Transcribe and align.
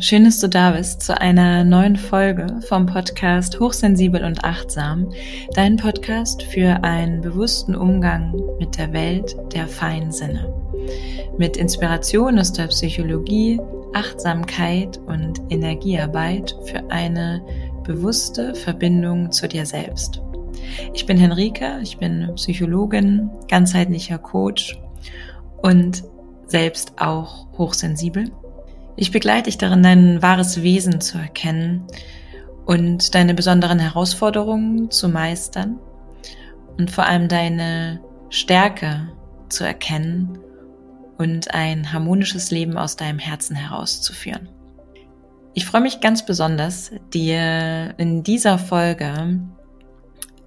Schön, 0.00 0.24
dass 0.24 0.40
du 0.40 0.48
da 0.48 0.72
bist 0.72 1.02
zu 1.02 1.18
einer 1.18 1.62
neuen 1.62 1.94
Folge 1.94 2.60
vom 2.68 2.84
Podcast 2.84 3.60
Hochsensibel 3.60 4.24
und 4.24 4.44
Achtsam, 4.44 5.08
dein 5.54 5.76
Podcast 5.76 6.42
für 6.42 6.82
einen 6.82 7.20
bewussten 7.20 7.76
Umgang 7.76 8.34
mit 8.58 8.76
der 8.76 8.92
Welt 8.92 9.36
der 9.54 9.68
feinen 9.68 10.10
Sinne. 10.10 10.52
Mit 11.38 11.56
Inspiration 11.56 12.40
aus 12.40 12.52
der 12.52 12.66
Psychologie, 12.66 13.60
Achtsamkeit 13.94 14.98
und 15.06 15.40
Energiearbeit 15.48 16.56
für 16.64 16.90
eine 16.90 17.40
bewusste 17.84 18.54
Verbindung 18.56 19.30
zu 19.30 19.46
dir 19.46 19.64
selbst. 19.64 20.20
Ich 20.92 21.06
bin 21.06 21.16
Henrike, 21.16 21.78
ich 21.82 21.98
bin 21.98 22.32
Psychologin, 22.34 23.30
ganzheitlicher 23.48 24.18
Coach 24.18 24.76
und 25.62 26.02
selbst 26.48 27.00
auch 27.00 27.46
hochsensibel 27.56 28.30
ich 28.96 29.10
begleite 29.10 29.44
dich 29.44 29.58
darin, 29.58 29.82
dein 29.82 30.22
wahres 30.22 30.62
Wesen 30.62 31.00
zu 31.00 31.18
erkennen 31.18 31.86
und 32.64 33.14
deine 33.14 33.34
besonderen 33.34 33.78
Herausforderungen 33.78 34.90
zu 34.90 35.08
meistern 35.08 35.78
und 36.78 36.90
vor 36.90 37.06
allem 37.06 37.28
deine 37.28 38.00
Stärke 38.30 39.08
zu 39.48 39.64
erkennen 39.64 40.38
und 41.18 41.54
ein 41.54 41.92
harmonisches 41.92 42.50
Leben 42.50 42.76
aus 42.76 42.96
deinem 42.96 43.18
Herzen 43.18 43.54
herauszuführen. 43.54 44.48
Ich 45.54 45.66
freue 45.66 45.82
mich 45.82 46.00
ganz 46.00 46.26
besonders, 46.26 46.90
dir 47.12 47.94
in 47.96 48.24
dieser 48.24 48.58
Folge 48.58 49.40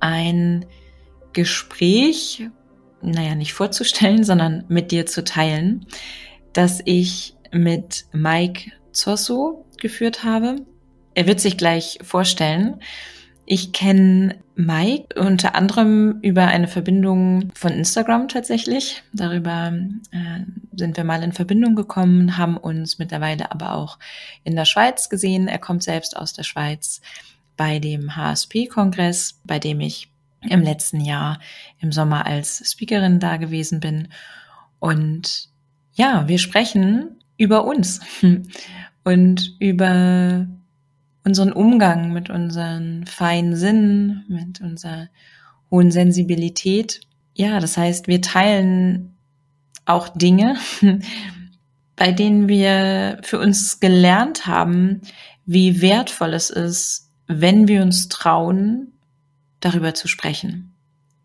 ein 0.02 0.66
Gespräch, 1.32 2.50
naja, 3.02 3.36
nicht 3.36 3.54
vorzustellen, 3.54 4.24
sondern 4.26 4.66
mit 4.68 4.92
dir 4.92 5.06
zu 5.06 5.24
teilen, 5.24 5.86
das 6.52 6.82
ich 6.84 7.37
mit 7.52 8.06
Mike 8.12 8.72
Zosso 8.92 9.66
geführt 9.78 10.24
habe. 10.24 10.58
Er 11.14 11.28
wird 11.28 11.40
sich 11.40 11.58
gleich 11.58 12.00
vorstellen. 12.02 12.82
Ich 13.46 13.72
kenne 13.72 14.36
Mike 14.56 15.20
unter 15.20 15.56
anderem 15.56 16.20
über 16.22 16.48
eine 16.48 16.68
Verbindung 16.68 17.50
von 17.56 17.72
Instagram 17.72 18.28
tatsächlich. 18.28 19.04
Darüber 19.14 19.72
äh, 20.12 20.42
sind 20.76 20.98
wir 20.98 21.04
mal 21.04 21.24
in 21.24 21.32
Verbindung 21.32 21.76
gekommen, 21.76 22.38
haben 22.38 22.58
uns 22.58 23.00
mittlerweile 23.00 23.52
aber 23.52 23.74
auch 23.74 24.00
in 24.44 24.56
der 24.56 24.66
Schweiz 24.66 25.10
gesehen. 25.10 25.48
Er 25.48 25.60
kommt 25.60 25.84
selbst 25.84 26.18
aus 26.18 26.34
der 26.34 26.44
Schweiz 26.44 27.02
bei 27.56 27.80
dem 27.80 28.16
HSP-Kongress, 28.16 29.40
bei 29.46 29.60
dem 29.60 29.80
ich 29.80 30.12
im 30.42 30.62
letzten 30.62 31.00
Jahr 31.02 31.40
im 31.80 31.92
Sommer 31.92 32.26
als 32.26 32.70
Speakerin 32.70 33.20
da 33.20 33.38
gewesen 33.38 33.80
bin. 33.80 34.10
Und 34.80 35.50
ja, 35.94 36.28
wir 36.28 36.38
sprechen 36.38 37.17
über 37.38 37.66
uns 37.66 38.00
und 39.04 39.56
über 39.60 40.48
unseren 41.24 41.52
Umgang 41.52 42.14
mit 42.14 42.30
unseren 42.30 43.06
feinen 43.06 43.56
Sinnen, 43.56 44.26
mit 44.30 44.62
unserer 44.62 45.10
hohen 45.70 45.92
Sensibilität. 45.92 47.02
Ja, 47.34 47.60
das 47.60 47.78
heißt, 47.78 48.08
wir 48.08 48.22
teilen 48.22 49.18
auch 49.86 50.10
Dinge, 50.10 50.58
bei 51.96 52.12
denen 52.12 52.48
wir 52.48 53.20
für 53.24 53.40
uns 53.40 53.80
gelernt 53.80 54.48
haben, 54.48 55.02
wie 55.46 55.82
wertvoll 55.82 56.34
es 56.34 56.50
ist, 56.50 57.10
wenn 57.28 57.68
wir 57.68 57.82
uns 57.82 58.08
trauen, 58.08 58.94
darüber 59.60 59.94
zu 59.94 60.08
sprechen. 60.08 60.74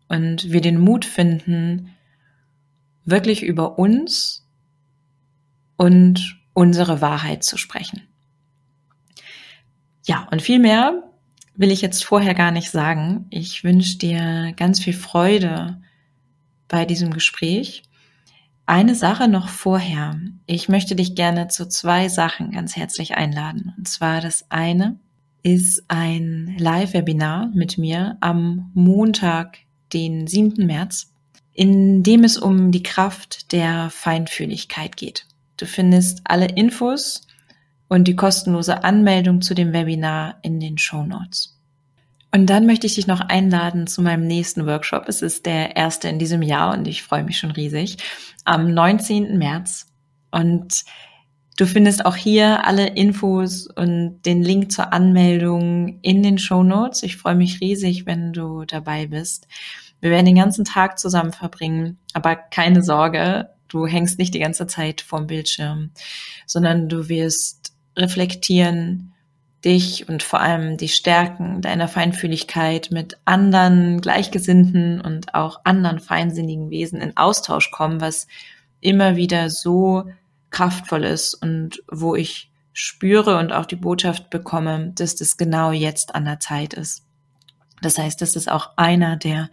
Und 0.09 0.51
wir 0.51 0.61
den 0.61 0.79
Mut 0.79 1.05
finden, 1.05 1.91
wirklich 3.05 3.43
über 3.43 3.79
uns 3.79 4.42
und 5.83 6.39
unsere 6.53 7.01
Wahrheit 7.01 7.43
zu 7.43 7.57
sprechen. 7.57 8.07
Ja, 10.05 10.29
und 10.31 10.41
viel 10.41 10.59
mehr 10.59 11.03
will 11.55 11.71
ich 11.71 11.81
jetzt 11.81 12.05
vorher 12.05 12.33
gar 12.33 12.51
nicht 12.51 12.71
sagen. 12.71 13.25
Ich 13.29 13.65
wünsche 13.65 13.97
dir 13.97 14.53
ganz 14.55 14.79
viel 14.79 14.93
Freude 14.93 15.81
bei 16.69 16.85
diesem 16.85 17.11
Gespräch. 17.11 17.83
Eine 18.65 18.95
Sache 18.95 19.27
noch 19.27 19.49
vorher. 19.49 20.17
Ich 20.45 20.69
möchte 20.69 20.95
dich 20.95 21.15
gerne 21.15 21.49
zu 21.49 21.67
zwei 21.67 22.07
Sachen 22.07 22.51
ganz 22.51 22.77
herzlich 22.77 23.15
einladen. 23.15 23.73
Und 23.77 23.89
zwar 23.89 24.21
das 24.21 24.49
eine 24.49 24.97
ist 25.41 25.83
ein 25.89 26.55
Live-Webinar 26.57 27.51
mit 27.53 27.77
mir 27.77 28.17
am 28.21 28.71
Montag, 28.73 29.57
den 29.91 30.27
7. 30.27 30.65
März, 30.65 31.11
in 31.51 32.03
dem 32.03 32.23
es 32.23 32.37
um 32.37 32.71
die 32.71 32.83
Kraft 32.83 33.51
der 33.51 33.89
Feinfühligkeit 33.89 34.95
geht. 34.95 35.27
Du 35.63 35.67
findest 35.69 36.19
alle 36.25 36.47
Infos 36.47 37.25
und 37.87 38.09
die 38.09 38.17
kostenlose 38.17 38.83
Anmeldung 38.83 39.41
zu 39.41 39.53
dem 39.53 39.71
Webinar 39.71 40.39
in 40.41 40.59
den 40.59 40.77
Show 40.77 41.03
Notes. 41.03 41.57
Und 42.33 42.47
dann 42.47 42.65
möchte 42.65 42.85
ich 42.85 42.95
dich 42.95 43.07
noch 43.07 43.21
einladen 43.21 43.87
zu 43.87 44.01
meinem 44.01 44.27
nächsten 44.27 44.65
Workshop. 44.65 45.07
Es 45.07 45.21
ist 45.21 45.45
der 45.45 45.77
erste 45.77 46.09
in 46.09 46.19
diesem 46.19 46.41
Jahr 46.41 46.73
und 46.73 46.85
ich 46.85 47.01
freue 47.01 47.23
mich 47.23 47.37
schon 47.37 47.51
riesig. 47.51 47.95
Am 48.43 48.73
19. 48.73 49.37
März. 49.37 49.87
Und 50.31 50.83
du 51.55 51.65
findest 51.65 52.05
auch 52.05 52.17
hier 52.17 52.67
alle 52.67 52.87
Infos 52.87 53.67
und 53.67 54.21
den 54.23 54.43
Link 54.43 54.69
zur 54.69 54.91
Anmeldung 54.91 55.99
in 56.01 56.23
den 56.23 56.39
Show 56.39 56.63
Notes. 56.63 57.03
Ich 57.03 57.15
freue 57.15 57.35
mich 57.35 57.61
riesig, 57.61 58.05
wenn 58.05 58.33
du 58.33 58.65
dabei 58.65 59.07
bist. 59.07 59.47
Wir 60.01 60.09
werden 60.09 60.25
den 60.25 60.35
ganzen 60.35 60.65
Tag 60.65 60.99
zusammen 60.99 61.31
verbringen, 61.31 61.99
aber 62.11 62.35
keine 62.35 62.83
Sorge, 62.83 63.47
Du 63.67 63.87
hängst 63.87 64.19
nicht 64.19 64.33
die 64.33 64.39
ganze 64.39 64.67
Zeit 64.67 65.01
vorm 65.01 65.27
Bildschirm, 65.27 65.91
sondern 66.45 66.89
du 66.89 67.09
wirst 67.09 67.73
reflektieren, 67.95 69.13
dich 69.63 70.09
und 70.09 70.23
vor 70.23 70.41
allem 70.41 70.77
die 70.77 70.89
Stärken 70.89 71.61
deiner 71.61 71.87
Feinfühligkeit 71.87 72.89
mit 72.91 73.17
anderen 73.25 74.01
Gleichgesinnten 74.01 74.99
und 74.99 75.33
auch 75.33 75.61
anderen 75.63 75.99
feinsinnigen 75.99 76.69
Wesen 76.69 76.99
in 76.99 77.15
Austausch 77.15 77.71
kommen, 77.71 78.01
was 78.01 78.27
immer 78.81 79.15
wieder 79.15 79.49
so 79.49 80.03
kraftvoll 80.49 81.05
ist 81.05 81.33
und 81.35 81.81
wo 81.89 82.15
ich 82.15 82.51
spüre 82.73 83.37
und 83.37 83.53
auch 83.53 83.65
die 83.65 83.75
Botschaft 83.75 84.29
bekomme, 84.29 84.91
dass 84.95 85.15
das 85.15 85.37
genau 85.37 85.71
jetzt 85.71 86.15
an 86.15 86.25
der 86.25 86.39
Zeit 86.39 86.73
ist. 86.73 87.03
Das 87.81 87.97
heißt, 87.97 88.21
das 88.21 88.35
ist 88.35 88.51
auch 88.51 88.71
einer 88.77 89.15
der 89.15 89.49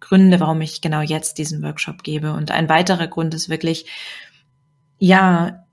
Gründe, 0.00 0.40
warum 0.40 0.60
ich 0.60 0.80
genau 0.80 1.00
jetzt 1.00 1.38
diesen 1.38 1.62
Workshop 1.62 2.02
gebe. 2.02 2.32
Und 2.32 2.50
ein 2.50 2.68
weiterer 2.68 3.06
Grund 3.06 3.34
ist 3.34 3.48
wirklich, 3.48 3.86
ja, 4.98 5.64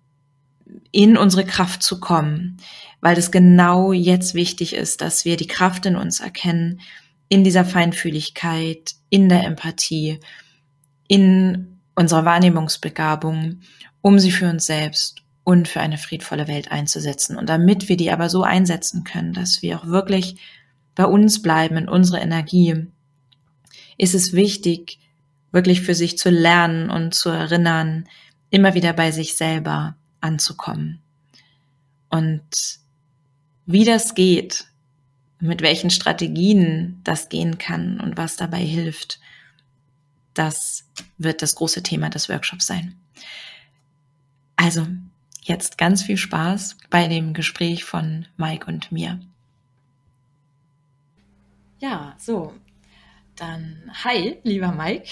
in 0.92 1.18
unsere 1.18 1.46
Kraft 1.46 1.84
zu 1.84 2.00
kommen, 2.00 2.58
weil 3.02 3.18
es 3.18 3.32
genau 3.32 3.92
jetzt 3.92 4.34
wichtig 4.34 4.74
ist, 4.74 5.02
dass 5.02 5.26
wir 5.26 5.38
die 5.38 5.48
Kraft 5.48 5.86
in 5.86 5.96
uns 5.96 6.20
erkennen, 6.20 6.82
in 7.30 7.44
dieser 7.44 7.66
Feinfühligkeit, 7.66 8.96
in 9.10 9.30
der 9.30 9.44
Empathie, 9.44 10.20
in 11.08 11.80
unserer 11.96 12.26
Wahrnehmungsbegabung, 12.26 13.62
um 14.02 14.20
sie 14.20 14.32
für 14.32 14.50
uns 14.50 14.66
selbst 14.66 15.22
und 15.44 15.68
für 15.68 15.82
eine 15.82 15.98
friedvolle 15.98 16.48
Welt 16.48 16.72
einzusetzen. 16.72 17.38
Und 17.38 17.50
damit 17.50 17.90
wir 17.90 17.98
die 17.98 18.12
aber 18.12 18.30
so 18.30 18.44
einsetzen 18.44 19.04
können, 19.04 19.34
dass 19.34 19.62
wir 19.62 19.80
auch 19.80 19.88
wirklich 19.88 20.38
bei 20.96 21.06
uns 21.06 21.42
bleiben, 21.42 21.78
in 21.78 21.90
unserer 21.90 22.22
Energie, 22.22 22.88
ist 23.98 24.14
es 24.14 24.34
wichtig, 24.34 25.00
wirklich 25.52 25.81
für 25.81 25.96
sich 25.96 26.18
zu 26.18 26.30
lernen 26.30 26.90
und 26.90 27.14
zu 27.14 27.30
erinnern, 27.30 28.08
immer 28.50 28.74
wieder 28.74 28.94
bei 28.94 29.12
sich 29.12 29.36
selber 29.36 29.96
anzukommen. 30.22 31.00
Und 32.09 32.80
wie 33.66 33.86
das 33.86 34.16
geht, 34.16 34.66
mit 35.40 35.62
welchen 35.62 35.90
Strategien 35.90 37.02
das 37.04 37.30
gehen 37.30 37.58
kann 37.58 38.00
und 38.00 38.18
was 38.18 38.36
dabei 38.36 38.62
hilft, 38.64 39.20
das 40.34 40.86
wird 41.18 41.42
das 41.42 41.56
große 41.56 41.84
Thema 41.84 42.10
des 42.10 42.30
Workshops 42.30 42.66
sein. 42.66 42.96
Also, 44.56 44.88
jetzt 45.42 45.78
ganz 45.78 46.04
viel 46.04 46.18
Spaß 46.18 46.78
bei 46.90 47.07
dem 47.07 47.34
Gespräch 47.34 47.84
von 47.84 48.25
Mike 48.38 48.66
und 48.66 48.92
mir. 48.92 49.19
Ja, 51.80 52.16
so, 52.18 52.54
dann 53.35 53.91
hi, 54.03 54.39
lieber 54.44 54.71
Mike. 54.71 55.09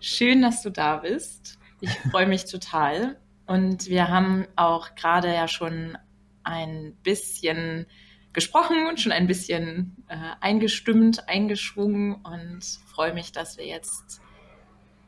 Schön, 0.00 0.42
dass 0.42 0.62
du 0.62 0.70
da 0.70 0.96
bist. 0.96 1.58
Ich 1.80 1.90
freue 2.10 2.26
mich 2.26 2.44
total. 2.44 3.18
Und 3.46 3.88
wir 3.88 4.08
haben 4.08 4.46
auch 4.56 4.94
gerade 4.94 5.32
ja 5.32 5.48
schon 5.48 5.96
ein 6.44 6.94
bisschen 7.02 7.86
gesprochen 8.32 8.86
und 8.88 9.00
schon 9.00 9.12
ein 9.12 9.26
bisschen 9.26 9.96
äh, 10.08 10.16
eingestimmt, 10.40 11.28
eingeschwungen 11.28 12.16
und 12.16 12.60
freue 12.86 13.14
mich, 13.14 13.32
dass 13.32 13.56
wir 13.56 13.66
jetzt 13.66 14.20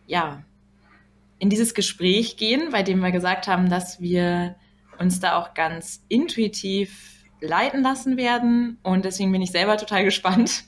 ja 0.06 0.42
in 1.38 1.50
dieses 1.50 1.74
Gespräch 1.74 2.36
gehen, 2.36 2.70
bei 2.70 2.82
dem 2.82 3.00
wir 3.00 3.12
gesagt 3.12 3.46
haben, 3.46 3.68
dass 3.68 4.00
wir 4.00 4.56
uns 4.98 5.20
da 5.20 5.36
auch 5.38 5.54
ganz 5.54 6.04
intuitiv 6.08 7.24
leiten 7.40 7.82
lassen 7.82 8.16
werden. 8.16 8.78
Und 8.82 9.04
deswegen 9.04 9.32
bin 9.32 9.42
ich 9.42 9.50
selber 9.50 9.76
total 9.76 10.04
gespannt, 10.04 10.64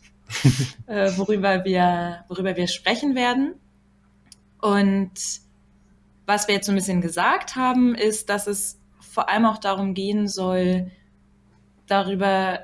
äh, 0.86 1.10
worüber, 1.16 1.64
wir, 1.64 2.24
worüber 2.28 2.56
wir 2.56 2.66
sprechen 2.66 3.14
werden. 3.14 3.54
Und 4.60 5.12
was 6.26 6.48
wir 6.48 6.54
jetzt 6.54 6.66
so 6.66 6.72
ein 6.72 6.76
bisschen 6.76 7.00
gesagt 7.00 7.56
haben, 7.56 7.94
ist, 7.94 8.28
dass 8.28 8.46
es 8.46 8.78
vor 9.00 9.28
allem 9.28 9.44
auch 9.44 9.58
darum 9.58 9.94
gehen 9.94 10.28
soll, 10.28 10.90
darüber 11.86 12.60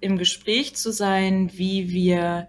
im 0.00 0.18
Gespräch 0.18 0.76
zu 0.76 0.92
sein, 0.92 1.50
wie 1.54 1.90
wir 1.90 2.48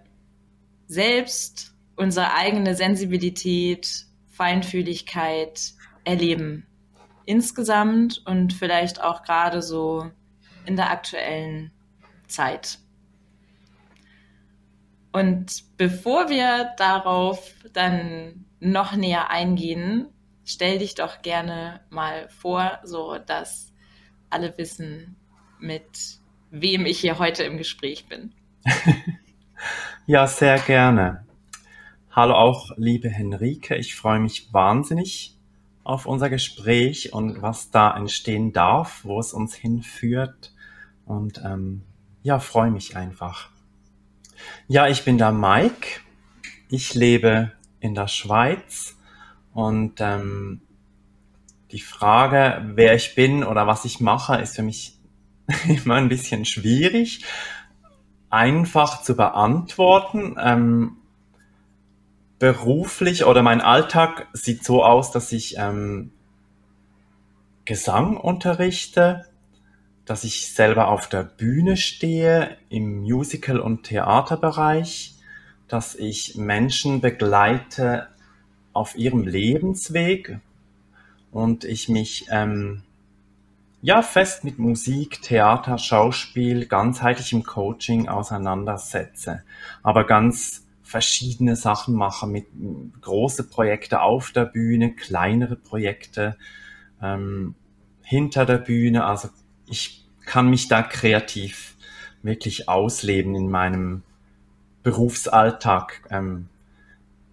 selbst 0.86 1.74
unsere 1.96 2.34
eigene 2.34 2.74
Sensibilität, 2.74 4.06
Feinfühligkeit 4.30 5.74
erleben. 6.04 6.66
Insgesamt 7.24 8.22
und 8.24 8.52
vielleicht 8.52 9.02
auch 9.02 9.22
gerade 9.22 9.62
so 9.62 10.10
in 10.64 10.76
der 10.76 10.90
aktuellen 10.90 11.72
Zeit. 12.26 12.78
Und 15.12 15.64
bevor 15.76 16.28
wir 16.28 16.70
darauf 16.76 17.52
dann 17.72 18.44
noch 18.60 18.94
näher 18.94 19.30
eingehen, 19.30 20.08
stell 20.44 20.78
dich 20.78 20.94
doch 20.94 21.22
gerne 21.22 21.80
mal 21.90 22.28
vor, 22.28 22.78
so 22.84 23.18
dass 23.18 23.72
alle 24.30 24.56
wissen, 24.58 25.16
mit 25.58 26.18
wem 26.50 26.86
ich 26.86 27.00
hier 27.00 27.18
heute 27.18 27.44
im 27.44 27.56
Gespräch 27.56 28.06
bin. 28.06 28.32
ja, 30.06 30.26
sehr 30.26 30.58
gerne. 30.58 31.24
Hallo 32.10 32.34
auch, 32.34 32.72
liebe 32.76 33.08
Henrike. 33.08 33.76
Ich 33.76 33.94
freue 33.94 34.18
mich 34.18 34.52
wahnsinnig 34.52 35.36
auf 35.84 36.04
unser 36.04 36.28
Gespräch 36.28 37.12
und 37.12 37.40
was 37.40 37.70
da 37.70 37.96
entstehen 37.96 38.52
darf, 38.52 39.04
wo 39.04 39.20
es 39.20 39.32
uns 39.32 39.54
hinführt. 39.54 40.52
Und 41.06 41.40
ähm, 41.44 41.82
ja, 42.22 42.40
freue 42.40 42.70
mich 42.70 42.96
einfach. 42.96 43.50
Ja, 44.66 44.88
ich 44.88 45.04
bin 45.04 45.18
der 45.18 45.32
Mike. 45.32 46.00
Ich 46.70 46.94
lebe 46.94 47.52
in 47.80 47.94
der 47.94 48.08
Schweiz 48.08 48.96
und 49.54 50.00
ähm, 50.00 50.60
die 51.70 51.80
Frage, 51.80 52.62
wer 52.74 52.94
ich 52.94 53.14
bin 53.14 53.44
oder 53.44 53.66
was 53.66 53.84
ich 53.84 54.00
mache, 54.00 54.36
ist 54.36 54.56
für 54.56 54.62
mich 54.62 54.98
immer 55.68 55.94
ein 55.94 56.08
bisschen 56.08 56.44
schwierig, 56.44 57.24
einfach 58.30 59.02
zu 59.02 59.16
beantworten. 59.16 60.36
Ähm, 60.38 60.96
beruflich 62.38 63.24
oder 63.24 63.42
mein 63.42 63.60
Alltag 63.60 64.28
sieht 64.32 64.64
so 64.64 64.84
aus, 64.84 65.10
dass 65.10 65.32
ich 65.32 65.56
ähm, 65.58 66.12
Gesang 67.64 68.16
unterrichte, 68.16 69.26
dass 70.08 70.24
ich 70.24 70.54
selber 70.54 70.88
auf 70.88 71.08
der 71.08 71.22
Bühne 71.22 71.76
stehe 71.76 72.56
im 72.70 73.02
Musical- 73.02 73.60
und 73.60 73.82
Theaterbereich, 73.82 75.14
dass 75.68 75.94
ich 75.94 76.36
Menschen 76.36 77.02
begleite 77.02 78.08
auf 78.72 78.96
ihrem 78.96 79.26
Lebensweg 79.26 80.38
und 81.30 81.64
ich 81.64 81.90
mich 81.90 82.26
ähm, 82.30 82.84
ja 83.82 84.00
fest 84.00 84.44
mit 84.44 84.58
Musik, 84.58 85.20
Theater, 85.20 85.76
Schauspiel, 85.76 86.64
ganzheitlichem 86.64 87.42
Coaching 87.42 88.08
auseinandersetze, 88.08 89.42
aber 89.82 90.04
ganz 90.04 90.64
verschiedene 90.82 91.54
Sachen 91.54 91.94
mache 91.94 92.26
mit 92.26 92.46
große 93.02 93.44
Projekte 93.44 94.00
auf 94.00 94.30
der 94.30 94.46
Bühne, 94.46 94.94
kleinere 94.94 95.56
Projekte 95.56 96.38
ähm, 97.02 97.56
hinter 98.00 98.46
der 98.46 98.56
Bühne, 98.56 99.04
also 99.04 99.28
ich 99.70 100.04
kann 100.24 100.50
mich 100.50 100.68
da 100.68 100.82
kreativ 100.82 101.74
wirklich 102.22 102.68
ausleben 102.68 103.34
in 103.34 103.50
meinem 103.50 104.02
Berufsalltag. 104.82 106.02
Ähm, 106.10 106.48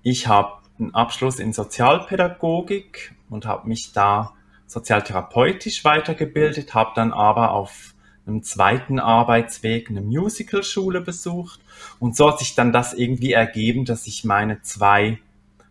ich 0.04 0.28
habe 0.28 0.62
einen 0.80 0.94
Abschluss 0.94 1.40
in 1.40 1.54
Sozialpädagogik 1.54 3.14
und 3.30 3.46
habe 3.46 3.68
mich 3.68 3.94
da 3.94 4.34
sozialtherapeutisch 4.68 5.84
weitergebildet, 5.86 6.74
habe 6.74 6.92
dann 6.96 7.12
aber 7.12 7.52
auf 7.52 7.94
einem 8.28 8.44
zweiten 8.44 9.00
Arbeitsweg 9.00 9.90
eine 9.90 10.02
Musicalschule 10.02 11.02
besucht 11.02 11.60
und 12.00 12.16
so 12.16 12.30
hat 12.30 12.40
sich 12.40 12.56
dann 12.56 12.74
das 12.74 12.94
irgendwie 12.94 13.34
ergeben, 13.34 13.86
dass 13.86 14.08
ich 14.08 14.24
meine 14.24 14.62
zwei, 14.64 15.20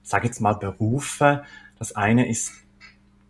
sage 0.03 0.29
jetzt 0.29 0.41
mal 0.41 0.55
Berufe, 0.55 1.45
das 1.79 1.97
eine 1.97 2.29
ist 2.29 2.53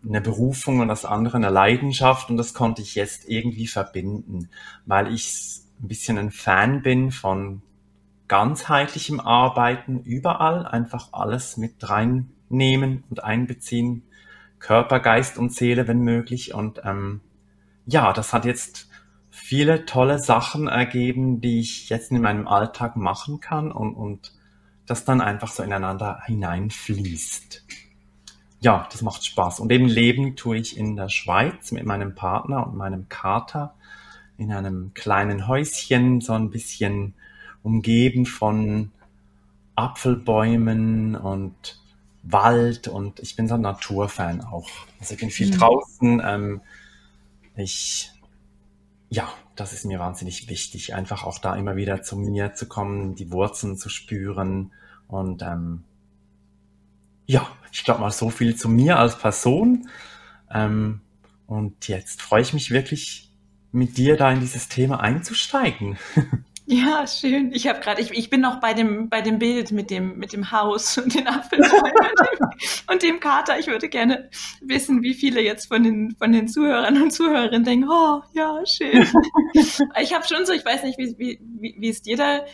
eine 0.07 0.21
Berufung 0.21 0.79
und 0.79 0.87
das 0.87 1.05
andere 1.05 1.37
eine 1.37 1.49
Leidenschaft 1.49 2.29
und 2.29 2.37
das 2.37 2.53
konnte 2.53 2.81
ich 2.81 2.95
jetzt 2.95 3.27
irgendwie 3.27 3.67
verbinden, 3.67 4.49
weil 4.85 5.13
ich 5.13 5.61
ein 5.81 5.87
bisschen 5.87 6.17
ein 6.17 6.31
Fan 6.31 6.81
bin 6.81 7.11
von 7.11 7.61
ganzheitlichem 8.27 9.19
Arbeiten 9.19 9.99
überall, 9.99 10.65
einfach 10.65 11.09
alles 11.13 11.57
mit 11.57 11.89
reinnehmen 11.89 13.03
und 13.09 13.23
einbeziehen, 13.23 14.03
Körper, 14.59 14.99
Geist 14.99 15.37
und 15.37 15.53
Seele, 15.53 15.87
wenn 15.87 15.99
möglich. 15.99 16.53
Und 16.53 16.81
ähm, 16.83 17.21
ja, 17.85 18.13
das 18.13 18.33
hat 18.33 18.45
jetzt 18.45 18.89
viele 19.29 19.85
tolle 19.85 20.17
Sachen 20.17 20.67
ergeben, 20.67 21.41
die 21.41 21.59
ich 21.59 21.89
jetzt 21.89 22.11
in 22.11 22.21
meinem 22.21 22.47
Alltag 22.47 22.95
machen 22.95 23.41
kann 23.41 23.71
und, 23.71 23.93
und 23.93 24.33
das 24.87 25.05
dann 25.05 25.21
einfach 25.21 25.51
so 25.51 25.61
ineinander 25.61 26.21
hineinfließt 26.25 27.64
ja, 28.61 28.87
das 28.91 29.01
macht 29.01 29.25
Spaß. 29.25 29.59
Und 29.59 29.71
eben 29.71 29.87
leben 29.87 30.35
tue 30.35 30.57
ich 30.57 30.77
in 30.77 30.95
der 30.95 31.09
Schweiz 31.09 31.71
mit 31.71 31.85
meinem 31.85 32.15
Partner 32.15 32.65
und 32.65 32.75
meinem 32.75 33.09
Kater 33.09 33.75
in 34.37 34.51
einem 34.51 34.93
kleinen 34.93 35.47
Häuschen, 35.47 36.21
so 36.21 36.33
ein 36.33 36.49
bisschen 36.49 37.13
umgeben 37.63 38.25
von 38.25 38.91
Apfelbäumen 39.75 41.15
und 41.15 41.79
Wald 42.23 42.87
und 42.87 43.19
ich 43.19 43.35
bin 43.35 43.47
so 43.47 43.55
ein 43.55 43.61
Naturfan 43.61 44.41
auch. 44.41 44.67
Also 44.99 45.13
ich 45.13 45.19
bin 45.19 45.29
viel 45.29 45.47
mhm. 45.47 45.57
draußen. 45.57 46.21
Ähm, 46.25 46.61
ich, 47.55 48.11
ja, 49.09 49.31
das 49.55 49.73
ist 49.73 49.85
mir 49.85 49.99
wahnsinnig 49.99 50.49
wichtig, 50.49 50.93
einfach 50.95 51.23
auch 51.23 51.37
da 51.39 51.55
immer 51.55 51.75
wieder 51.75 52.01
zu 52.01 52.17
mir 52.17 52.53
zu 52.53 52.67
kommen, 52.67 53.15
die 53.15 53.31
Wurzeln 53.31 53.77
zu 53.77 53.89
spüren 53.89 54.71
und 55.07 55.43
ähm, 55.43 55.83
ja, 57.25 57.47
ich 57.71 57.83
glaube 57.83 58.01
mal 58.01 58.11
so 58.11 58.29
viel 58.29 58.55
zu 58.55 58.69
mir 58.69 58.97
als 58.97 59.17
Person. 59.17 59.89
Ähm, 60.53 61.01
und 61.47 61.87
jetzt 61.87 62.21
freue 62.21 62.41
ich 62.41 62.53
mich 62.53 62.71
wirklich, 62.71 63.25
mit 63.71 63.97
dir 63.97 64.15
da 64.15 64.31
in 64.31 64.39
dieses 64.39 64.69
Thema 64.69 65.01
einzusteigen. 65.01 65.97
Ja, 66.67 67.05
schön. 67.05 67.51
Ich 67.53 67.67
habe 67.67 67.79
gerade, 67.79 68.01
ich, 68.01 68.09
ich 68.09 68.31
bin 68.31 68.41
noch 68.41 68.59
bei 68.59 68.73
dem 68.73 69.07
bei 69.07 69.21
dem 69.21 69.37
Bild 69.37 69.71
mit 69.71 69.91
dem 69.91 70.17
mit 70.17 70.33
dem 70.33 70.49
Haus 70.49 70.97
und 70.97 71.13
den 71.13 71.27
Apfelbäumen 71.27 71.93
und 72.91 73.03
dem 73.03 73.19
Kater. 73.19 73.59
Ich 73.59 73.67
würde 73.67 73.87
gerne 73.87 74.31
wissen, 74.61 75.03
wie 75.03 75.13
viele 75.13 75.41
jetzt 75.41 75.67
von 75.67 75.83
den 75.83 76.15
von 76.17 76.31
den 76.31 76.47
Zuhörern 76.47 76.99
und 77.03 77.11
Zuhörerinnen 77.11 77.63
denken, 77.63 77.87
oh 77.87 78.23
ja, 78.33 78.65
schön. 78.65 79.07
ich 80.01 80.13
habe 80.15 80.27
schon 80.27 80.47
so, 80.47 80.53
ich 80.53 80.65
weiß 80.65 80.81
nicht, 80.85 80.97
wie, 80.97 81.15
wie, 81.19 81.75
wie 81.77 81.89
es 81.89 82.01
dir 82.01 82.17
da 82.17 82.45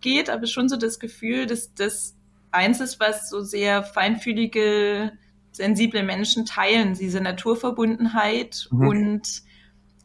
geht, 0.00 0.30
aber 0.30 0.46
schon 0.46 0.70
so 0.70 0.78
das 0.78 0.98
Gefühl, 0.98 1.44
dass 1.44 1.74
das 1.74 2.16
eins 2.50 2.80
ist, 2.80 3.00
was 3.00 3.28
so 3.28 3.40
sehr 3.40 3.82
feinfühlige, 3.82 5.12
sensible 5.52 6.02
Menschen 6.02 6.44
teilen, 6.44 6.94
diese 6.94 7.20
Naturverbundenheit 7.20 8.68
mhm. 8.70 8.88
und 8.88 9.42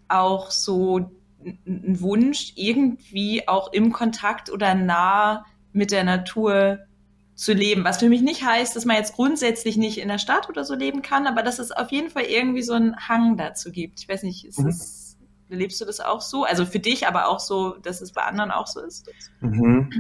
auch 0.08 0.52
so 0.52 1.12
ein 1.46 2.00
Wunsch, 2.00 2.54
irgendwie 2.56 3.48
auch 3.48 3.74
im 3.74 3.92
Kontakt 3.92 4.52
oder 4.52 4.76
nah 4.76 5.46
mit 5.74 5.92
der 5.92 6.04
Natur 6.04 6.80
zu 7.36 7.54
leben. 7.54 7.84
Was 7.84 7.98
für 7.98 8.10
mich 8.10 8.22
nicht 8.22 8.46
heißt, 8.46 8.76
dass 8.76 8.86
man 8.86 8.98
jetzt 8.98 9.16
grundsätzlich 9.16 9.76
nicht 9.78 9.98
in 9.98 10.08
der 10.08 10.20
Stadt 10.20 10.50
oder 10.50 10.64
so 10.64 10.76
leben 10.76 11.02
kann, 11.02 11.28
aber 11.28 11.42
dass 11.42 11.60
es 11.60 11.72
auf 11.72 11.92
jeden 11.92 12.10
Fall 12.10 12.24
irgendwie 12.24 12.62
so 12.62 12.74
einen 12.74 12.96
Hang 13.08 13.38
dazu 13.38 13.72
gibt. 13.72 14.00
Ich 14.02 14.08
weiß 14.08 14.24
nicht, 14.24 14.46
ist 14.46 14.60
mhm. 14.60 14.68
es, 14.68 15.18
lebst 15.50 15.82
du 15.82 15.86
das 15.86 16.00
auch 16.00 16.22
so? 16.22 16.44
Also 16.44 16.66
für 16.66 16.80
dich, 16.80 17.08
aber 17.08 17.28
auch 17.28 17.40
so, 17.40 17.76
dass 17.78 18.02
es 18.02 18.12
bei 18.12 18.22
anderen 18.22 18.52
auch 18.52 18.68
so 18.68 18.82
ist? 18.82 19.10
Mhm. 19.42 19.92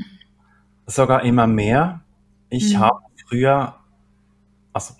Sogar 0.85 1.23
immer 1.23 1.47
mehr. 1.47 2.02
Ich 2.53 2.75
mhm. 2.75 2.79
habe 2.81 3.01
früher, 3.27 3.75
also 4.73 4.93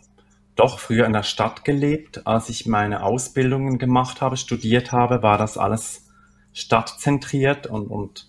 doch 0.55 0.79
früher 0.79 1.05
in 1.05 1.13
der 1.13 1.21
Stadt 1.21 1.63
gelebt. 1.63 2.25
Als 2.25 2.49
ich 2.49 2.65
meine 2.65 3.03
Ausbildungen 3.03 3.77
gemacht 3.77 4.21
habe, 4.21 4.37
studiert 4.37 4.91
habe, 4.91 5.21
war 5.21 5.37
das 5.37 5.59
alles 5.59 6.07
stadtzentriert 6.51 7.67
und, 7.67 7.87
und 7.87 8.27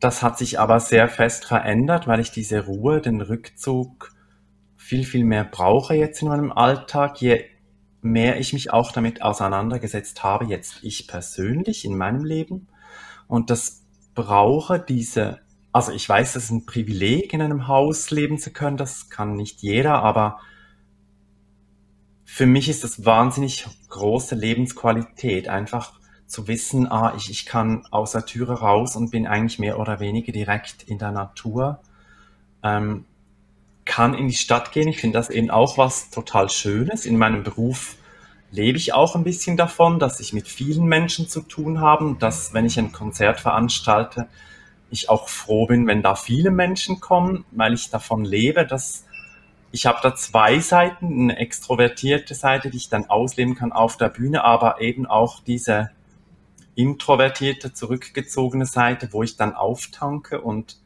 das 0.00 0.22
hat 0.22 0.38
sich 0.38 0.58
aber 0.58 0.80
sehr 0.80 1.10
fest 1.10 1.44
verändert, 1.44 2.06
weil 2.06 2.20
ich 2.20 2.30
diese 2.30 2.64
Ruhe, 2.64 3.02
den 3.02 3.20
Rückzug 3.20 4.12
viel, 4.78 5.04
viel 5.04 5.24
mehr 5.24 5.44
brauche 5.44 5.94
jetzt 5.94 6.22
in 6.22 6.28
meinem 6.28 6.52
Alltag, 6.52 7.20
je 7.20 7.44
mehr 8.00 8.40
ich 8.40 8.54
mich 8.54 8.72
auch 8.72 8.92
damit 8.92 9.20
auseinandergesetzt 9.20 10.24
habe, 10.24 10.46
jetzt 10.46 10.78
ich 10.82 11.06
persönlich 11.06 11.84
in 11.84 11.98
meinem 11.98 12.24
Leben. 12.24 12.68
Und 13.28 13.50
das 13.50 13.84
brauche 14.14 14.78
diese 14.78 15.40
also 15.76 15.92
ich 15.92 16.08
weiß, 16.08 16.36
es 16.36 16.44
ist 16.44 16.50
ein 16.50 16.64
Privileg, 16.64 17.34
in 17.34 17.42
einem 17.42 17.68
Haus 17.68 18.10
leben 18.10 18.38
zu 18.38 18.50
können. 18.50 18.78
Das 18.78 19.10
kann 19.10 19.36
nicht 19.36 19.60
jeder, 19.60 20.02
aber 20.02 20.40
für 22.24 22.46
mich 22.46 22.70
ist 22.70 22.82
das 22.82 23.04
wahnsinnig 23.04 23.66
große 23.90 24.36
Lebensqualität, 24.36 25.50
einfach 25.50 26.00
zu 26.26 26.48
wissen, 26.48 26.90
ah, 26.90 27.12
ich, 27.14 27.30
ich 27.30 27.44
kann 27.44 27.84
aus 27.90 28.12
der 28.12 28.24
Türe 28.24 28.60
raus 28.60 28.96
und 28.96 29.10
bin 29.10 29.26
eigentlich 29.26 29.58
mehr 29.58 29.78
oder 29.78 30.00
weniger 30.00 30.32
direkt 30.32 30.82
in 30.84 30.96
der 30.96 31.12
Natur. 31.12 31.80
Ähm, 32.62 33.04
kann 33.84 34.14
in 34.14 34.28
die 34.28 34.34
Stadt 34.34 34.72
gehen. 34.72 34.88
Ich 34.88 35.02
finde 35.02 35.18
das 35.18 35.28
eben 35.28 35.50
auch 35.50 35.76
was 35.76 36.08
total 36.08 36.48
Schönes. 36.48 37.04
In 37.04 37.18
meinem 37.18 37.42
Beruf 37.42 37.96
lebe 38.50 38.78
ich 38.78 38.94
auch 38.94 39.14
ein 39.14 39.24
bisschen 39.24 39.58
davon, 39.58 39.98
dass 39.98 40.20
ich 40.20 40.32
mit 40.32 40.48
vielen 40.48 40.86
Menschen 40.86 41.28
zu 41.28 41.42
tun 41.42 41.82
habe, 41.82 42.16
dass 42.18 42.54
wenn 42.54 42.64
ich 42.64 42.78
ein 42.78 42.92
Konzert 42.92 43.40
veranstalte, 43.40 44.26
ich 44.90 45.08
auch 45.08 45.28
froh 45.28 45.66
bin, 45.66 45.86
wenn 45.86 46.02
da 46.02 46.14
viele 46.14 46.50
Menschen 46.50 47.00
kommen, 47.00 47.44
weil 47.50 47.74
ich 47.74 47.90
davon 47.90 48.24
lebe, 48.24 48.66
dass 48.66 49.04
ich 49.72 49.84
habe 49.84 49.98
da 50.02 50.14
zwei 50.14 50.58
Seiten, 50.60 51.22
eine 51.22 51.38
extrovertierte 51.38 52.34
Seite, 52.34 52.70
die 52.70 52.78
ich 52.78 52.88
dann 52.88 53.10
ausleben 53.10 53.56
kann 53.56 53.72
auf 53.72 53.96
der 53.96 54.08
Bühne, 54.08 54.44
aber 54.44 54.80
eben 54.80 55.06
auch 55.06 55.40
diese 55.40 55.90
introvertierte, 56.76 57.72
zurückgezogene 57.72 58.66
Seite, 58.66 59.08
wo 59.12 59.22
ich 59.22 59.36
dann 59.36 59.54
auftanke 59.54 60.40
und 60.40 60.78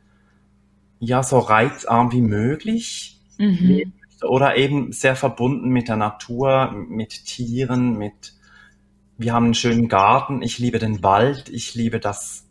ja, 0.98 1.22
so 1.22 1.38
reizarm 1.38 2.12
wie 2.12 2.20
möglich 2.20 3.20
mhm. 3.38 3.92
oder 4.22 4.56
eben 4.56 4.92
sehr 4.92 5.16
verbunden 5.16 5.70
mit 5.70 5.88
der 5.88 5.96
Natur, 5.96 6.72
mit 6.72 7.26
Tieren, 7.26 7.96
mit, 7.96 8.34
wir 9.18 9.32
haben 9.32 9.46
einen 9.46 9.54
schönen 9.54 9.88
Garten, 9.88 10.42
ich 10.42 10.58
liebe 10.58 10.78
den 10.78 11.02
Wald, 11.02 11.48
ich 11.48 11.74
liebe 11.74 12.00
das, 12.00 12.46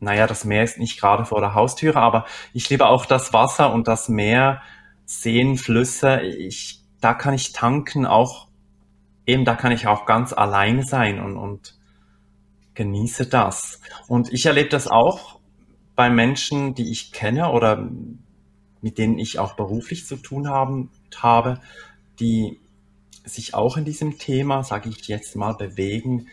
naja, 0.00 0.26
das 0.26 0.44
Meer 0.44 0.64
ist 0.64 0.78
nicht 0.78 1.00
gerade 1.00 1.24
vor 1.24 1.40
der 1.40 1.54
Haustüre, 1.54 2.00
aber 2.00 2.26
ich 2.52 2.68
liebe 2.70 2.86
auch 2.86 3.06
das 3.06 3.32
Wasser 3.32 3.72
und 3.72 3.88
das 3.88 4.08
Meer, 4.08 4.62
Seen, 5.06 5.56
Flüsse, 5.56 6.20
ich, 6.20 6.82
da 7.00 7.14
kann 7.14 7.34
ich 7.34 7.52
tanken, 7.52 8.06
auch 8.06 8.48
eben 9.26 9.44
da 9.44 9.54
kann 9.54 9.72
ich 9.72 9.86
auch 9.86 10.06
ganz 10.06 10.32
alleine 10.32 10.84
sein 10.84 11.20
und, 11.20 11.36
und 11.36 11.78
genieße 12.74 13.26
das. 13.26 13.80
Und 14.06 14.32
ich 14.32 14.46
erlebe 14.46 14.68
das 14.68 14.86
auch 14.88 15.40
bei 15.96 16.10
Menschen, 16.10 16.74
die 16.74 16.90
ich 16.90 17.12
kenne 17.12 17.50
oder 17.50 17.88
mit 18.80 18.98
denen 18.98 19.18
ich 19.18 19.38
auch 19.38 19.54
beruflich 19.54 20.06
zu 20.06 20.16
tun 20.16 20.48
haben, 20.48 20.90
habe, 21.16 21.60
die 22.20 22.60
sich 23.24 23.54
auch 23.54 23.76
in 23.76 23.84
diesem 23.84 24.18
Thema, 24.18 24.62
sage 24.62 24.88
ich 24.88 25.08
jetzt 25.08 25.36
mal, 25.36 25.54
bewegen, 25.54 26.28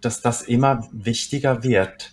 dass 0.00 0.20
das 0.20 0.42
immer 0.42 0.88
wichtiger 0.92 1.62
wird. 1.62 2.12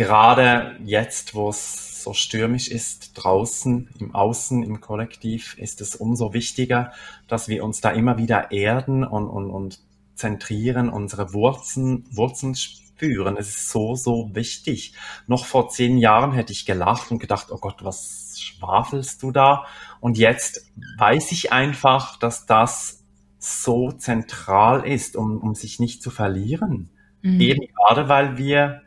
Gerade 0.00 0.76
jetzt, 0.82 1.34
wo 1.34 1.50
es 1.50 2.02
so 2.02 2.14
stürmisch 2.14 2.68
ist 2.68 3.12
draußen, 3.22 3.90
im 3.98 4.14
Außen, 4.14 4.62
im 4.62 4.80
Kollektiv, 4.80 5.58
ist 5.58 5.82
es 5.82 5.94
umso 5.94 6.32
wichtiger, 6.32 6.92
dass 7.28 7.48
wir 7.48 7.62
uns 7.62 7.82
da 7.82 7.90
immer 7.90 8.16
wieder 8.16 8.50
erden 8.50 9.04
und, 9.04 9.28
und, 9.28 9.50
und 9.50 9.78
zentrieren, 10.14 10.88
unsere 10.88 11.34
Wurzeln, 11.34 12.06
Wurzeln 12.10 12.54
spüren. 12.54 13.36
Es 13.36 13.48
ist 13.48 13.68
so, 13.68 13.94
so 13.94 14.34
wichtig. 14.34 14.94
Noch 15.26 15.44
vor 15.44 15.68
zehn 15.68 15.98
Jahren 15.98 16.32
hätte 16.32 16.54
ich 16.54 16.64
gelacht 16.64 17.10
und 17.10 17.18
gedacht, 17.18 17.48
oh 17.50 17.58
Gott, 17.58 17.84
was 17.84 18.40
schwafelst 18.40 19.22
du 19.22 19.32
da? 19.32 19.66
Und 20.00 20.16
jetzt 20.16 20.72
weiß 20.96 21.30
ich 21.32 21.52
einfach, 21.52 22.18
dass 22.18 22.46
das 22.46 23.04
so 23.38 23.92
zentral 23.92 24.86
ist, 24.86 25.14
um, 25.14 25.36
um 25.42 25.54
sich 25.54 25.78
nicht 25.78 26.02
zu 26.02 26.10
verlieren. 26.10 26.88
Mhm. 27.20 27.40
Eben 27.42 27.66
gerade, 27.76 28.08
weil 28.08 28.38
wir 28.38 28.80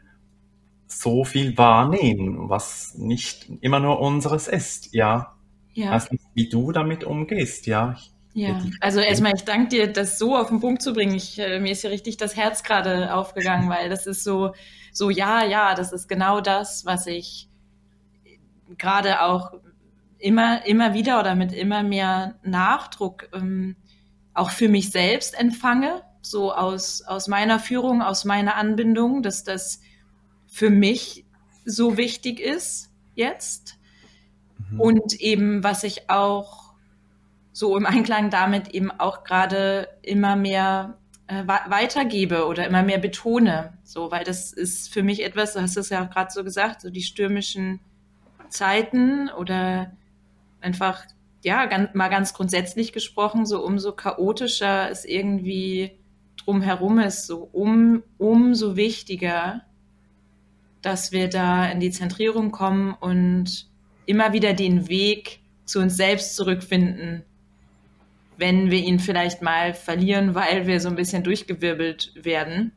so 0.88 1.24
viel 1.24 1.58
wahrnehmen, 1.58 2.50
was 2.50 2.96
nicht 2.96 3.50
immer 3.62 3.80
nur 3.80 4.00
unseres 4.00 4.48
ist, 4.48 4.94
ja. 4.94 5.36
Ja. 5.74 5.96
Nicht, 5.96 6.24
wie 6.34 6.50
du 6.50 6.72
damit 6.72 7.04
umgehst, 7.04 7.66
ja. 7.66 7.98
Ja, 8.36 8.64
also 8.80 9.00
erstmal, 9.00 9.34
ich 9.36 9.44
danke 9.44 9.70
dir, 9.70 9.94
das 9.94 10.18
so 10.18 10.36
auf 10.36 10.48
den 10.48 10.60
Punkt 10.60 10.82
zu 10.82 10.94
bringen. 10.94 11.14
Ich, 11.14 11.38
äh, 11.38 11.60
mir 11.60 11.72
ist 11.72 11.84
ja 11.84 11.92
richtig 11.92 12.18
das 12.18 12.36
Herz 12.36 12.64
gerade 12.64 13.14
aufgegangen, 13.14 13.70
weil 13.70 13.90
das 13.90 14.08
ist 14.08 14.24
so, 14.24 14.54
so, 14.92 15.12
ja, 15.12 15.46
ja, 15.46 15.76
das 15.76 15.94
ist 15.94 16.10
genau 16.10 16.42
das, 16.42 16.84
was 16.84 17.06
ich 17.06 17.48
gerade 18.78 19.22
auch 19.22 19.54
immer, 20.18 20.66
immer 20.66 20.96
wieder 20.96 21.20
oder 21.20 21.36
mit 21.36 21.54
immer 21.54 21.84
mehr 21.84 22.36
Nachdruck 22.44 23.30
ähm, 23.34 23.76
auch 24.34 24.50
für 24.50 24.68
mich 24.68 24.90
selbst 24.90 25.38
empfange, 25.40 26.02
so 26.22 26.54
aus, 26.54 27.04
aus 27.04 27.28
meiner 27.28 27.60
Führung, 27.60 28.02
aus 28.02 28.26
meiner 28.26 28.56
Anbindung, 28.56 29.22
dass 29.22 29.44
das 29.44 29.80
für 30.54 30.70
mich 30.70 31.26
so 31.66 31.98
wichtig 31.98 32.40
ist 32.40 32.92
jetzt. 33.16 33.80
Mhm. 34.70 34.80
Und 34.80 35.14
eben, 35.20 35.64
was 35.64 35.84
ich 35.84 36.12
auch 36.12 36.76
so 37.52 37.76
im 37.76 37.88
Einklang 37.88 38.30
damit 38.30 38.68
eben 38.68 38.92
auch 38.92 39.24
gerade 39.24 39.88
immer 40.04 40.36
mehr 40.36 41.00
äh, 41.26 41.48
weitergebe 41.48 42.46
oder 42.46 42.68
immer 42.68 42.84
mehr 42.84 43.00
betone. 43.00 43.74
So, 43.84 44.12
weil 44.12 44.24
das 44.24 44.54
ist 44.54 44.94
für 44.94 45.02
mich 45.02 45.24
etwas, 45.24 45.54
du 45.54 45.62
hast 45.62 45.76
es 45.76 45.90
ja 45.90 46.06
auch 46.06 46.12
gerade 46.12 46.32
so 46.32 46.44
gesagt, 46.44 46.82
so 46.82 46.92
die 46.92 47.02
stürmischen 47.02 47.80
Zeiten 48.50 49.30
oder 49.32 49.92
einfach, 50.62 51.04
ja, 51.44 51.66
ganz, 51.66 51.96
mal 51.96 52.10
ganz 52.10 52.36
grundsätzlich 52.36 52.94
gesprochen, 52.94 53.48
so 53.48 53.66
umso 53.66 53.92
chaotischer 53.94 54.92
es 54.92 55.04
irgendwie 55.04 55.98
drumherum 56.38 57.00
ist, 57.00 57.26
so 57.26 57.50
um, 57.52 58.04
umso 58.20 58.76
wichtiger 58.76 59.64
dass 60.84 61.12
wir 61.12 61.30
da 61.30 61.66
in 61.72 61.80
die 61.80 61.92
Zentrierung 61.92 62.52
kommen 62.52 62.94
und 62.94 63.68
immer 64.06 64.34
wieder 64.34 64.54
den 64.54 64.90
Weg 64.90 65.40
zu 65.66 65.80
uns 65.80 65.96
selbst 65.96 66.36
zurückfinden, 66.36 67.24
wenn 68.38 68.70
wir 68.70 68.80
ihn 68.80 69.00
vielleicht 69.00 69.42
mal 69.42 69.74
verlieren, 69.74 70.36
weil 70.36 70.68
wir 70.68 70.80
so 70.80 70.90
ein 70.90 70.96
bisschen 70.96 71.24
durchgewirbelt 71.24 72.12
werden, 72.16 72.74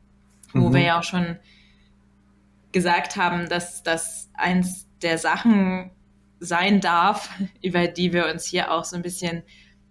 mhm. 0.53 0.63
wo 0.63 0.73
wir 0.73 0.81
ja 0.81 0.99
auch 0.99 1.03
schon 1.03 1.37
gesagt 2.71 3.17
haben, 3.17 3.49
dass 3.49 3.83
das 3.83 4.29
eins 4.33 4.87
der 5.01 5.17
Sachen 5.17 5.91
sein 6.39 6.79
darf, 6.79 7.29
über 7.61 7.87
die 7.87 8.13
wir 8.13 8.27
uns 8.27 8.45
hier 8.45 8.71
auch 8.71 8.85
so 8.85 8.95
ein 8.95 9.01
bisschen 9.01 9.43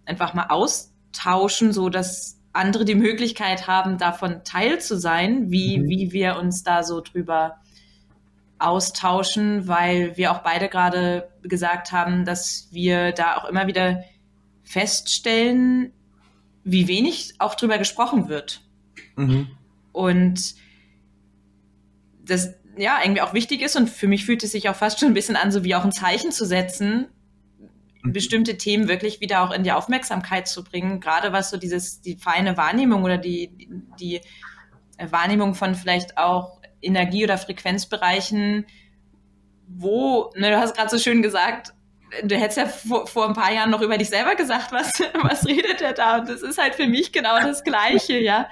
einfach 0.05 0.33
mal 0.33 0.47
austauschen, 0.47 1.71
so 1.71 1.89
dass 1.89 2.39
andere 2.51 2.85
die 2.85 2.95
Möglichkeit 2.95 3.67
haben, 3.67 3.99
davon 3.99 4.43
teil 4.43 4.79
zu 4.79 4.97
sein, 4.97 5.51
wie, 5.51 5.77
mhm. 5.77 5.89
wie 5.89 6.11
wir 6.11 6.37
uns 6.37 6.63
da 6.63 6.83
so 6.83 7.01
drüber 7.01 7.59
austauschen, 8.59 9.67
weil 9.67 10.17
wir 10.17 10.31
auch 10.31 10.39
beide 10.39 10.69
gerade 10.69 11.29
gesagt 11.43 11.91
haben, 11.91 12.25
dass 12.25 12.67
wir 12.71 13.11
da 13.11 13.37
auch 13.37 13.45
immer 13.45 13.67
wieder 13.67 14.03
feststellen, 14.63 15.93
wie 16.63 16.87
wenig 16.87 17.35
auch 17.39 17.55
drüber 17.55 17.77
gesprochen 17.77 18.27
wird. 18.29 18.61
Mhm. 19.15 19.47
Und 19.91 20.55
das 22.23 22.53
ja 22.77 22.99
irgendwie 23.01 23.21
auch 23.21 23.33
wichtig 23.33 23.61
ist 23.61 23.75
und 23.75 23.89
für 23.89 24.07
mich 24.07 24.25
fühlt 24.25 24.43
es 24.43 24.51
sich 24.51 24.69
auch 24.69 24.75
fast 24.75 24.99
schon 24.99 25.09
ein 25.09 25.13
bisschen 25.13 25.35
an, 25.35 25.51
so 25.51 25.63
wie 25.63 25.75
auch 25.75 25.83
ein 25.83 25.91
Zeichen 25.91 26.31
zu 26.31 26.45
setzen, 26.45 27.07
mhm. 28.03 28.11
bestimmte 28.11 28.57
Themen 28.57 28.87
wirklich 28.87 29.21
wieder 29.21 29.41
auch 29.41 29.51
in 29.51 29.63
die 29.63 29.71
Aufmerksamkeit 29.71 30.47
zu 30.47 30.63
bringen, 30.63 30.99
gerade 30.99 31.31
was 31.31 31.49
so 31.49 31.57
dieses, 31.57 32.01
die 32.01 32.17
feine 32.17 32.57
Wahrnehmung 32.57 33.03
oder 33.03 33.17
die, 33.17 33.69
die 33.99 34.21
Wahrnehmung 34.99 35.55
von 35.55 35.75
vielleicht 35.75 36.17
auch 36.17 36.56
Energie- 36.81 37.23
oder 37.23 37.37
Frequenzbereichen, 37.37 38.65
wo, 39.67 40.31
ne, 40.35 40.51
du 40.51 40.57
hast 40.57 40.75
gerade 40.75 40.89
so 40.89 40.97
schön 40.97 41.21
gesagt, 41.21 41.73
du 42.23 42.35
hättest 42.35 42.57
ja 42.57 42.65
vor, 42.67 43.07
vor, 43.07 43.27
ein 43.27 43.33
paar 43.33 43.51
Jahren 43.51 43.69
noch 43.69 43.81
über 43.81 43.97
dich 43.97 44.09
selber 44.09 44.35
gesagt, 44.35 44.71
was, 44.71 44.91
was 45.21 45.45
redet 45.45 45.81
er 45.81 45.93
da? 45.93 46.19
Und 46.19 46.29
das 46.29 46.41
ist 46.41 46.57
halt 46.57 46.75
für 46.75 46.87
mich 46.87 47.11
genau 47.11 47.39
das 47.39 47.63
Gleiche, 47.63 48.19
ja. 48.19 48.49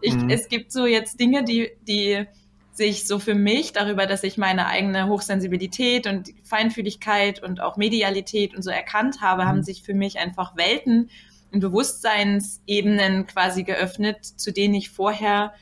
Ich, 0.00 0.14
mhm. 0.14 0.28
Es 0.28 0.48
gibt 0.48 0.72
so 0.72 0.86
jetzt 0.86 1.20
Dinge, 1.20 1.44
die, 1.44 1.70
die 1.86 2.26
sich 2.72 3.06
so 3.06 3.18
für 3.18 3.34
mich 3.34 3.72
darüber, 3.72 4.06
dass 4.06 4.22
ich 4.22 4.36
meine 4.36 4.66
eigene 4.66 5.08
Hochsensibilität 5.08 6.06
und 6.06 6.30
Feinfühligkeit 6.42 7.42
und 7.42 7.60
auch 7.60 7.76
Medialität 7.76 8.54
und 8.54 8.62
so 8.62 8.70
erkannt 8.70 9.20
habe, 9.22 9.44
mhm. 9.44 9.48
haben 9.48 9.62
sich 9.62 9.82
für 9.82 9.94
mich 9.94 10.18
einfach 10.18 10.56
Welten 10.56 11.10
und 11.52 11.60
Bewusstseinsebenen 11.60 13.26
quasi 13.26 13.62
geöffnet, 13.62 14.24
zu 14.24 14.52
denen 14.52 14.74
ich 14.74 14.90
vorher 14.90 15.54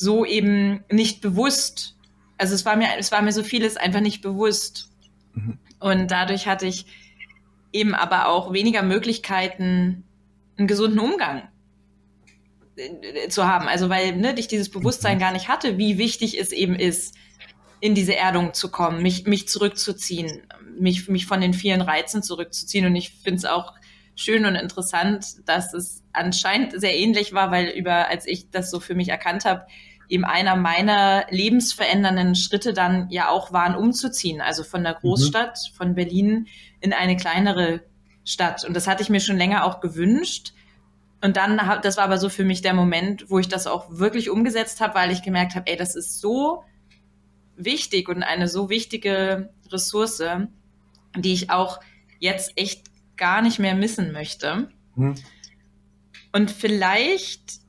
so 0.00 0.24
eben 0.24 0.82
nicht 0.90 1.20
bewusst. 1.20 1.94
Also 2.38 2.54
es 2.54 2.64
war 2.64 2.74
mir, 2.76 2.88
es 2.98 3.12
war 3.12 3.20
mir 3.20 3.32
so 3.32 3.42
vieles 3.42 3.76
einfach 3.76 4.00
nicht 4.00 4.22
bewusst. 4.22 4.90
Mhm. 5.34 5.58
Und 5.78 6.10
dadurch 6.10 6.46
hatte 6.46 6.66
ich 6.66 6.86
eben 7.70 7.94
aber 7.94 8.28
auch 8.28 8.52
weniger 8.54 8.82
Möglichkeiten, 8.82 10.04
einen 10.56 10.66
gesunden 10.66 10.98
Umgang 11.00 11.48
äh, 12.76 13.28
zu 13.28 13.46
haben. 13.46 13.68
Also 13.68 13.90
weil 13.90 14.16
ne, 14.16 14.34
ich 14.38 14.48
dieses 14.48 14.70
Bewusstsein 14.70 15.16
mhm. 15.16 15.20
gar 15.20 15.32
nicht 15.32 15.48
hatte, 15.48 15.76
wie 15.76 15.98
wichtig 15.98 16.40
es 16.40 16.50
eben 16.50 16.76
ist, 16.76 17.14
in 17.80 17.94
diese 17.94 18.16
Erdung 18.16 18.54
zu 18.54 18.70
kommen, 18.70 19.02
mich, 19.02 19.26
mich 19.26 19.48
zurückzuziehen, 19.48 20.44
mich, 20.78 21.08
mich 21.08 21.26
von 21.26 21.42
den 21.42 21.52
vielen 21.52 21.82
Reizen 21.82 22.22
zurückzuziehen. 22.22 22.86
Und 22.86 22.96
ich 22.96 23.10
finde 23.10 23.36
es 23.36 23.44
auch 23.44 23.74
schön 24.14 24.46
und 24.46 24.54
interessant, 24.54 25.46
dass 25.46 25.74
es 25.74 26.02
anscheinend 26.14 26.80
sehr 26.80 26.96
ähnlich 26.96 27.34
war, 27.34 27.50
weil 27.50 27.68
über, 27.68 28.08
als 28.08 28.26
ich 28.26 28.50
das 28.50 28.70
so 28.70 28.80
für 28.80 28.94
mich 28.94 29.10
erkannt 29.10 29.44
habe, 29.44 29.66
eben 30.10 30.24
einer 30.24 30.56
meiner 30.56 31.24
lebensverändernden 31.30 32.34
Schritte 32.34 32.72
dann 32.72 33.08
ja 33.10 33.28
auch 33.28 33.52
waren, 33.52 33.76
umzuziehen. 33.76 34.40
Also 34.40 34.64
von 34.64 34.82
der 34.82 34.94
Großstadt, 34.94 35.58
mhm. 35.70 35.76
von 35.76 35.94
Berlin 35.94 36.48
in 36.80 36.92
eine 36.92 37.16
kleinere 37.16 37.82
Stadt. 38.24 38.64
Und 38.64 38.74
das 38.74 38.86
hatte 38.86 39.02
ich 39.02 39.08
mir 39.08 39.20
schon 39.20 39.38
länger 39.38 39.64
auch 39.64 39.80
gewünscht. 39.80 40.52
Und 41.22 41.36
dann, 41.36 41.60
das 41.82 41.96
war 41.96 42.04
aber 42.04 42.18
so 42.18 42.28
für 42.28 42.44
mich 42.44 42.60
der 42.60 42.74
Moment, 42.74 43.30
wo 43.30 43.38
ich 43.38 43.48
das 43.48 43.66
auch 43.66 43.86
wirklich 43.90 44.30
umgesetzt 44.30 44.80
habe, 44.80 44.94
weil 44.94 45.12
ich 45.12 45.22
gemerkt 45.22 45.54
habe, 45.54 45.70
ey, 45.70 45.76
das 45.76 45.94
ist 45.94 46.20
so 46.20 46.64
wichtig 47.56 48.08
und 48.08 48.22
eine 48.22 48.48
so 48.48 48.68
wichtige 48.68 49.52
Ressource, 49.70 50.22
die 51.16 51.32
ich 51.32 51.50
auch 51.50 51.78
jetzt 52.18 52.52
echt 52.56 52.86
gar 53.16 53.42
nicht 53.42 53.58
mehr 53.58 53.74
missen 53.74 54.12
möchte. 54.12 54.70
Mhm. 54.96 55.14
Und 56.32 56.50
vielleicht 56.50 57.60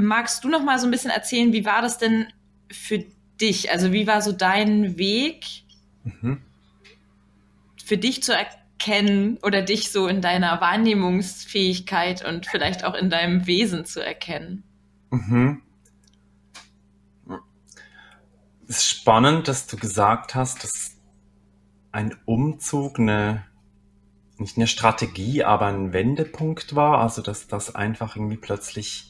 magst 0.00 0.44
du 0.44 0.48
noch 0.48 0.62
mal 0.62 0.78
so 0.78 0.86
ein 0.86 0.90
bisschen 0.90 1.10
erzählen, 1.10 1.52
wie 1.52 1.64
war 1.64 1.82
das 1.82 1.98
denn 1.98 2.26
für 2.70 3.04
dich? 3.40 3.70
Also 3.70 3.92
wie 3.92 4.06
war 4.06 4.22
so 4.22 4.32
dein 4.32 4.98
Weg 4.98 5.44
mhm. 6.04 6.42
für 7.84 7.96
dich 7.96 8.22
zu 8.22 8.32
erkennen 8.32 9.38
oder 9.42 9.62
dich 9.62 9.90
so 9.90 10.06
in 10.06 10.20
deiner 10.20 10.60
Wahrnehmungsfähigkeit 10.60 12.24
und 12.24 12.46
vielleicht 12.46 12.84
auch 12.84 12.94
in 12.94 13.10
deinem 13.10 13.46
Wesen 13.46 13.84
zu 13.84 14.04
erkennen? 14.04 14.62
Mhm. 15.10 15.62
Es 18.68 18.76
ist 18.76 18.88
spannend, 18.88 19.48
dass 19.48 19.66
du 19.66 19.76
gesagt 19.76 20.36
hast, 20.36 20.62
dass 20.62 20.96
ein 21.90 22.14
Umzug 22.24 23.00
eine 23.00 23.44
nicht 24.40 24.56
eine 24.56 24.66
Strategie, 24.66 25.44
aber 25.44 25.66
ein 25.66 25.92
Wendepunkt 25.92 26.74
war, 26.74 26.98
also 26.98 27.22
dass 27.22 27.46
das 27.46 27.74
einfach 27.74 28.16
irgendwie 28.16 28.38
plötzlich 28.38 29.09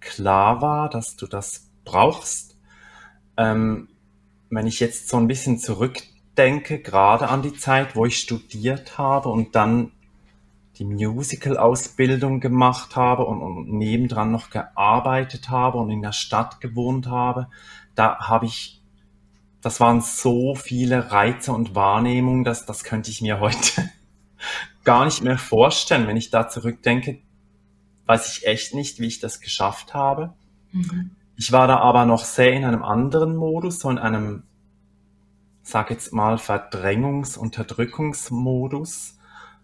klar 0.00 0.62
war, 0.62 0.88
dass 0.88 1.16
du 1.16 1.26
das 1.26 1.70
brauchst. 1.84 2.56
Ähm, 3.36 3.88
wenn 4.50 4.66
ich 4.66 4.80
jetzt 4.80 5.08
so 5.08 5.16
ein 5.16 5.28
bisschen 5.28 5.58
zurückdenke, 5.58 6.80
gerade 6.80 7.28
an 7.28 7.42
die 7.42 7.54
Zeit, 7.54 7.96
wo 7.96 8.04
ich 8.06 8.18
studiert 8.18 8.98
habe 8.98 9.28
und 9.28 9.54
dann 9.54 9.92
die 10.78 10.84
Musical-Ausbildung 10.84 12.40
gemacht 12.40 12.96
habe 12.96 13.26
und, 13.26 13.42
und 13.42 13.70
nebendran 13.70 14.32
noch 14.32 14.50
gearbeitet 14.50 15.50
habe 15.50 15.78
und 15.78 15.90
in 15.90 16.00
der 16.00 16.12
Stadt 16.12 16.60
gewohnt 16.60 17.06
habe, 17.06 17.48
da 17.94 18.18
habe 18.18 18.46
ich, 18.46 18.82
das 19.60 19.78
waren 19.78 20.00
so 20.00 20.54
viele 20.54 21.12
Reize 21.12 21.52
und 21.52 21.74
Wahrnehmungen, 21.74 22.44
dass 22.44 22.64
das 22.64 22.82
könnte 22.82 23.10
ich 23.10 23.20
mir 23.20 23.40
heute 23.40 23.90
gar 24.82 25.04
nicht 25.04 25.22
mehr 25.22 25.38
vorstellen. 25.38 26.06
Wenn 26.06 26.16
ich 26.16 26.30
da 26.30 26.48
zurückdenke, 26.48 27.18
weiß 28.10 28.36
ich 28.36 28.44
echt 28.44 28.74
nicht, 28.74 28.98
wie 28.98 29.06
ich 29.06 29.20
das 29.20 29.40
geschafft 29.40 29.94
habe. 29.94 30.34
Mhm. 30.72 31.12
Ich 31.36 31.52
war 31.52 31.68
da 31.68 31.76
aber 31.78 32.06
noch 32.06 32.24
sehr 32.24 32.52
in 32.52 32.64
einem 32.64 32.82
anderen 32.82 33.36
Modus, 33.36 33.78
so 33.78 33.88
in 33.88 33.98
einem, 33.98 34.42
sag 35.62 35.90
jetzt 35.90 36.12
mal, 36.12 36.34
Verdrängungs-, 36.34 37.38
Unterdrückungsmodus, 37.38 39.16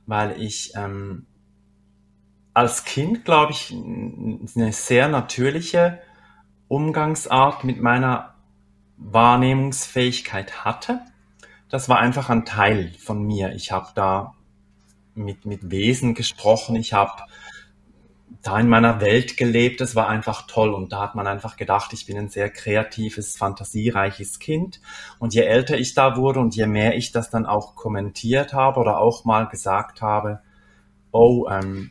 weil 0.06 0.40
ich 0.40 0.74
ähm, 0.76 1.26
als 2.54 2.84
Kind, 2.84 3.24
glaube 3.24 3.50
ich, 3.50 3.72
eine 3.72 4.72
sehr 4.72 5.08
natürliche 5.08 5.98
Umgangsart 6.68 7.64
mit 7.64 7.82
meiner 7.82 8.34
Wahrnehmungsfähigkeit 8.96 10.64
hatte. 10.64 11.00
Das 11.68 11.88
war 11.88 11.98
einfach 11.98 12.30
ein 12.30 12.44
Teil 12.44 12.92
von 13.00 13.24
mir. 13.24 13.56
Ich 13.56 13.72
habe 13.72 13.88
da 13.96 14.34
mit, 15.16 15.46
mit 15.46 15.68
Wesen 15.72 16.14
gesprochen, 16.14 16.76
ich 16.76 16.92
habe 16.92 17.22
da 18.42 18.58
in 18.58 18.68
meiner 18.68 19.00
Welt 19.00 19.36
gelebt. 19.36 19.80
Es 19.80 19.94
war 19.94 20.08
einfach 20.08 20.46
toll 20.46 20.72
und 20.74 20.92
da 20.92 21.00
hat 21.00 21.14
man 21.14 21.26
einfach 21.26 21.56
gedacht, 21.56 21.92
ich 21.92 22.06
bin 22.06 22.18
ein 22.18 22.28
sehr 22.28 22.50
kreatives, 22.50 23.36
fantasiereiches 23.36 24.38
Kind. 24.38 24.80
Und 25.18 25.34
je 25.34 25.42
älter 25.42 25.78
ich 25.78 25.94
da 25.94 26.16
wurde 26.16 26.40
und 26.40 26.54
je 26.54 26.66
mehr 26.66 26.96
ich 26.96 27.12
das 27.12 27.30
dann 27.30 27.46
auch 27.46 27.74
kommentiert 27.74 28.52
habe 28.52 28.80
oder 28.80 28.98
auch 28.98 29.24
mal 29.24 29.46
gesagt 29.48 30.02
habe, 30.02 30.40
oh, 31.12 31.48
ähm, 31.48 31.90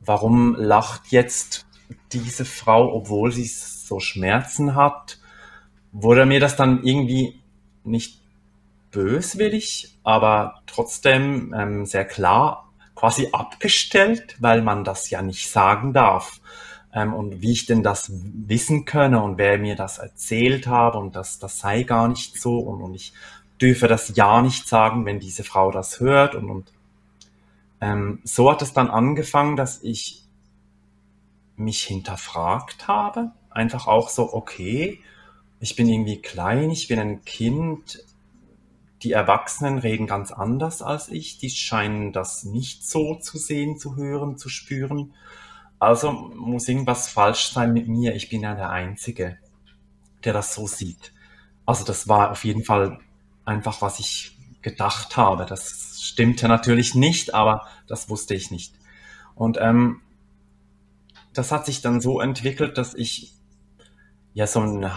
warum 0.00 0.54
lacht 0.56 1.08
jetzt 1.08 1.66
diese 2.12 2.44
Frau, 2.44 2.92
obwohl 2.94 3.32
sie 3.32 3.44
so 3.44 4.00
Schmerzen 4.00 4.74
hat, 4.74 5.18
wurde 5.92 6.26
mir 6.26 6.40
das 6.40 6.56
dann 6.56 6.82
irgendwie 6.82 7.40
nicht 7.84 8.20
böswillig, 8.90 9.98
aber 10.04 10.62
trotzdem 10.66 11.54
ähm, 11.56 11.86
sehr 11.86 12.04
klar 12.04 12.72
quasi 12.94 13.28
abgestellt, 13.32 14.36
weil 14.40 14.62
man 14.62 14.84
das 14.84 15.10
ja 15.10 15.22
nicht 15.22 15.50
sagen 15.50 15.92
darf. 15.92 16.40
Ähm, 16.92 17.12
und 17.12 17.42
wie 17.42 17.52
ich 17.52 17.66
denn 17.66 17.82
das 17.82 18.10
wissen 18.12 18.84
könne 18.84 19.22
und 19.22 19.38
wer 19.38 19.58
mir 19.58 19.76
das 19.76 19.98
erzählt 19.98 20.66
habe 20.66 20.98
und 20.98 21.16
das, 21.16 21.38
das 21.38 21.58
sei 21.58 21.82
gar 21.82 22.08
nicht 22.08 22.40
so 22.40 22.58
und, 22.58 22.82
und 22.82 22.94
ich 22.94 23.12
dürfe 23.60 23.88
das 23.88 24.14
ja 24.16 24.42
nicht 24.42 24.68
sagen, 24.68 25.04
wenn 25.06 25.20
diese 25.20 25.44
Frau 25.44 25.70
das 25.70 26.00
hört 26.00 26.34
und, 26.34 26.50
und 26.50 26.72
ähm, 27.80 28.20
so 28.24 28.50
hat 28.50 28.62
es 28.62 28.72
dann 28.72 28.88
angefangen, 28.88 29.56
dass 29.56 29.82
ich 29.82 30.22
mich 31.56 31.82
hinterfragt 31.82 32.88
habe. 32.88 33.32
Einfach 33.50 33.86
auch 33.86 34.08
so, 34.08 34.32
okay, 34.32 35.00
ich 35.60 35.76
bin 35.76 35.88
irgendwie 35.88 36.20
klein, 36.20 36.70
ich 36.70 36.88
bin 36.88 36.98
ein 36.98 37.24
Kind, 37.24 38.02
die 39.04 39.12
Erwachsenen 39.12 39.78
reden 39.78 40.06
ganz 40.06 40.32
anders 40.32 40.82
als 40.82 41.08
ich. 41.08 41.38
Die 41.38 41.50
scheinen 41.50 42.12
das 42.12 42.44
nicht 42.44 42.88
so 42.88 43.16
zu 43.16 43.38
sehen, 43.38 43.78
zu 43.78 43.96
hören, 43.96 44.38
zu 44.38 44.48
spüren. 44.48 45.14
Also 45.78 46.10
muss 46.12 46.68
irgendwas 46.68 47.08
falsch 47.08 47.52
sein 47.52 47.72
mit 47.74 47.86
mir. 47.86 48.14
Ich 48.14 48.30
bin 48.30 48.40
ja 48.40 48.54
der 48.54 48.70
Einzige, 48.70 49.36
der 50.24 50.32
das 50.32 50.54
so 50.54 50.66
sieht. 50.66 51.12
Also 51.66 51.84
das 51.84 52.08
war 52.08 52.30
auf 52.30 52.44
jeden 52.44 52.64
Fall 52.64 52.98
einfach, 53.44 53.82
was 53.82 54.00
ich 54.00 54.38
gedacht 54.62 55.16
habe. 55.16 55.44
Das 55.44 56.00
stimmte 56.02 56.48
natürlich 56.48 56.94
nicht, 56.94 57.34
aber 57.34 57.66
das 57.86 58.08
wusste 58.08 58.34
ich 58.34 58.50
nicht. 58.50 58.74
Und 59.34 59.58
ähm, 59.60 60.00
das 61.34 61.52
hat 61.52 61.66
sich 61.66 61.82
dann 61.82 62.00
so 62.00 62.20
entwickelt, 62.20 62.78
dass 62.78 62.94
ich 62.94 63.34
ja 64.32 64.46
so 64.46 64.60
eine 64.60 64.96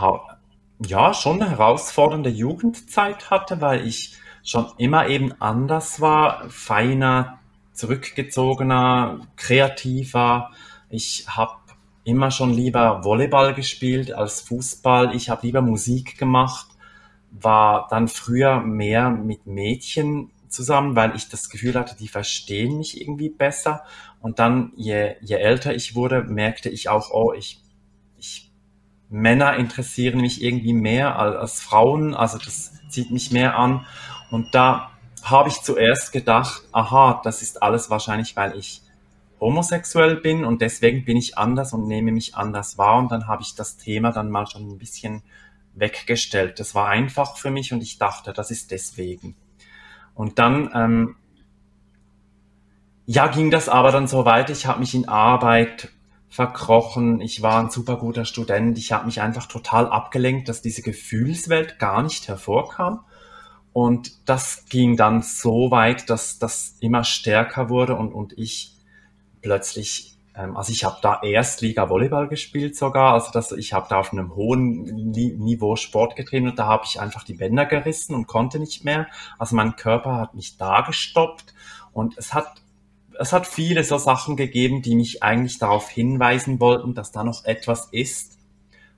ja, 0.80 1.14
schon 1.14 1.42
eine 1.42 1.52
herausfordernde 1.52 2.30
Jugendzeit 2.30 3.30
hatte, 3.30 3.62
weil 3.62 3.88
ich 3.88 4.16
schon 4.44 4.68
immer 4.78 5.08
eben 5.08 5.34
anders 5.42 6.00
war, 6.00 6.50
feiner, 6.50 7.40
zurückgezogener, 7.74 9.28
kreativer. 9.36 10.52
Ich 10.90 11.26
habe 11.28 11.58
immer 12.04 12.32
schon 12.32 12.54
lieber 12.54 13.04
Volleyball 13.04 13.54
gespielt 13.54 14.14
als 14.14 14.42
Fußball. 14.42 15.16
Ich 15.16 15.30
habe 15.30 15.46
lieber 15.46 15.62
Musik 15.62 16.18
gemacht, 16.18 16.68
war 17.32 17.88
dann 17.90 18.08
früher 18.08 18.62
mehr 18.62 19.10
mit 19.10 19.46
Mädchen 19.48 20.32
zusammen, 20.48 20.96
weil 20.96 21.16
ich 21.16 21.28
das 21.28 21.50
Gefühl 21.50 21.76
hatte, 21.76 21.96
die 21.98 22.08
verstehen 22.08 22.78
mich 22.78 23.02
irgendwie 23.02 23.30
besser. 23.30 23.84
Und 24.22 24.40
dann, 24.40 24.72
je, 24.76 25.16
je 25.22 25.36
älter 25.36 25.76
ich 25.76 25.96
wurde, 25.96 26.24
merkte 26.24 26.70
ich 26.70 26.90
auch, 26.90 27.12
oh, 27.12 27.34
ich 27.34 27.62
Männer 29.10 29.56
interessieren 29.56 30.22
mich 30.22 30.42
irgendwie 30.42 30.74
mehr 30.74 31.18
als, 31.18 31.36
als 31.36 31.62
Frauen, 31.62 32.14
also 32.14 32.38
das 32.38 32.74
zieht 32.90 33.12
mich 33.12 33.32
mehr 33.32 33.58
an. 33.58 33.86
Und 34.30 34.54
da 34.54 34.92
habe 35.24 35.50
ich 35.50 35.62
zuerst 35.62 36.12
gedacht, 36.12 36.64
aha, 36.72 37.22
das 37.24 37.42
ist 37.42 37.62
alles 37.62 37.90
wahrscheinlich, 37.90 38.36
weil 38.36 38.58
ich 38.58 38.82
homosexuell 39.40 40.16
bin 40.16 40.46
und 40.46 40.62
deswegen 40.62 41.06
bin 41.06 41.18
ich 41.18 41.38
anders 41.38 41.74
und 41.74 41.88
nehme 41.88 42.12
mich 42.12 42.36
anders 42.36 42.78
wahr. 42.78 42.98
Und 42.98 43.12
dann 43.12 43.28
habe 43.28 43.44
ich 43.44 43.56
das 43.56 43.78
Thema 43.78 44.12
dann 44.12 44.30
mal 44.30 44.48
schon 44.48 44.68
ein 44.68 44.78
bisschen 44.78 45.22
weggestellt. 45.76 46.60
Das 46.60 46.76
war 46.76 46.88
einfach 46.88 47.38
für 47.38 47.52
mich 47.52 47.72
und 47.72 47.82
ich 47.82 47.98
dachte, 47.98 48.34
das 48.34 48.52
ist 48.52 48.72
deswegen. 48.72 49.36
Und 50.16 50.40
dann, 50.40 50.72
ähm, 50.74 51.16
ja, 53.06 53.28
ging 53.28 53.52
das 53.52 53.70
aber 53.70 53.92
dann 53.92 54.08
so 54.08 54.26
weit. 54.26 54.50
Ich 54.50 54.66
habe 54.66 54.80
mich 54.80 54.96
in 54.96 55.08
Arbeit 55.08 55.90
verkrochen. 56.30 57.22
Ich 57.22 57.42
war 57.42 57.60
ein 57.60 57.70
super 57.70 57.98
guter 57.98 58.26
Student. 58.26 58.78
Ich 58.78 58.92
habe 58.92 59.06
mich 59.06 59.22
einfach 59.22 59.46
total 59.46 59.88
abgelenkt, 59.88 60.50
dass 60.50 60.62
diese 60.62 60.82
Gefühlswelt 60.82 61.80
gar 61.80 62.04
nicht 62.04 62.28
hervorkam. 62.28 63.02
Und 63.74 64.28
das 64.28 64.66
ging 64.70 64.98
dann 64.98 65.22
so 65.22 65.70
weit, 65.72 66.10
dass 66.10 66.40
das 66.40 66.78
immer 66.80 67.04
stärker 67.04 67.70
wurde 67.70 67.96
und, 67.96 68.12
und 68.12 68.34
ich 68.36 68.76
plötzlich, 69.44 70.18
ähm, 70.34 70.58
also 70.58 70.72
ich 70.72 70.84
habe 70.84 70.98
da 71.04 71.22
Erstliga 71.22 71.88
Volleyball 71.88 72.28
gespielt 72.28 72.76
sogar, 72.76 73.14
also 73.14 73.30
das, 73.32 73.52
ich 73.52 73.74
habe 73.74 73.86
da 73.88 74.00
auf 74.00 74.12
einem 74.12 74.36
hohen 74.36 75.12
Niveau 75.12 75.76
Sport 75.76 76.16
getrieben 76.16 76.50
und 76.50 76.58
da 76.58 76.66
habe 76.66 76.86
ich 76.86 77.00
einfach 77.00 77.24
die 77.24 77.36
Bänder 77.36 77.68
gerissen 77.68 78.16
und 78.16 78.26
konnte 78.26 78.60
nicht 78.60 78.84
mehr. 78.84 79.08
Also 79.38 79.56
mein 79.56 79.76
Körper 79.76 80.16
hat 80.16 80.34
mich 80.34 80.58
da 80.58 80.82
gestoppt 80.82 81.54
und 81.94 82.18
es 82.18 82.34
hat 82.34 82.62
es 83.20 83.34
hat 83.34 83.48
viele 83.48 83.84
so 83.84 83.98
Sachen 83.98 84.36
gegeben, 84.36 84.82
die 84.82 84.96
mich 84.96 85.24
eigentlich 85.24 85.58
darauf 85.58 85.90
hinweisen 85.90 86.60
wollten, 86.60 86.94
dass 86.94 87.12
da 87.12 87.24
noch 87.24 87.46
etwas 87.46 87.90
ist, 87.92 88.38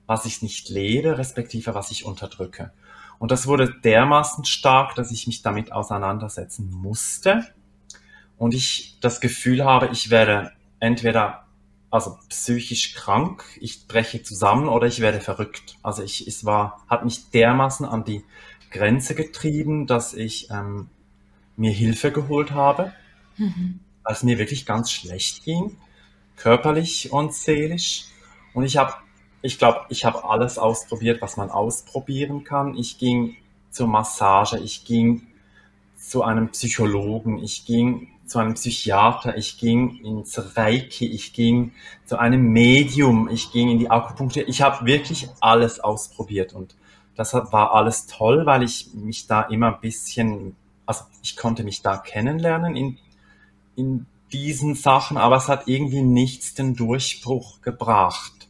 was 0.06 0.26
ich 0.26 0.42
nicht 0.42 0.68
lebe, 0.68 1.18
respektive 1.18 1.74
was 1.74 1.90
ich 1.90 2.04
unterdrücke. 2.04 2.72
Und 3.18 3.30
das 3.30 3.46
wurde 3.46 3.72
dermaßen 3.84 4.44
stark, 4.44 4.94
dass 4.94 5.10
ich 5.10 5.26
mich 5.26 5.42
damit 5.42 5.72
auseinandersetzen 5.72 6.70
musste. 6.70 7.46
Und 8.38 8.54
ich 8.54 8.96
das 9.00 9.20
Gefühl 9.20 9.64
habe, 9.64 9.90
ich 9.92 10.10
werde 10.10 10.52
entweder 10.80 11.46
also 11.90 12.18
psychisch 12.28 12.94
krank, 12.94 13.44
ich 13.60 13.86
breche 13.88 14.22
zusammen 14.22 14.68
oder 14.68 14.86
ich 14.86 15.00
werde 15.00 15.20
verrückt. 15.20 15.76
Also 15.82 16.02
ich, 16.02 16.26
es 16.26 16.44
war, 16.44 16.84
hat 16.88 17.04
mich 17.04 17.30
dermaßen 17.30 17.84
an 17.84 18.04
die 18.04 18.24
Grenze 18.70 19.14
getrieben, 19.14 19.86
dass 19.86 20.14
ich 20.14 20.48
ähm, 20.50 20.88
mir 21.56 21.72
Hilfe 21.72 22.12
geholt 22.12 22.52
habe. 22.52 22.92
Mhm 23.36 23.80
als 24.04 24.22
mir 24.22 24.38
wirklich 24.38 24.66
ganz 24.66 24.90
schlecht 24.90 25.44
ging, 25.44 25.76
körperlich 26.36 27.12
und 27.12 27.34
seelisch. 27.34 28.06
Und 28.54 28.64
ich 28.64 28.76
habe, 28.76 28.94
ich 29.42 29.58
glaube, 29.58 29.80
ich 29.88 30.04
habe 30.04 30.24
alles 30.24 30.58
ausprobiert, 30.58 31.22
was 31.22 31.36
man 31.36 31.50
ausprobieren 31.50 32.44
kann. 32.44 32.74
Ich 32.74 32.98
ging 32.98 33.36
zur 33.70 33.86
Massage, 33.86 34.58
ich 34.58 34.84
ging 34.84 35.26
zu 35.96 36.22
einem 36.22 36.48
Psychologen, 36.48 37.38
ich 37.42 37.66
ging 37.66 38.08
zu 38.26 38.38
einem 38.38 38.54
Psychiater, 38.54 39.36
ich 39.36 39.58
ging 39.58 39.96
ins 40.04 40.56
Reiki, 40.56 41.06
ich 41.06 41.32
ging 41.32 41.72
zu 42.06 42.18
einem 42.18 42.52
Medium, 42.52 43.28
ich 43.28 43.52
ging 43.52 43.68
in 43.68 43.78
die 43.78 43.90
Akupunktur. 43.90 44.48
Ich 44.48 44.62
habe 44.62 44.86
wirklich 44.86 45.28
alles 45.40 45.80
ausprobiert 45.80 46.52
und 46.52 46.76
das 47.16 47.34
war 47.34 47.74
alles 47.74 48.06
toll, 48.06 48.46
weil 48.46 48.62
ich 48.62 48.94
mich 48.94 49.26
da 49.26 49.42
immer 49.42 49.74
ein 49.74 49.80
bisschen, 49.80 50.56
also 50.86 51.04
ich 51.22 51.36
konnte 51.36 51.64
mich 51.64 51.82
da 51.82 51.98
kennenlernen 51.98 52.76
in, 52.76 52.98
in 53.80 54.06
diesen 54.32 54.74
Sachen, 54.74 55.16
aber 55.16 55.36
es 55.36 55.48
hat 55.48 55.66
irgendwie 55.66 56.02
nichts 56.02 56.54
den 56.54 56.76
Durchbruch 56.76 57.62
gebracht. 57.62 58.48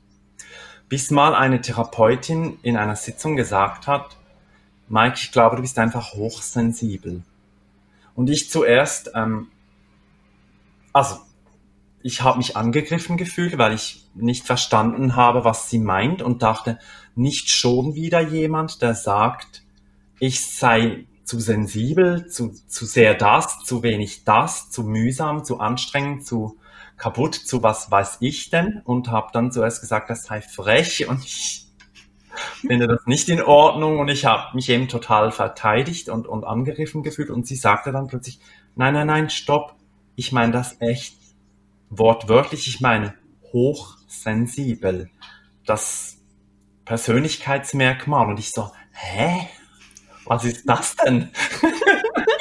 Bis 0.89 1.11
mal 1.11 1.35
eine 1.35 1.61
Therapeutin 1.61 2.59
in 2.63 2.77
einer 2.77 2.97
Sitzung 2.97 3.37
gesagt 3.37 3.87
hat, 3.87 4.17
Mike, 4.89 5.17
ich 5.17 5.31
glaube, 5.31 5.57
du 5.57 5.63
bist 5.63 5.79
einfach 5.79 6.15
hochsensibel. 6.15 7.23
Und 8.15 8.29
ich 8.29 8.51
zuerst, 8.51 9.13
ähm, 9.15 9.47
also 10.93 11.21
ich 12.03 12.23
habe 12.23 12.39
mich 12.39 12.57
angegriffen 12.57 13.17
gefühlt, 13.17 13.57
weil 13.57 13.73
ich 13.73 14.05
nicht 14.15 14.47
verstanden 14.47 15.15
habe, 15.15 15.45
was 15.45 15.71
sie 15.71 15.79
meint 15.79 16.23
und 16.23 16.43
dachte, 16.43 16.79
nicht 17.15 17.51
schon 17.51 17.95
wieder 17.95 18.21
jemand, 18.21 18.83
der 18.83 18.95
sagt, 18.95 19.63
ich 20.19 20.45
sei 20.45 21.07
zu 21.25 21.39
sensibel, 21.39 22.27
zu, 22.29 22.53
zu 22.67 22.87
sehr 22.87 23.15
das, 23.15 23.63
zu 23.65 23.83
wenig 23.83 24.25
das, 24.25 24.71
zu 24.71 24.83
mühsam, 24.83 25.45
zu 25.45 25.61
anstrengend, 25.61 26.27
zu 26.27 26.59
kaputt, 26.97 27.35
zu 27.35 27.63
was 27.63 27.91
weiß 27.91 28.19
ich 28.21 28.51
denn? 28.51 28.83
Und 28.85 29.11
habe 29.11 29.31
dann 29.33 29.53
zuerst 29.53 29.81
gesagt, 29.81 30.11
das 30.11 30.25
sei 30.25 30.41
frech 30.41 31.09
und 31.09 31.25
ich 31.25 31.67
finde 32.61 32.87
das 32.87 33.07
nicht 33.07 33.29
in 33.29 33.43
Ordnung. 33.43 33.99
Und 33.99 34.09
ich 34.09 34.25
habe 34.25 34.55
mich 34.55 34.69
eben 34.69 34.89
total 34.89 35.33
verteidigt 35.33 36.09
und, 36.09 36.27
und 36.27 36.45
angegriffen 36.45 37.03
gefühlt. 37.03 37.31
Und 37.31 37.47
sie 37.47 37.57
sagte 37.57 37.93
dann 37.93 38.07
plötzlich, 38.07 38.41
nein, 38.77 38.95
nein, 38.95 39.07
nein, 39.07 39.31
stopp, 39.31 39.77
ich 40.17 40.33
meine 40.33 40.53
das 40.53 40.81
echt 40.81 41.17
wortwörtlich, 41.89 42.69
ich 42.69 42.81
meine 42.81 43.15
hochsensibel, 43.53 45.11
das 45.67 46.19
Persönlichkeitsmerkmal. 46.85 48.29
Und 48.29 48.39
ich 48.39 48.51
so, 48.51 48.71
hä? 48.93 49.49
Was 50.31 50.45
ist 50.45 50.63
das 50.69 50.95
denn? 50.95 51.29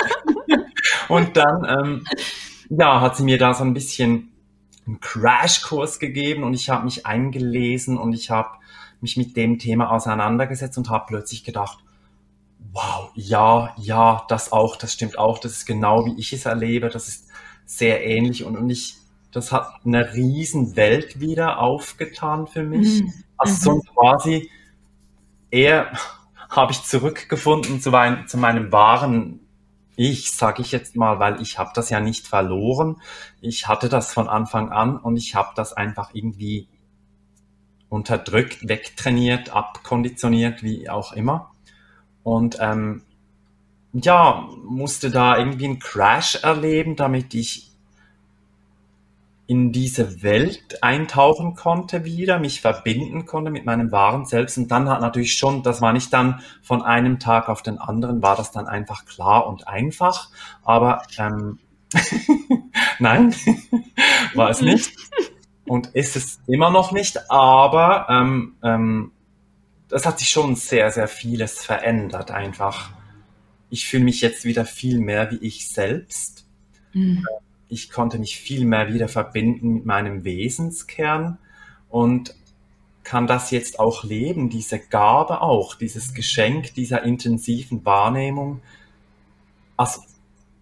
und 1.10 1.36
dann, 1.36 1.65
ähm, 1.67 2.06
ja, 2.69 3.02
hat 3.02 3.17
sie 3.17 3.23
mir 3.23 3.39
da 3.39 3.56
so 3.56 3.63
ein 3.63 3.73
bisschen 3.73 4.32
einen 4.86 4.99
Crashkurs 4.99 5.97
gegeben 5.97 6.43
und 6.43 6.54
ich 6.54 6.69
habe 6.69 6.86
mich 6.86 7.08
eingelesen 7.08 7.97
und 7.97 8.13
ich 8.13 8.30
habe 8.30 8.49
mich 9.02 9.17
mit 9.17 9.36
dem 9.36 9.58
Thema 9.58 9.89
auseinandergesetzt 9.89 10.78
und 10.78 10.91
habe 10.91 11.06
plötzlich 11.08 11.43
gedacht, 11.43 11.80
wow, 12.73 13.10
ja, 13.15 13.73
ja, 13.80 14.23
das 14.30 14.52
auch, 14.52 14.75
das 14.75 14.93
stimmt 14.93 15.17
auch, 15.17 15.39
das 15.39 15.54
ist 15.54 15.65
genau 15.65 16.06
wie 16.06 16.13
ich 16.19 16.32
es 16.32 16.45
erlebe, 16.45 16.89
das 16.89 17.08
ist 17.08 17.30
sehr 17.65 18.06
ähnlich 18.06 18.43
und, 18.43 18.56
und 18.56 18.69
ich, 18.69 18.97
das 19.32 19.52
hat 19.52 19.67
eine 19.84 20.13
riesen 20.13 20.75
Welt 20.75 21.19
wieder 21.19 21.58
aufgetan 21.58 22.45
für 22.45 22.62
mich. 22.62 23.02
Mhm. 23.02 23.13
Also 23.36 23.71
mhm. 23.71 23.82
so 23.82 23.93
quasi 23.93 24.52
eher 25.49 25.91
habe 26.50 26.72
ich 26.72 26.84
zurückgefunden 26.84 27.80
zu, 27.80 27.92
mein, 27.92 28.28
zu 28.28 28.38
meinem 28.38 28.72
wahren 28.72 29.40
ich, 30.02 30.32
sage 30.32 30.62
ich 30.62 30.72
jetzt 30.72 30.96
mal, 30.96 31.20
weil 31.20 31.42
ich 31.42 31.60
habe 31.60 31.72
das 31.76 31.90
ja 31.90 32.00
nicht 32.00 32.26
verloren. 32.26 33.02
Ich 33.42 33.68
hatte 33.68 33.90
das 33.90 34.14
von 34.14 34.30
Anfang 34.30 34.70
an 34.72 34.96
und 34.96 35.18
ich 35.18 35.36
habe 35.36 35.50
das 35.58 35.74
einfach 35.74 36.12
irgendwie 36.14 36.70
unterdrückt, 37.90 38.70
wegtrainiert, 38.70 39.50
abkonditioniert, 39.50 40.64
wie 40.64 40.90
auch 40.90 41.12
immer. 41.12 41.52
Und 42.24 42.60
ähm, 42.62 43.02
ja, 43.92 44.48
musste 44.64 45.12
da 45.12 45.38
irgendwie 45.38 45.66
einen 45.66 45.80
Crash 45.80 46.36
erleben, 46.44 46.96
damit 46.96 47.34
ich 47.34 47.68
in 49.50 49.72
diese 49.72 50.22
Welt 50.22 50.84
eintauchen 50.84 51.56
konnte 51.56 52.06
wieder, 52.06 52.38
mich 52.38 52.62
verbinden 52.62 53.26
konnte 53.26 53.50
mit 53.50 53.66
meinem 53.66 53.92
wahren 53.92 54.28
Selbst. 54.28 54.60
Und 54.60 54.68
dann 54.68 54.88
hat 54.88 55.02
natürlich 55.02 55.38
schon, 55.38 55.64
das 55.64 55.82
war 55.82 55.92
nicht 55.92 56.14
dann 56.14 56.42
von 56.62 56.84
einem 56.84 57.18
Tag 57.18 57.50
auf 57.50 57.64
den 57.64 57.80
anderen, 57.80 58.22
war 58.22 58.36
das 58.36 58.52
dann 58.52 58.68
einfach 58.68 59.06
klar 59.06 59.48
und 59.48 59.68
einfach. 59.68 60.30
Aber 60.64 61.02
ähm, 61.18 61.58
nein, 63.00 63.34
war 64.36 64.52
es 64.52 64.62
nicht 64.62 64.92
und 65.66 65.88
ist 65.96 66.16
es 66.16 66.40
immer 66.46 66.70
noch 66.70 66.92
nicht, 66.92 67.32
aber 67.32 68.06
ähm, 68.08 68.56
ähm, 68.62 69.12
das 69.88 70.06
hat 70.06 70.20
sich 70.20 70.30
schon 70.30 70.58
sehr, 70.58 70.92
sehr 70.92 71.08
vieles 71.08 71.66
verändert 71.66 72.30
einfach. 72.30 72.92
Ich 73.72 73.88
fühle 73.88 74.04
mich 74.04 74.22
jetzt 74.22 74.46
wieder 74.46 74.66
viel 74.66 75.00
mehr 75.00 75.32
wie 75.32 75.38
ich 75.38 75.70
selbst. 75.70 76.46
Mhm. 76.94 77.26
Ich 77.69 77.89
konnte 77.91 78.19
mich 78.19 78.38
viel 78.38 78.65
mehr 78.65 78.91
wieder 78.93 79.08
verbinden 79.08 79.75
mit 79.75 79.86
meinem 79.86 80.23
Wesenskern 80.23 81.38
und 81.89 82.36
kann 83.03 83.27
das 83.27 83.51
jetzt 83.51 83.79
auch 83.79 84.03
leben, 84.03 84.49
diese 84.49 84.79
Gabe 84.79 85.41
auch, 85.41 85.75
dieses 85.75 86.13
Geschenk 86.13 86.73
dieser 86.73 87.03
intensiven 87.03 87.86
Wahrnehmung. 87.86 88.62
Also 89.77 90.01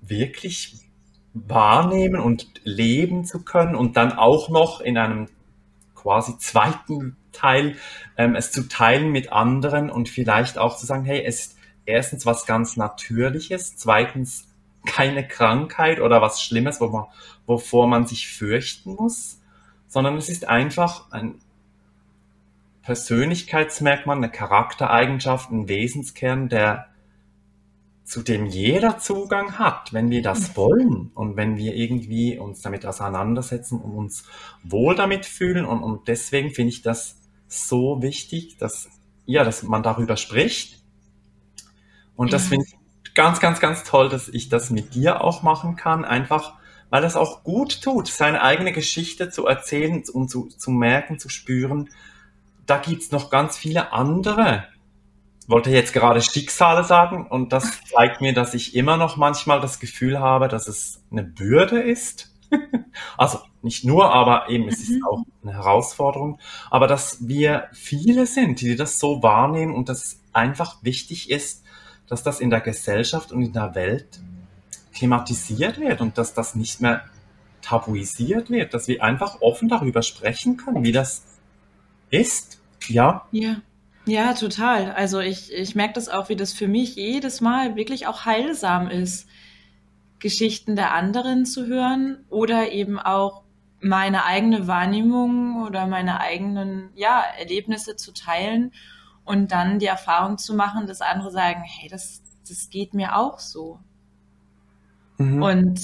wirklich 0.01 0.75
wahrnehmen 1.33 2.21
und 2.21 2.47
leben 2.63 3.25
zu 3.25 3.43
können 3.43 3.75
und 3.75 3.97
dann 3.97 4.13
auch 4.13 4.49
noch 4.49 4.81
in 4.81 4.97
einem 4.97 5.27
quasi 5.95 6.37
zweiten 6.37 7.17
Teil 7.31 7.75
ähm, 8.17 8.35
es 8.35 8.51
zu 8.51 8.67
teilen 8.67 9.11
mit 9.11 9.31
anderen 9.31 9.89
und 9.89 10.09
vielleicht 10.09 10.57
auch 10.57 10.77
zu 10.77 10.85
sagen, 10.85 11.03
hey, 11.03 11.23
es 11.23 11.39
ist 11.39 11.57
erstens 11.85 12.25
was 12.25 12.45
ganz 12.45 12.77
Natürliches, 12.77 13.75
zweitens 13.75 14.46
keine 14.87 15.27
Krankheit 15.27 15.99
oder 15.99 16.21
was 16.21 16.41
Schlimmes, 16.41 16.81
wo 16.81 16.87
man, 16.87 17.05
wovor 17.45 17.87
man 17.87 18.07
sich 18.07 18.27
fürchten 18.27 18.95
muss, 18.95 19.39
sondern 19.87 20.17
es 20.17 20.29
ist 20.29 20.47
einfach 20.47 21.11
ein 21.11 21.35
Persönlichkeitsmerkmal, 22.81 24.17
eine 24.17 24.31
Charaktereigenschaft, 24.31 25.51
ein 25.51 25.67
Wesenskern, 25.67 26.49
der 26.49 26.87
zu 28.07 28.21
dem 28.21 28.45
jeder 28.45 28.99
Zugang 28.99 29.59
hat, 29.59 29.91
wenn 29.91 30.09
wir 30.09 30.21
das 30.21 30.55
wollen 30.55 31.11
und 31.13 31.35
wenn 31.35 31.57
wir 31.57 31.75
irgendwie 31.75 32.39
uns 32.39 32.61
damit 32.61 32.85
auseinandersetzen 32.85 33.81
und 33.81 33.91
uns 33.91 34.23
wohl 34.63 34.95
damit 34.95 35.25
fühlen. 35.25 35.65
Und, 35.65 35.83
und 35.83 36.07
deswegen 36.07 36.51
finde 36.51 36.69
ich 36.69 36.81
das 36.81 37.19
so 37.49 38.01
wichtig, 38.01 38.57
dass, 38.57 38.89
ja, 39.25 39.43
dass 39.43 39.63
man 39.63 39.83
darüber 39.83 40.15
spricht. 40.15 40.81
Und 42.15 42.31
das 42.31 42.47
finde 42.47 42.65
ich 42.65 42.76
ganz, 43.17 43.41
ganz, 43.41 43.59
ganz 43.59 43.83
toll, 43.83 44.07
dass 44.07 44.29
ich 44.29 44.47
das 44.47 44.69
mit 44.69 44.95
dir 44.95 45.21
auch 45.21 45.43
machen 45.43 45.75
kann, 45.75 46.05
einfach 46.05 46.53
weil 46.89 47.01
das 47.01 47.17
auch 47.17 47.43
gut 47.43 47.81
tut, 47.81 48.07
seine 48.07 48.41
eigene 48.41 48.71
Geschichte 48.71 49.29
zu 49.29 49.45
erzählen 49.45 50.03
und 50.13 50.29
zu, 50.29 50.45
zu 50.45 50.71
merken, 50.71 51.19
zu 51.19 51.27
spüren. 51.27 51.89
Da 52.65 52.77
gibt's 52.77 53.11
noch 53.11 53.29
ganz 53.29 53.57
viele 53.57 53.91
andere 53.91 54.67
wollte 55.47 55.71
jetzt 55.71 55.93
gerade 55.93 56.21
Schicksale 56.21 56.83
sagen 56.83 57.25
und 57.25 57.53
das 57.53 57.81
zeigt 57.85 58.21
mir, 58.21 58.33
dass 58.33 58.53
ich 58.53 58.75
immer 58.75 58.97
noch 58.97 59.15
manchmal 59.15 59.61
das 59.61 59.79
Gefühl 59.79 60.19
habe, 60.19 60.49
dass 60.49 60.67
es 60.67 61.01
eine 61.09 61.23
Bürde 61.23 61.79
ist. 61.79 62.33
also 63.17 63.39
nicht 63.61 63.85
nur, 63.85 64.13
aber 64.13 64.49
eben 64.49 64.67
es 64.67 64.79
ist 64.81 64.91
mhm. 64.91 65.05
auch 65.05 65.23
eine 65.43 65.53
Herausforderung. 65.53 66.39
Aber 66.69 66.87
dass 66.87 67.27
wir 67.27 67.69
viele 67.71 68.25
sind, 68.25 68.61
die 68.61 68.75
das 68.75 68.99
so 68.99 69.23
wahrnehmen 69.23 69.73
und 69.73 69.89
dass 69.89 70.03
es 70.03 70.19
einfach 70.33 70.83
wichtig 70.83 71.29
ist, 71.29 71.63
dass 72.07 72.23
das 72.23 72.39
in 72.39 72.49
der 72.49 72.61
Gesellschaft 72.61 73.31
und 73.31 73.41
in 73.41 73.53
der 73.53 73.75
Welt 73.75 74.19
thematisiert 74.95 75.79
wird 75.79 76.01
und 76.01 76.17
dass 76.17 76.33
das 76.33 76.55
nicht 76.55 76.81
mehr 76.81 77.03
tabuisiert 77.61 78.49
wird, 78.49 78.73
dass 78.73 78.87
wir 78.87 79.03
einfach 79.03 79.41
offen 79.41 79.67
darüber 79.67 80.01
sprechen 80.01 80.57
können, 80.57 80.83
wie 80.83 80.91
das 80.91 81.23
ist. 82.09 82.59
Ja. 82.87 83.27
Ja. 83.31 83.57
Ja, 84.05 84.33
total. 84.33 84.91
Also 84.93 85.19
ich, 85.19 85.51
ich 85.51 85.75
merke 85.75 85.93
das 85.95 86.07
auch, 86.07 86.29
wie 86.29 86.37
das 86.37 86.53
für 86.53 86.69
mich 86.69 86.95
jedes 86.95 87.41
Mal 87.41 87.75
wirklich 87.75 88.07
auch 88.07 88.23
heilsam 88.23 88.87
ist, 88.89 89.27
Geschichten 90.19 90.77
der 90.77 90.93
anderen 90.93 91.45
zu 91.45 91.67
hören 91.67 92.23
oder 92.29 92.71
eben 92.71 92.99
auch 92.99 93.43
meine 93.81 94.23
eigene 94.23 94.65
Wahrnehmung 94.65 95.61
oder 95.63 95.87
meine 95.87 96.21
eigenen 96.21 96.89
ja, 96.95 97.21
Erlebnisse 97.37 97.97
zu 97.97 98.13
teilen 98.13 98.71
und 99.27 99.51
dann 99.51 99.79
die 99.79 99.85
Erfahrung 99.85 100.37
zu 100.37 100.55
machen, 100.55 100.87
dass 100.87 101.01
andere 101.01 101.31
sagen, 101.31 101.63
hey, 101.65 101.89
das, 101.89 102.23
das 102.47 102.69
geht 102.69 102.93
mir 102.93 103.17
auch 103.17 103.39
so. 103.39 103.79
Mhm. 105.17 105.41
Und, 105.41 105.81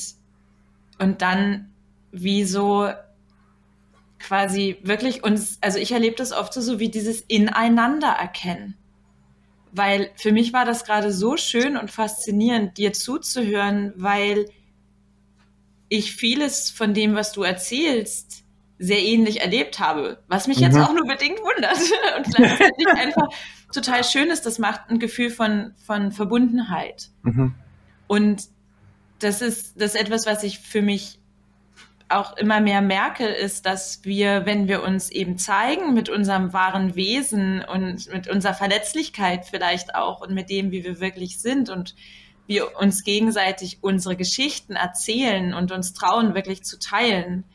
und 1.00 1.22
dann 1.22 1.74
wie 2.12 2.46
so 2.46 2.90
quasi 4.20 4.78
wirklich 4.84 5.24
uns, 5.24 5.58
also 5.62 5.78
ich 5.78 5.92
erlebe 5.92 6.16
das 6.16 6.32
oft 6.32 6.54
so, 6.54 6.62
so 6.62 6.80
wie 6.80 6.90
dieses 6.90 7.22
Ineinander 7.22 8.08
erkennen. 8.08 8.78
Weil 9.74 10.12
für 10.16 10.32
mich 10.32 10.54
war 10.54 10.66
das 10.66 10.86
gerade 10.86 11.12
so 11.12 11.36
schön 11.36 11.76
und 11.76 11.92
faszinierend, 11.92 12.78
dir 12.78 12.94
zuzuhören, 12.94 13.92
weil 13.98 14.46
ich 15.90 16.16
vieles 16.16 16.70
von 16.70 16.94
dem, 16.94 17.16
was 17.16 17.34
du 17.34 17.44
erzählst, 17.44 18.43
sehr 18.84 19.02
ähnlich 19.02 19.42
erlebt 19.42 19.80
habe. 19.80 20.20
Was 20.28 20.48
mich 20.48 20.58
mhm. 20.58 20.64
jetzt 20.64 20.78
auch 20.78 20.94
nur 20.94 21.08
bedingt 21.08 21.40
wundert 21.40 21.78
und 22.18 22.36
gleichzeitig 22.36 22.88
einfach 22.88 23.28
total 23.74 24.04
schön 24.04 24.30
ist. 24.30 24.46
Das 24.46 24.60
macht 24.60 24.90
ein 24.90 25.00
Gefühl 25.00 25.30
von, 25.30 25.74
von 25.86 26.12
Verbundenheit. 26.12 27.10
Mhm. 27.24 27.56
Und 28.08 28.44
das 29.20 29.42
ist 29.42 29.80
das 29.80 29.96
ist 29.96 30.02
etwas, 30.02 30.26
was 30.26 30.44
ich 30.44 30.60
für 30.60 30.82
mich 30.82 31.20
auch 32.10 32.36
immer 32.38 32.60
mehr 32.60 32.82
merke, 32.82 33.26
ist, 33.26 33.66
dass 33.66 34.04
wir, 34.04 34.46
wenn 34.46 34.68
wir 34.68 34.84
uns 34.84 35.10
eben 35.10 35.38
zeigen 35.38 35.94
mit 35.94 36.10
unserem 36.10 36.54
wahren 36.54 36.96
Wesen 36.96 37.64
und 37.64 38.12
mit 38.12 38.28
unserer 38.28 38.54
Verletzlichkeit 38.54 39.46
vielleicht 39.46 39.96
auch 39.96 40.22
und 40.22 40.34
mit 40.34 40.50
dem, 40.50 40.72
wie 40.72 40.84
wir 40.84 41.00
wirklich 41.00 41.40
sind 41.40 41.70
und 41.70 41.96
wir 42.46 42.78
uns 42.78 43.04
gegenseitig 43.04 43.80
unsere 43.82 44.16
Geschichten 44.16 44.76
erzählen 44.76 45.54
und 45.54 45.72
uns 45.72 45.94
trauen, 45.94 46.36
wirklich 46.36 46.64
zu 46.64 46.78
teilen, 46.78 47.46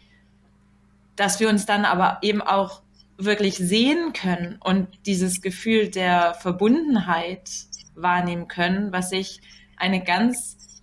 dass 1.18 1.40
wir 1.40 1.48
uns 1.48 1.66
dann 1.66 1.85
aber 1.85 2.18
eben 2.22 2.40
auch 2.40 2.83
wirklich 3.16 3.57
sehen 3.57 4.12
können 4.12 4.57
und 4.62 4.87
dieses 5.04 5.42
Gefühl 5.42 5.88
der 5.88 6.35
Verbundenheit 6.35 7.50
wahrnehmen 7.96 8.46
können, 8.46 8.92
was 8.92 9.11
ich 9.11 9.40
eine 9.76 10.02
ganz 10.02 10.81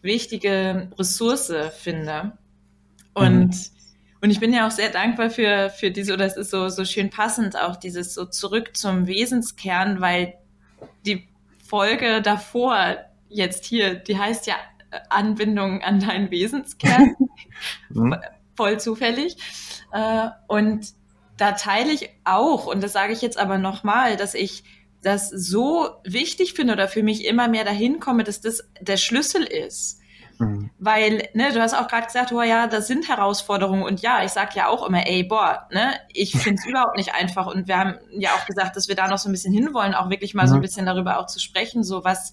wichtige 0.00 0.90
Ressource 0.98 1.52
finde. 1.78 2.32
Und, 3.12 3.48
mhm. 3.48 3.64
und 4.22 4.30
ich 4.30 4.40
bin 4.40 4.54
ja 4.54 4.66
auch 4.66 4.70
sehr 4.70 4.88
dankbar 4.88 5.28
für, 5.28 5.68
für 5.68 5.90
diese, 5.90 6.14
oder 6.14 6.24
es 6.24 6.38
ist 6.38 6.50
so, 6.50 6.70
so 6.70 6.86
schön 6.86 7.10
passend, 7.10 7.54
auch 7.54 7.76
dieses 7.76 8.14
so 8.14 8.24
zurück 8.24 8.74
zum 8.74 9.06
Wesenskern, 9.06 10.00
weil 10.00 10.34
die 11.04 11.28
Folge 11.62 12.22
davor 12.22 12.96
jetzt 13.28 13.66
hier, 13.66 13.96
die 13.96 14.16
heißt 14.16 14.46
ja 14.46 14.54
Anbindung 15.10 15.82
an 15.82 16.00
deinen 16.00 16.30
Wesenskern. 16.30 17.14
Voll 18.58 18.80
zufällig. 18.80 19.36
Äh, 19.92 20.30
und 20.48 20.88
da 21.36 21.52
teile 21.52 21.92
ich 21.92 22.10
auch, 22.24 22.66
und 22.66 22.82
das 22.82 22.92
sage 22.92 23.12
ich 23.12 23.22
jetzt 23.22 23.38
aber 23.38 23.56
nochmal, 23.56 24.16
dass 24.16 24.34
ich 24.34 24.64
das 25.00 25.28
so 25.28 25.90
wichtig 26.02 26.54
finde 26.54 26.72
oder 26.72 26.88
für 26.88 27.04
mich 27.04 27.24
immer 27.24 27.46
mehr 27.46 27.64
dahin 27.64 28.00
komme, 28.00 28.24
dass 28.24 28.40
das 28.40 28.68
der 28.80 28.96
Schlüssel 28.96 29.44
ist. 29.44 30.00
Mhm. 30.40 30.70
Weil, 30.80 31.28
ne, 31.34 31.52
du 31.52 31.62
hast 31.62 31.74
auch 31.74 31.86
gerade 31.86 32.06
gesagt, 32.06 32.32
oh 32.32 32.42
ja, 32.42 32.66
das 32.66 32.88
sind 32.88 33.08
Herausforderungen 33.08 33.84
und 33.84 34.02
ja, 34.02 34.24
ich 34.24 34.32
sag 34.32 34.56
ja 34.56 34.66
auch 34.66 34.84
immer, 34.84 35.06
ey, 35.06 35.22
boah, 35.22 35.68
ne, 35.70 35.94
ich 36.12 36.32
finde 36.32 36.60
es 36.60 36.66
überhaupt 36.68 36.96
nicht 36.96 37.14
einfach 37.14 37.46
und 37.46 37.68
wir 37.68 37.78
haben 37.78 37.94
ja 38.10 38.30
auch 38.30 38.44
gesagt, 38.46 38.74
dass 38.74 38.88
wir 38.88 38.96
da 38.96 39.06
noch 39.06 39.18
so 39.18 39.28
ein 39.28 39.32
bisschen 39.32 39.54
hinwollen, 39.54 39.94
auch 39.94 40.10
wirklich 40.10 40.34
mal 40.34 40.46
mhm. 40.46 40.48
so 40.48 40.54
ein 40.56 40.62
bisschen 40.62 40.84
darüber 40.84 41.20
auch 41.20 41.26
zu 41.26 41.38
sprechen, 41.38 41.84
so 41.84 42.02
was, 42.02 42.32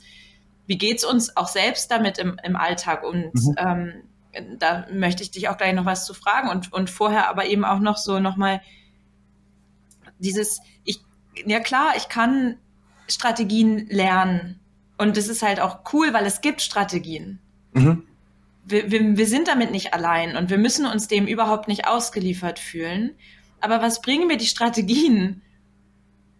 wie 0.65 0.79
geht's 0.79 1.05
uns 1.05 1.37
auch 1.37 1.47
selbst 1.47 1.91
damit 1.91 2.17
im, 2.17 2.39
im 2.43 2.55
Alltag 2.55 3.03
und 3.03 3.31
mhm. 3.35 3.55
ähm, 3.59 3.93
da 4.57 4.85
möchte 4.91 5.23
ich 5.23 5.31
dich 5.31 5.49
auch 5.49 5.57
gleich 5.57 5.73
noch 5.73 5.85
was 5.85 6.05
zu 6.05 6.13
fragen 6.13 6.49
und, 6.49 6.71
und 6.73 6.89
vorher 6.89 7.29
aber 7.29 7.45
eben 7.45 7.65
auch 7.65 7.79
noch 7.79 7.97
so 7.97 8.19
nochmal 8.19 8.61
dieses, 10.19 10.61
ich, 10.83 10.99
ja 11.45 11.59
klar, 11.59 11.93
ich 11.97 12.09
kann 12.09 12.57
Strategien 13.07 13.87
lernen 13.89 14.59
und 14.97 15.17
das 15.17 15.27
ist 15.27 15.41
halt 15.41 15.59
auch 15.59 15.79
cool, 15.93 16.13
weil 16.13 16.25
es 16.25 16.41
gibt 16.41 16.61
Strategien. 16.61 17.39
Mhm. 17.73 18.03
Wir, 18.63 18.91
wir, 18.91 19.17
wir 19.17 19.27
sind 19.27 19.47
damit 19.47 19.71
nicht 19.71 19.93
allein 19.93 20.35
und 20.35 20.49
wir 20.49 20.57
müssen 20.57 20.85
uns 20.85 21.07
dem 21.07 21.27
überhaupt 21.27 21.67
nicht 21.67 21.87
ausgeliefert 21.87 22.57
fühlen. 22.57 23.15
Aber 23.61 23.81
was 23.81 24.01
bringen 24.01 24.27
mir 24.27 24.37
die 24.37 24.47
Strategien, 24.47 25.41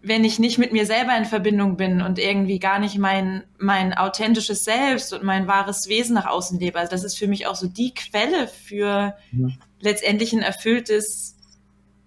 wenn 0.08 0.24
ich 0.24 0.38
nicht 0.38 0.60
mit 0.60 0.72
mir 0.72 0.86
selber 0.86 1.18
in 1.18 1.26
Verbindung 1.26 1.78
bin 1.78 2.04
und 2.04 2.20
irgendwie 2.20 2.60
gar 2.60 2.78
nicht 2.78 3.00
mein, 3.00 3.44
mein 3.58 3.92
authentisches 3.94 4.64
Selbst 4.64 5.12
und 5.14 5.24
mein 5.24 5.48
wahres 5.48 5.90
Wesen 5.90 6.14
nach 6.14 6.28
außen 6.28 6.60
lebe? 6.60 6.78
Also 6.78 6.92
das 6.92 7.04
ist 7.04 7.18
für 7.18 7.28
mich 7.28 7.48
auch 7.48 7.56
so 7.56 7.68
die 7.68 7.92
Quelle 7.92 8.48
für 8.48 9.16
mhm. 9.32 9.58
letztendlich 9.80 10.32
ein 10.32 10.44
erfülltes 10.44 11.36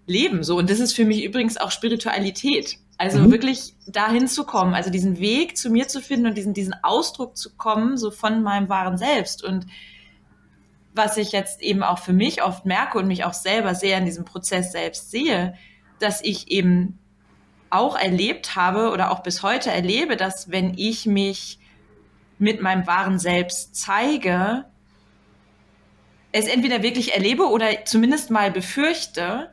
Leben. 0.07 0.45
So. 0.45 0.57
Und 0.59 0.71
das 0.71 0.79
ist 0.79 0.93
für 0.93 1.05
mich 1.05 1.25
übrigens 1.25 1.57
auch 1.57 1.73
Spiritualität. 1.73 2.79
Also 2.99 3.19
mhm. 3.19 3.33
wirklich 3.33 3.75
dahin 3.89 4.29
zu 4.29 4.45
kommen, 4.45 4.75
also 4.75 4.91
diesen 4.91 5.19
Weg 5.19 5.57
zu 5.57 5.69
mir 5.69 5.89
zu 5.89 6.01
finden 6.01 6.27
und 6.27 6.37
diesen, 6.37 6.55
diesen 6.55 6.75
Ausdruck 6.83 7.37
zu 7.37 7.57
kommen, 7.57 7.97
so 7.97 8.13
von 8.13 8.45
meinem 8.45 8.69
wahren 8.69 8.97
Selbst. 8.97 9.43
Und 9.43 9.67
was 10.95 11.17
ich 11.17 11.33
jetzt 11.33 11.63
eben 11.63 11.83
auch 11.83 11.99
für 11.99 12.13
mich 12.13 12.45
oft 12.45 12.65
merke 12.65 12.99
und 12.99 13.09
mich 13.09 13.25
auch 13.25 13.35
selber 13.35 13.75
sehr 13.75 13.99
in 13.99 14.05
diesem 14.05 14.25
Prozess 14.25 14.71
selbst 14.71 15.11
sehe, 15.11 15.55
dass 15.99 16.23
ich 16.23 16.49
eben 16.49 17.01
auch 17.71 17.97
erlebt 17.97 18.57
habe 18.57 18.91
oder 18.91 19.11
auch 19.11 19.23
bis 19.23 19.43
heute 19.43 19.71
erlebe, 19.71 20.17
dass 20.17 20.51
wenn 20.51 20.75
ich 20.77 21.07
mich 21.07 21.59
mit 22.39 22.63
meinem 22.63 22.87
wahren 22.87 23.19
Selbst 23.19 23.75
zeige, 23.77 24.65
es 26.33 26.47
entweder 26.47 26.83
wirklich 26.83 27.15
erlebe 27.15 27.45
oder 27.45 27.85
zumindest 27.85 28.31
mal 28.31 28.51
befürchte, 28.51 29.51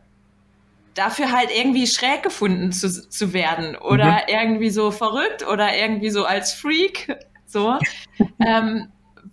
dafür 0.94 1.32
halt 1.32 1.50
irgendwie 1.54 1.88
schräg 1.88 2.24
gefunden 2.24 2.72
zu, 2.72 3.10
zu 3.10 3.34
werden 3.34 3.76
oder 3.76 4.12
mhm. 4.12 4.20
irgendwie 4.28 4.70
so 4.70 4.92
verrückt 4.92 5.46
oder 5.46 5.76
irgendwie 5.76 6.10
so 6.10 6.26
als 6.26 6.54
Freak, 6.54 7.18
so. 7.46 7.78
ähm, 8.46 8.88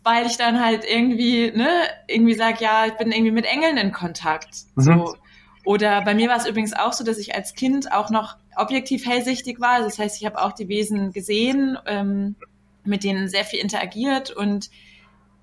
weil 0.05 0.27
ich 0.27 0.37
dann 0.37 0.65
halt 0.65 0.85
irgendwie, 0.85 1.53
ne, 1.53 1.69
irgendwie 2.09 2.35
sag, 2.35 2.61
ja, 2.61 2.87
ich 2.87 2.95
bin 2.95 3.13
irgendwie 3.13 3.31
mit 3.31 3.45
Engeln 3.45 3.77
in 3.77 3.93
Kontakt. 3.93 4.51
Mhm. 4.75 4.83
So. 4.83 5.17
Oder 5.65 6.03
bei 6.03 6.15
mir 6.15 6.29
war 6.29 6.37
es 6.37 6.47
übrigens 6.47 6.73
auch 6.73 6.93
so, 6.93 7.05
dass 7.05 7.19
ich 7.19 7.35
als 7.37 7.55
Kind 7.55 7.93
auch 7.93 8.11
noch 8.11 8.37
objektiv 8.57 9.07
hellsichtig 9.07 9.61
war. 9.61 9.81
Das 9.81 9.99
heißt, 9.99 10.21
ich 10.21 10.27
habe 10.27 10.41
auch 10.43 10.53
die 10.53 10.69
Wesen 10.69 11.13
gesehen, 11.13 11.79
ähm, 11.87 12.37
mit 12.85 13.05
denen 13.05 13.29
sehr 13.29 13.45
viel 13.45 13.61
interagiert 13.61 14.31
und 14.31 14.71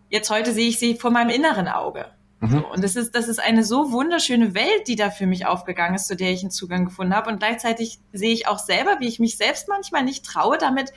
jetzt 0.09 0.29
heute 0.29 0.51
sehe 0.51 0.69
ich 0.69 0.79
sie 0.79 0.95
vor 0.95 1.11
meinem 1.11 1.29
inneren 1.29 1.67
Auge. 1.67 2.07
Mhm. 2.41 2.49
So, 2.49 2.67
und 2.67 2.83
das 2.83 2.95
ist, 2.95 3.15
das 3.15 3.27
ist 3.27 3.39
eine 3.39 3.63
so 3.63 3.91
wunderschöne 3.91 4.53
Welt, 4.53 4.87
die 4.87 4.95
da 4.95 5.09
für 5.11 5.25
mich 5.25 5.45
aufgegangen 5.45 5.95
ist, 5.95 6.07
zu 6.07 6.15
der 6.15 6.31
ich 6.31 6.41
einen 6.41 6.51
Zugang 6.51 6.85
gefunden 6.85 7.15
habe. 7.15 7.29
Und 7.29 7.39
gleichzeitig 7.39 7.99
sehe 8.13 8.31
ich 8.31 8.47
auch 8.47 8.59
selber, 8.59 8.97
wie 8.99 9.07
ich 9.07 9.19
mich 9.19 9.37
selbst 9.37 9.67
manchmal 9.67 10.03
nicht 10.03 10.25
traue, 10.25 10.57
damit 10.57 10.91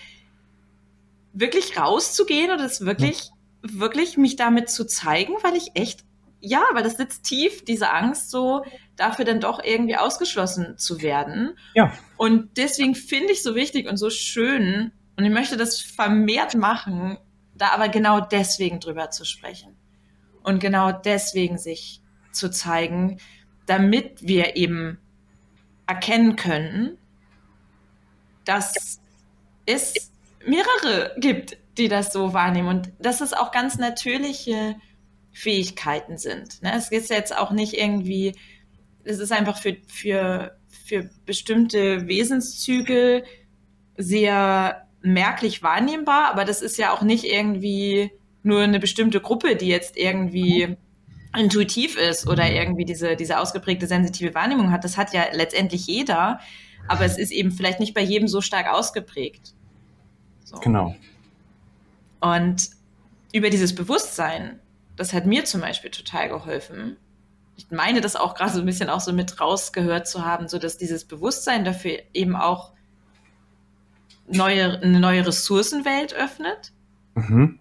wirklich 1.32 1.78
rauszugehen 1.78 2.50
oder 2.50 2.64
es 2.64 2.84
wirklich, 2.84 3.30
mhm. 3.62 3.80
wirklich 3.80 4.16
mich 4.16 4.36
damit 4.36 4.70
zu 4.70 4.86
zeigen, 4.86 5.34
weil 5.42 5.56
ich 5.56 5.72
echt, 5.74 6.04
ja, 6.40 6.62
weil 6.72 6.82
das 6.82 6.96
sitzt 6.96 7.24
tief, 7.24 7.64
diese 7.64 7.90
Angst 7.90 8.30
so, 8.30 8.64
dafür 8.96 9.24
dann 9.24 9.40
doch 9.40 9.62
irgendwie 9.62 9.96
ausgeschlossen 9.96 10.78
zu 10.78 11.02
werden. 11.02 11.56
Ja. 11.74 11.92
Und 12.16 12.56
deswegen 12.56 12.94
finde 12.94 13.32
ich 13.32 13.42
so 13.42 13.54
wichtig 13.54 13.88
und 13.88 13.96
so 13.96 14.10
schön, 14.10 14.92
und 15.16 15.24
ich 15.24 15.30
möchte 15.30 15.56
das 15.56 15.80
vermehrt 15.80 16.54
machen, 16.54 17.18
da 17.54 17.68
aber 17.68 17.88
genau 17.88 18.20
deswegen 18.20 18.80
drüber 18.80 19.10
zu 19.10 19.24
sprechen 19.24 19.76
und 20.42 20.58
genau 20.58 20.90
deswegen 20.90 21.58
sich 21.58 22.00
zu 22.32 22.50
zeigen, 22.50 23.18
damit 23.66 24.22
wir 24.22 24.56
eben 24.56 24.98
erkennen 25.86 26.36
können, 26.36 26.98
dass 28.44 28.98
es 29.66 30.10
mehrere 30.46 31.14
gibt, 31.18 31.56
die 31.78 31.88
das 31.88 32.12
so 32.12 32.32
wahrnehmen 32.34 32.68
und 32.68 32.90
dass 32.98 33.20
es 33.20 33.32
auch 33.32 33.52
ganz 33.52 33.78
natürliche 33.78 34.76
Fähigkeiten 35.32 36.18
sind. 36.18 36.62
Ne? 36.62 36.72
Es 36.74 36.90
ist 36.90 37.10
jetzt 37.10 37.36
auch 37.36 37.50
nicht 37.50 37.74
irgendwie, 37.74 38.34
es 39.04 39.18
ist 39.18 39.32
einfach 39.32 39.58
für, 39.58 39.76
für, 39.86 40.56
für 40.86 41.10
bestimmte 41.26 42.06
Wesenszüge 42.06 43.24
sehr 43.96 44.86
merklich 45.02 45.62
wahrnehmbar, 45.62 46.30
aber 46.30 46.44
das 46.44 46.62
ist 46.62 46.78
ja 46.78 46.92
auch 46.92 47.02
nicht 47.02 47.24
irgendwie 47.24 48.12
nur 48.42 48.62
eine 48.62 48.80
bestimmte 48.80 49.20
Gruppe, 49.20 49.56
die 49.56 49.68
jetzt 49.68 49.96
irgendwie 49.96 50.76
intuitiv 51.36 51.96
ist 51.96 52.28
oder 52.28 52.50
irgendwie 52.50 52.84
diese, 52.84 53.16
diese 53.16 53.38
ausgeprägte 53.38 53.86
sensitive 53.86 54.34
Wahrnehmung 54.34 54.70
hat. 54.70 54.84
Das 54.84 54.96
hat 54.96 55.12
ja 55.12 55.24
letztendlich 55.32 55.86
jeder, 55.86 56.40
aber 56.88 57.04
es 57.04 57.16
ist 57.18 57.32
eben 57.32 57.52
vielleicht 57.52 57.80
nicht 57.80 57.94
bei 57.94 58.02
jedem 58.02 58.28
so 58.28 58.40
stark 58.40 58.68
ausgeprägt. 58.68 59.54
So. 60.44 60.58
Genau. 60.58 60.94
Und 62.20 62.70
über 63.32 63.50
dieses 63.50 63.74
Bewusstsein, 63.74 64.60
das 64.96 65.12
hat 65.12 65.26
mir 65.26 65.44
zum 65.44 65.60
Beispiel 65.60 65.90
total 65.90 66.28
geholfen. 66.28 66.96
Ich 67.56 67.70
meine, 67.70 68.00
das 68.00 68.16
auch 68.16 68.34
gerade 68.34 68.52
so 68.52 68.60
ein 68.60 68.66
bisschen 68.66 68.90
auch 68.90 69.00
so 69.00 69.12
mit 69.12 69.40
rausgehört 69.40 70.06
zu 70.06 70.24
haben, 70.24 70.48
so 70.48 70.58
dass 70.58 70.78
dieses 70.78 71.04
Bewusstsein 71.04 71.64
dafür 71.64 71.98
eben 72.12 72.36
auch 72.36 72.72
neue, 74.26 74.80
eine 74.80 75.00
neue 75.00 75.26
Ressourcenwelt 75.26 76.14
öffnet. 76.14 76.72
Mhm 77.14 77.58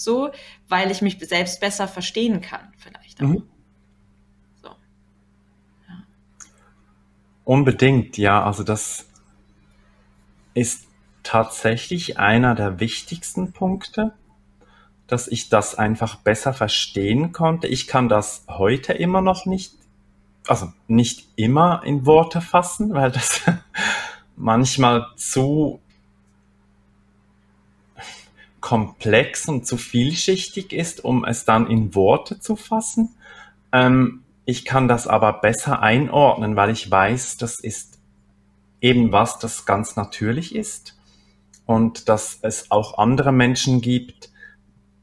so, 0.00 0.30
weil 0.68 0.90
ich 0.90 1.02
mich 1.02 1.18
selbst 1.20 1.60
besser 1.60 1.86
verstehen 1.86 2.40
kann, 2.40 2.72
vielleicht. 2.78 3.20
Mhm. 3.20 3.42
So. 4.62 4.68
Ja. 5.88 6.04
Unbedingt, 7.44 8.16
ja. 8.16 8.42
Also 8.42 8.64
das 8.64 9.06
ist 10.54 10.86
tatsächlich 11.22 12.18
einer 12.18 12.54
der 12.54 12.80
wichtigsten 12.80 13.52
Punkte, 13.52 14.12
dass 15.10 15.26
ich 15.26 15.48
das 15.48 15.74
einfach 15.74 16.16
besser 16.16 16.52
verstehen 16.52 17.32
konnte. 17.32 17.66
Ich 17.66 17.86
kann 17.86 18.08
das 18.08 18.44
heute 18.48 18.92
immer 18.92 19.20
noch 19.20 19.44
nicht, 19.44 19.74
also 20.46 20.72
nicht 20.86 21.26
immer 21.36 21.82
in 21.84 22.06
Worte 22.06 22.40
fassen, 22.40 22.94
weil 22.94 23.10
das 23.10 23.42
manchmal 24.36 25.06
zu 25.16 25.80
komplex 28.60 29.48
und 29.48 29.66
zu 29.66 29.76
vielschichtig 29.76 30.72
ist, 30.72 31.04
um 31.04 31.24
es 31.24 31.44
dann 31.44 31.66
in 31.66 31.94
Worte 31.94 32.38
zu 32.38 32.54
fassen. 32.54 33.16
Ähm, 33.72 34.22
ich 34.44 34.64
kann 34.64 34.86
das 34.86 35.06
aber 35.06 35.32
besser 35.34 35.82
einordnen, 35.82 36.56
weil 36.56 36.70
ich 36.70 36.90
weiß, 36.90 37.36
das 37.36 37.58
ist 37.58 37.98
eben 38.80 39.12
was, 39.12 39.38
das 39.38 39.66
ganz 39.66 39.96
natürlich 39.96 40.54
ist 40.54 40.96
und 41.66 42.08
dass 42.08 42.38
es 42.42 42.70
auch 42.70 42.98
andere 42.98 43.32
Menschen 43.32 43.80
gibt, 43.80 44.29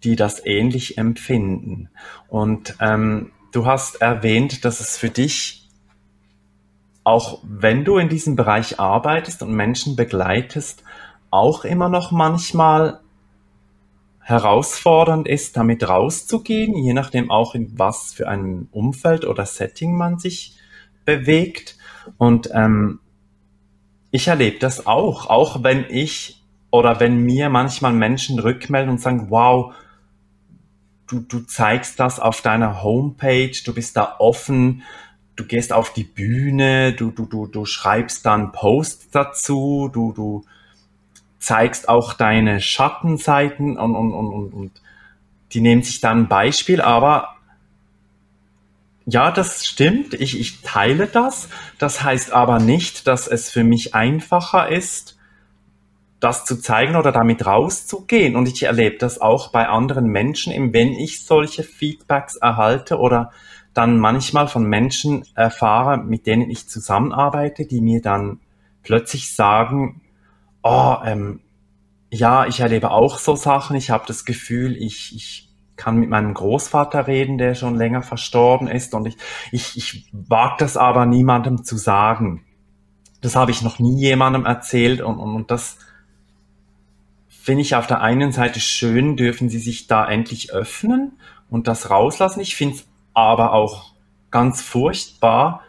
die 0.03 0.15
das 0.15 0.45
ähnlich 0.45 0.97
empfinden. 0.97 1.89
Und 2.27 2.75
ähm, 2.79 3.31
du 3.51 3.65
hast 3.65 4.01
erwähnt, 4.01 4.65
dass 4.65 4.79
es 4.79 4.97
für 4.97 5.09
dich, 5.09 5.69
auch 7.03 7.39
wenn 7.43 7.85
du 7.85 7.97
in 7.97 8.09
diesem 8.09 8.35
Bereich 8.35 8.79
arbeitest 8.79 9.41
und 9.41 9.53
Menschen 9.53 9.95
begleitest, 9.95 10.83
auch 11.29 11.65
immer 11.65 11.89
noch 11.89 12.11
manchmal 12.11 12.99
herausfordernd 14.19 15.27
ist, 15.27 15.55
damit 15.55 15.87
rauszugehen, 15.87 16.75
je 16.75 16.93
nachdem 16.93 17.31
auch 17.31 17.55
in 17.55 17.79
was 17.79 18.13
für 18.13 18.27
einem 18.27 18.67
Umfeld 18.71 19.25
oder 19.25 19.45
Setting 19.45 19.95
man 19.95 20.19
sich 20.19 20.57
bewegt. 21.05 21.77
Und 22.17 22.49
ähm, 22.53 22.99
ich 24.11 24.27
erlebe 24.27 24.59
das 24.59 24.85
auch, 24.85 25.29
auch 25.29 25.63
wenn 25.63 25.85
ich 25.89 26.43
oder 26.71 26.99
wenn 26.99 27.23
mir 27.23 27.49
manchmal 27.49 27.93
Menschen 27.93 28.39
rückmelden 28.39 28.91
und 28.91 29.01
sagen, 29.01 29.27
wow, 29.29 29.73
du, 31.07 31.19
du 31.19 31.39
zeigst 31.41 31.99
das 31.99 32.19
auf 32.19 32.41
deiner 32.41 32.83
Homepage, 32.83 33.53
du 33.65 33.73
bist 33.73 33.97
da 33.97 34.15
offen, 34.19 34.83
du 35.35 35.45
gehst 35.45 35.73
auf 35.73 35.93
die 35.93 36.03
Bühne, 36.03 36.93
du, 36.93 37.11
du, 37.11 37.25
du, 37.25 37.47
du 37.47 37.65
schreibst 37.65 38.25
dann 38.25 38.51
Posts 38.51 39.09
dazu, 39.11 39.89
du, 39.91 40.13
du 40.13 40.43
zeigst 41.39 41.89
auch 41.89 42.13
deine 42.13 42.61
Schattenseiten 42.61 43.77
und, 43.77 43.95
und, 43.95 44.13
und, 44.13 44.33
und, 44.33 44.53
und 44.53 44.71
die 45.53 45.61
nehmen 45.61 45.83
sich 45.83 46.01
dann 46.01 46.23
ein 46.23 46.27
Beispiel, 46.27 46.81
aber 46.81 47.35
ja, 49.05 49.31
das 49.31 49.65
stimmt, 49.65 50.13
ich, 50.15 50.37
ich 50.37 50.61
teile 50.61 51.07
das. 51.07 51.47
Das 51.77 52.03
heißt 52.03 52.33
aber 52.33 52.59
nicht, 52.59 53.07
dass 53.07 53.27
es 53.27 53.49
für 53.49 53.63
mich 53.63 53.95
einfacher 53.95 54.67
ist, 54.67 55.16
das 56.19 56.45
zu 56.45 56.59
zeigen 56.59 56.95
oder 56.95 57.11
damit 57.11 57.45
rauszugehen. 57.45 58.35
Und 58.35 58.47
ich 58.47 58.63
erlebe 58.63 58.97
das 58.97 59.21
auch 59.21 59.51
bei 59.51 59.67
anderen 59.67 60.07
Menschen, 60.07 60.73
wenn 60.73 60.93
ich 60.93 61.25
solche 61.25 61.63
Feedbacks 61.63 62.35
erhalte 62.35 62.97
oder 62.97 63.31
dann 63.73 63.99
manchmal 63.99 64.47
von 64.47 64.63
Menschen 64.63 65.23
erfahre, 65.35 65.97
mit 65.97 66.25
denen 66.25 66.49
ich 66.49 66.67
zusammenarbeite, 66.67 67.67
die 67.67 67.81
mir 67.81 68.01
dann 68.01 68.39
plötzlich 68.81 69.35
sagen, 69.35 70.01
oh, 70.63 70.95
ähm, 71.05 71.41
ja, 72.09 72.47
ich 72.47 72.59
erlebe 72.59 72.89
auch 72.89 73.19
so 73.19 73.35
Sachen. 73.35 73.75
Ich 73.75 73.91
habe 73.91 74.05
das 74.07 74.25
Gefühl, 74.25 74.75
ich, 74.75 75.15
ich 75.15 75.49
kann 75.75 75.97
mit 75.97 76.09
meinem 76.09 76.33
Großvater 76.33 77.05
reden, 77.05 77.37
der 77.37 77.53
schon 77.53 77.75
länger 77.75 78.01
verstorben 78.01 78.67
ist. 78.67 78.95
Und 78.95 79.05
ich, 79.05 79.17
ich, 79.51 79.77
ich 79.77 80.09
wage 80.11 80.55
das 80.59 80.75
aber 80.75 81.05
niemandem 81.05 81.63
zu 81.63 81.77
sagen. 81.77 82.43
Das 83.21 83.35
habe 83.35 83.51
ich 83.51 83.61
noch 83.61 83.77
nie 83.77 83.99
jemandem 83.99 84.45
erzählt. 84.45 85.01
Und, 85.01 85.19
und, 85.19 85.35
und 85.35 85.51
das 85.51 85.77
finde 87.47 87.61
ich 87.61 87.75
auf 87.75 87.87
der 87.87 88.01
einen 88.01 88.33
Seite 88.33 88.59
schön, 88.59 89.15
dürfen 89.15 89.47
sie 89.47 89.59
sich 89.59 89.87
da 89.87 90.05
endlich 90.05 90.51
öffnen 90.51 91.13
und 91.49 91.69
das 91.69 91.89
rauslassen. 91.89 92.41
Ich 92.41 92.57
finde 92.57 92.75
es 92.75 92.85
aber 93.13 93.53
auch 93.53 93.93
ganz 94.31 94.61
furchtbar, 94.61 95.61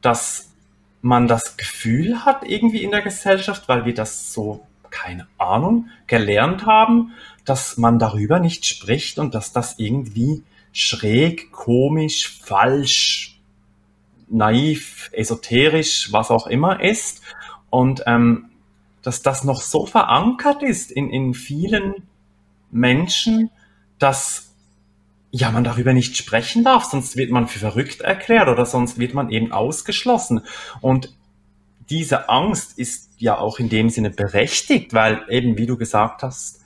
dass 0.00 0.54
man 1.02 1.28
das 1.28 1.58
Gefühl 1.58 2.24
hat 2.24 2.42
irgendwie 2.42 2.82
in 2.82 2.90
der 2.90 3.02
Gesellschaft, 3.02 3.68
weil 3.68 3.84
wir 3.84 3.92
das 3.92 4.32
so, 4.32 4.66
keine 4.88 5.26
Ahnung, 5.36 5.90
gelernt 6.06 6.64
haben, 6.64 7.12
dass 7.44 7.76
man 7.76 7.98
darüber 7.98 8.40
nicht 8.40 8.64
spricht 8.64 9.18
und 9.18 9.34
dass 9.34 9.52
das 9.52 9.78
irgendwie 9.78 10.42
schräg, 10.72 11.52
komisch, 11.52 12.40
falsch, 12.42 13.38
naiv, 14.26 15.10
esoterisch, 15.12 16.10
was 16.12 16.30
auch 16.30 16.46
immer 16.46 16.82
ist. 16.82 17.20
Und 17.68 18.04
ähm, 18.06 18.48
dass 19.06 19.22
das 19.22 19.44
noch 19.44 19.62
so 19.62 19.86
verankert 19.86 20.62
ist 20.62 20.90
in, 20.90 21.10
in 21.10 21.32
vielen 21.32 21.94
Menschen, 22.72 23.50
dass 23.98 24.52
ja, 25.30 25.50
man 25.50 25.64
darüber 25.64 25.92
nicht 25.92 26.16
sprechen 26.16 26.64
darf, 26.64 26.84
sonst 26.84 27.16
wird 27.16 27.30
man 27.30 27.46
für 27.46 27.58
verrückt 27.58 28.00
erklärt 28.00 28.48
oder 28.48 28.66
sonst 28.66 28.98
wird 28.98 29.14
man 29.14 29.30
eben 29.30 29.52
ausgeschlossen. 29.52 30.40
Und 30.80 31.14
diese 31.88 32.28
Angst 32.28 32.78
ist 32.78 33.10
ja 33.18 33.38
auch 33.38 33.58
in 33.58 33.68
dem 33.68 33.90
Sinne 33.90 34.10
berechtigt, 34.10 34.92
weil 34.92 35.24
eben, 35.28 35.56
wie 35.56 35.66
du 35.66 35.76
gesagt 35.76 36.22
hast, 36.22 36.60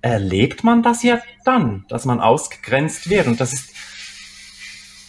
erlebt 0.00 0.64
man 0.64 0.82
das 0.82 1.02
ja 1.02 1.20
dann, 1.44 1.84
dass 1.88 2.04
man 2.04 2.20
ausgegrenzt 2.20 3.10
wird. 3.10 3.26
Und 3.26 3.40
das 3.40 3.52
ist, 3.52 3.74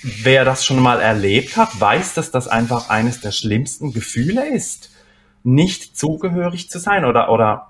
wer 0.01 0.43
das 0.43 0.65
schon 0.65 0.81
mal 0.81 0.99
erlebt 0.99 1.57
hat, 1.57 1.79
weiß, 1.79 2.15
dass 2.15 2.31
das 2.31 2.47
einfach 2.47 2.89
eines 2.89 3.21
der 3.21 3.31
schlimmsten 3.31 3.93
Gefühle 3.93 4.47
ist, 4.47 4.89
nicht 5.43 5.97
zugehörig 5.97 6.69
zu 6.69 6.79
sein 6.79 7.05
oder, 7.05 7.31
oder 7.31 7.69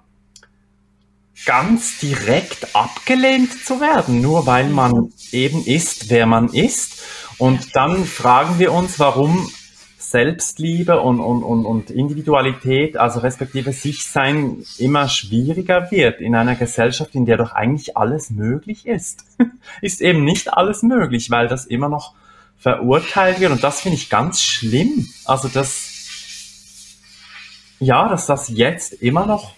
ganz 1.46 2.00
direkt 2.00 2.76
abgelehnt 2.76 3.66
zu 3.66 3.80
werden, 3.80 4.22
nur 4.22 4.46
weil 4.46 4.70
man 4.70 5.12
eben 5.32 5.64
ist, 5.64 6.10
wer 6.10 6.26
man 6.26 6.50
ist. 6.50 7.02
Und 7.38 7.76
dann 7.76 8.06
fragen 8.06 8.60
wir 8.60 8.74
uns, 8.74 9.00
warum 9.00 9.50
Selbstliebe 9.98 11.00
und, 11.02 11.20
und, 11.20 11.44
und, 11.44 11.66
und 11.66 11.92
Individualität, 11.92 12.98
also 12.98 13.20
respektive 13.20 13.74
Sichsein, 13.74 14.64
immer 14.80 15.08
schwieriger 15.08 15.92
wird 15.92 16.20
in 16.20 16.36
einer 16.36 16.56
Gesellschaft, 16.56 17.14
in 17.14 17.26
der 17.26 17.38
doch 17.38 17.52
eigentlich 17.52 17.96
alles 17.96 18.32
möglich 18.32 18.88
ist. 18.88 19.24
ist 19.82 20.02
eben 20.02 20.24
nicht 20.24 20.52
alles 20.52 20.82
möglich, 20.82 21.30
weil 21.30 21.48
das 21.48 21.66
immer 21.66 21.90
noch 21.90 22.14
verurteilt 22.58 23.40
wird. 23.40 23.52
Und 23.52 23.64
das 23.64 23.82
finde 23.82 23.98
ich 23.98 24.10
ganz 24.10 24.42
schlimm. 24.42 25.08
Also 25.26 25.48
das, 25.48 25.89
ja, 27.80 28.08
dass 28.10 28.26
das 28.26 28.50
jetzt 28.50 28.94
immer 28.94 29.26
noch 29.26 29.54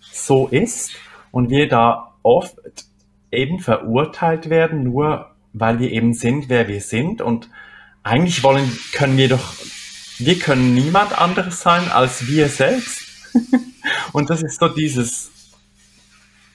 so 0.00 0.48
ist 0.48 0.92
und 1.30 1.50
wir 1.50 1.68
da 1.68 2.14
oft 2.22 2.56
eben 3.30 3.60
verurteilt 3.60 4.48
werden, 4.48 4.82
nur 4.82 5.30
weil 5.52 5.78
wir 5.78 5.90
eben 5.92 6.14
sind, 6.14 6.48
wer 6.48 6.68
wir 6.68 6.80
sind. 6.80 7.20
Und 7.20 7.50
eigentlich 8.02 8.42
wollen, 8.42 8.70
können 8.92 9.16
wir 9.16 9.28
doch, 9.28 9.54
wir 10.18 10.38
können 10.38 10.74
niemand 10.74 11.18
anderes 11.18 11.60
sein 11.60 11.90
als 11.90 12.26
wir 12.26 12.48
selbst. 12.48 13.02
und 14.12 14.30
das 14.30 14.42
ist 14.42 14.58
so 14.58 14.68
dieses, 14.68 15.30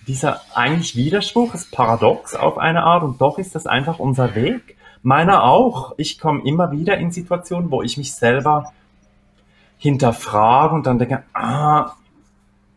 dieser 0.08 0.42
eigentlich 0.56 0.96
Widerspruch, 0.96 1.54
ist 1.54 1.72
paradox 1.72 2.36
auf 2.36 2.58
eine 2.58 2.84
Art 2.84 3.04
und 3.04 3.22
doch 3.22 3.38
ist 3.38 3.56
das 3.56 3.68
einfach 3.68 4.00
unser 4.00 4.36
Weg. 4.36 4.78
Meiner 5.04 5.44
auch. 5.44 5.94
Ich 5.98 6.20
komme 6.20 6.44
immer 6.46 6.72
wieder 6.72 6.98
in 6.98 7.12
Situationen, 7.12 7.72
wo 7.72 7.82
ich 7.82 7.98
mich 7.98 8.14
selber 8.14 8.72
hinterfrage 9.82 10.76
und 10.76 10.86
dann 10.86 11.00
denke, 11.00 11.24
ah, 11.34 11.94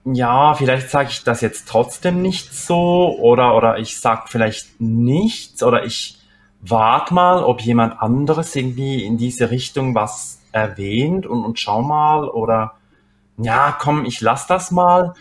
ja, 0.06 0.54
vielleicht 0.54 0.88
sage 0.88 1.10
ich 1.10 1.22
das 1.22 1.42
jetzt 1.42 1.68
trotzdem 1.68 2.22
nicht 2.22 2.54
so 2.54 3.14
oder, 3.18 3.54
oder 3.54 3.78
ich 3.78 4.00
sag 4.00 4.30
vielleicht 4.30 4.80
nichts 4.80 5.62
oder 5.62 5.84
ich 5.84 6.18
warte 6.62 7.12
mal, 7.12 7.44
ob 7.44 7.60
jemand 7.60 8.00
anderes 8.00 8.56
irgendwie 8.56 9.04
in 9.04 9.18
diese 9.18 9.50
Richtung 9.50 9.94
was 9.94 10.40
erwähnt 10.52 11.26
und, 11.26 11.44
und 11.44 11.60
schau 11.60 11.82
mal 11.82 12.26
oder 12.26 12.76
ja, 13.36 13.76
komm, 13.78 14.06
ich 14.06 14.22
lass 14.22 14.46
das 14.46 14.70
mal 14.70 15.12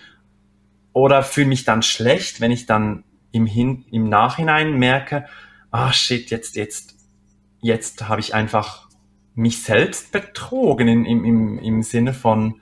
oder 0.94 1.22
fühle 1.22 1.48
mich 1.48 1.66
dann 1.66 1.82
schlecht, 1.82 2.40
wenn 2.40 2.52
ich 2.52 2.66
dann 2.66 3.04
im, 3.34 3.46
Hin 3.46 3.84
im 3.92 4.08
Nachhinein 4.08 4.80
merke, 4.80 5.26
ah 5.70 5.92
shit, 5.92 6.30
jetzt, 6.30 6.56
jetzt, 6.56 6.96
jetzt 7.60 8.08
habe 8.08 8.22
ich 8.22 8.34
einfach 8.34 8.83
mich 9.36 9.64
selbst 9.64 10.12
betrogen 10.12 10.88
in, 10.88 11.06
im, 11.06 11.26
im, 11.26 11.60
im 11.60 11.84
Sinne 11.84 12.14
von, 12.14 12.62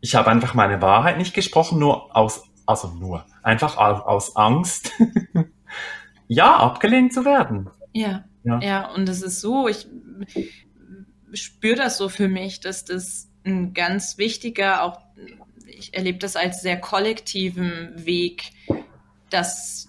ich 0.00 0.14
habe 0.14 0.30
einfach 0.30 0.54
meine 0.54 0.80
Wahrheit 0.80 1.18
nicht 1.18 1.34
gesprochen, 1.34 1.78
nur 1.78 2.14
aus, 2.16 2.44
also 2.64 2.88
nur, 2.88 3.26
einfach 3.42 3.76
aus 3.76 4.36
Angst, 4.36 4.92
ja, 6.28 6.56
abgelehnt 6.56 7.12
zu 7.12 7.24
werden. 7.24 7.70
Ja, 7.92 8.24
ja, 8.44 8.60
ja, 8.60 8.90
und 8.92 9.08
es 9.08 9.22
ist 9.22 9.40
so, 9.40 9.66
ich 9.68 9.88
spüre 11.32 11.76
das 11.76 11.98
so 11.98 12.08
für 12.08 12.28
mich, 12.28 12.60
dass 12.60 12.84
das 12.84 13.28
ein 13.44 13.74
ganz 13.74 14.18
wichtiger, 14.18 14.82
auch 14.82 15.00
ich 15.66 15.94
erlebe 15.94 16.18
das 16.18 16.36
als 16.36 16.62
sehr 16.62 16.80
kollektiven 16.80 17.92
Weg, 18.06 18.52
dass, 19.30 19.88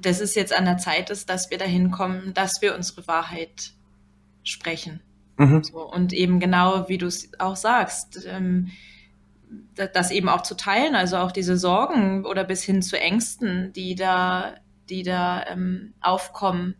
dass 0.00 0.20
es 0.20 0.34
jetzt 0.34 0.52
an 0.52 0.64
der 0.64 0.78
Zeit 0.78 1.10
ist, 1.10 1.30
dass 1.30 1.50
wir 1.50 1.58
dahin 1.58 1.90
kommen, 1.90 2.34
dass 2.34 2.60
wir 2.60 2.74
unsere 2.74 3.06
Wahrheit 3.06 3.72
sprechen. 4.42 5.00
Mhm. 5.38 5.62
So, 5.62 5.80
und 5.80 6.12
eben 6.12 6.40
genau, 6.40 6.88
wie 6.88 6.98
du 6.98 7.06
es 7.06 7.30
auch 7.38 7.56
sagst, 7.56 8.26
ähm, 8.26 8.70
das 9.76 10.10
eben 10.10 10.28
auch 10.28 10.42
zu 10.42 10.56
teilen, 10.56 10.94
also 10.94 11.16
auch 11.18 11.32
diese 11.32 11.56
Sorgen 11.56 12.26
oder 12.26 12.44
bis 12.44 12.62
hin 12.62 12.82
zu 12.82 13.00
Ängsten, 13.00 13.72
die 13.72 13.94
da, 13.94 14.56
die 14.90 15.04
da 15.04 15.46
ähm, 15.46 15.94
aufkommen, 16.00 16.74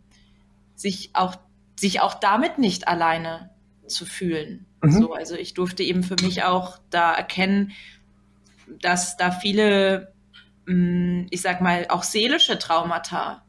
sich 0.75 1.11
auch, 1.13 1.35
sich 1.79 2.01
auch 2.01 2.13
damit 2.13 2.57
nicht 2.59 2.87
alleine 2.87 3.49
zu 3.87 4.05
fühlen. 4.05 4.65
Mhm. 4.83 4.91
So, 4.91 5.13
also 5.13 5.35
ich 5.35 5.53
durfte 5.53 5.81
eben 5.83 6.03
für 6.03 6.17
mich 6.21 6.43
auch 6.43 6.77
da 6.89 7.13
erkennen, 7.13 7.71
dass 8.81 9.17
da 9.17 9.31
viele, 9.31 10.13
mh, 10.65 10.73
hm, 10.73 11.27
ich 11.31 11.41
sag 11.41 11.61
mal, 11.61 11.87
auch 11.89 12.03
seelische 12.03 12.59
Traumata 12.59 13.41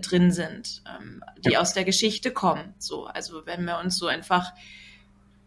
drin 0.00 0.30
sind, 0.32 0.82
ähm, 0.88 1.22
die 1.44 1.52
ja. 1.52 1.60
aus 1.60 1.74
der 1.74 1.84
Geschichte 1.84 2.30
kommen. 2.30 2.74
So, 2.78 3.06
also 3.06 3.46
wenn 3.46 3.64
wir 3.64 3.78
uns 3.78 3.98
so 3.98 4.06
einfach 4.06 4.52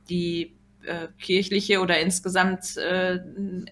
die 0.09 0.55
äh, 0.84 1.07
kirchliche 1.19 1.80
oder 1.80 1.99
insgesamt 1.99 2.78
äh, 2.78 3.19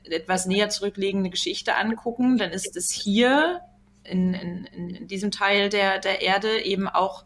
etwas 0.04 0.46
näher 0.46 0.70
zurückliegende 0.70 1.30
Geschichte 1.30 1.76
angucken, 1.76 2.38
dann 2.38 2.52
ist 2.52 2.76
es 2.76 2.92
hier 2.92 3.62
in, 4.04 4.34
in, 4.34 4.66
in 4.66 5.08
diesem 5.08 5.32
Teil 5.32 5.70
der, 5.70 6.00
der 6.00 6.22
Erde 6.22 6.64
eben 6.64 6.88
auch 6.88 7.26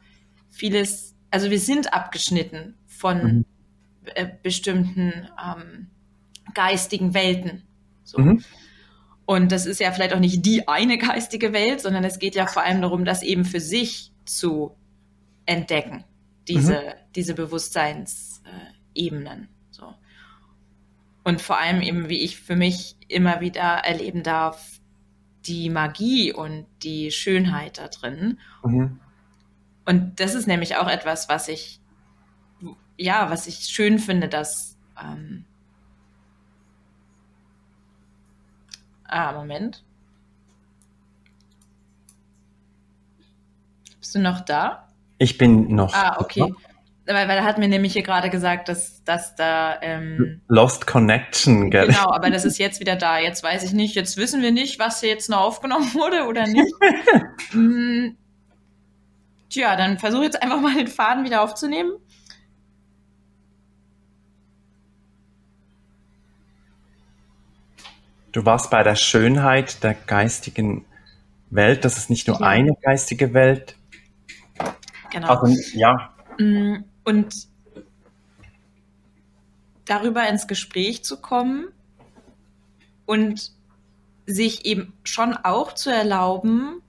vieles, 0.50 1.16
also 1.32 1.50
wir 1.50 1.60
sind 1.60 1.94
abgeschnitten 1.94 2.76
von 2.88 3.24
mhm. 3.24 3.46
äh, 4.16 4.28
bestimmten 4.42 5.28
ähm, 5.44 5.88
geistigen 6.54 7.14
Welten. 7.14 7.64
So. 8.04 8.20
Mhm. 8.20 8.44
Und 9.26 9.52
das 9.52 9.66
ist 9.66 9.80
ja 9.80 9.92
vielleicht 9.92 10.14
auch 10.14 10.20
nicht 10.20 10.46
die 10.46 10.68
eine 10.68 10.98
geistige 10.98 11.54
Welt, 11.54 11.80
sondern 11.82 12.04
es 12.04 12.20
geht 12.20 12.36
ja 12.36 12.46
vor 12.46 12.64
allem 12.64 12.82
darum, 12.82 13.06
das 13.06 13.24
eben 13.24 13.46
für 13.46 13.62
sich 13.62 14.12
zu 14.26 14.76
entdecken, 15.46 16.04
diese, 16.48 16.74
mhm. 16.74 16.94
diese 17.16 17.34
Bewusstseinsebenen. 17.34 19.48
so. 19.72 19.94
Und 21.24 21.42
vor 21.42 21.58
allem 21.60 21.82
eben, 21.82 22.10
wie 22.10 22.20
ich 22.20 22.38
für 22.38 22.58
mich 22.58 22.98
immer 23.08 23.40
wieder 23.40 23.62
erleben 23.62 24.24
darf, 24.24 24.82
die 25.46 25.70
Magie 25.70 26.34
und 26.34 26.66
die 26.84 27.12
Schönheit 27.12 27.78
da 27.78 27.88
drin. 27.88 28.40
Mhm. 28.64 29.00
Und 29.86 30.20
das 30.20 30.36
ist 30.36 30.48
nämlich 30.48 30.76
auch 30.78 30.88
etwas, 30.88 31.30
was 31.30 31.50
ich, 31.50 31.80
ja, 32.98 33.30
was 33.30 33.48
ich 33.48 33.66
schön 33.66 34.00
finde, 34.00 34.30
dass, 34.30 34.78
ähm, 35.02 35.46
ah, 39.14 39.32
Moment. 39.34 39.84
Bist 44.00 44.16
du 44.16 44.20
noch 44.20 44.42
da? 44.42 44.90
Ich 45.18 45.38
bin 45.38 45.74
noch. 45.74 45.94
Ah, 45.94 46.18
okay. 46.20 46.54
Weil, 47.06 47.28
weil 47.28 47.38
er 47.38 47.44
hat 47.44 47.58
mir 47.58 47.68
nämlich 47.68 47.94
hier 47.94 48.04
gerade 48.04 48.30
gesagt, 48.30 48.70
dass, 48.70 49.04
dass 49.04 49.36
da. 49.36 49.78
Ähm, 49.82 50.42
Lost 50.48 50.88
Connection, 50.88 51.70
gell? 51.70 51.88
Genau, 51.88 52.12
aber 52.12 52.30
das 52.30 52.46
ist 52.46 52.58
jetzt 52.58 52.80
wieder 52.80 52.96
da. 52.96 53.20
Jetzt 53.20 53.44
weiß 53.44 53.64
ich 53.64 53.74
nicht, 53.74 53.96
jetzt 53.96 54.18
wissen 54.18 54.42
wir 54.42 54.52
nicht, 54.52 54.80
was 54.80 55.02
hier 55.02 55.10
jetzt 55.10 55.30
noch 55.30 55.42
aufgenommen 55.42 55.94
wurde 55.94 56.26
oder 56.26 56.48
nicht. 56.48 56.74
hm, 57.52 58.18
tja, 59.50 59.76
dann 59.76 60.00
versuche 60.00 60.24
jetzt 60.24 60.42
einfach 60.42 60.62
mal 60.62 60.76
den 60.76 60.88
Faden 60.88 61.26
wieder 61.26 61.42
aufzunehmen. 61.42 61.92
Du 68.34 68.46
warst 68.46 68.72
bei 68.72 68.82
der 68.82 68.96
Schönheit 68.96 69.84
der 69.84 69.94
geistigen 69.94 70.86
Welt. 71.52 71.86
Das 71.86 71.98
ist 71.98 72.10
nicht 72.10 72.28
nur 72.28 72.42
ja. 72.42 72.48
eine 72.48 72.74
geistige 72.82 73.34
Welt. 73.34 73.78
Genau. 75.12 75.28
Also, 75.28 75.56
ja. 75.74 76.14
Mm, 76.40 76.84
und 77.04 77.48
darüber 79.86 80.28
ins 80.28 80.48
Gespräch 80.48 81.04
zu 81.04 81.22
kommen 81.22 81.68
und 83.06 83.52
sich 84.26 84.66
eben 84.66 84.94
schon 85.04 85.34
auch 85.36 85.74
zu 85.74 85.92
erlauben, 85.92 86.82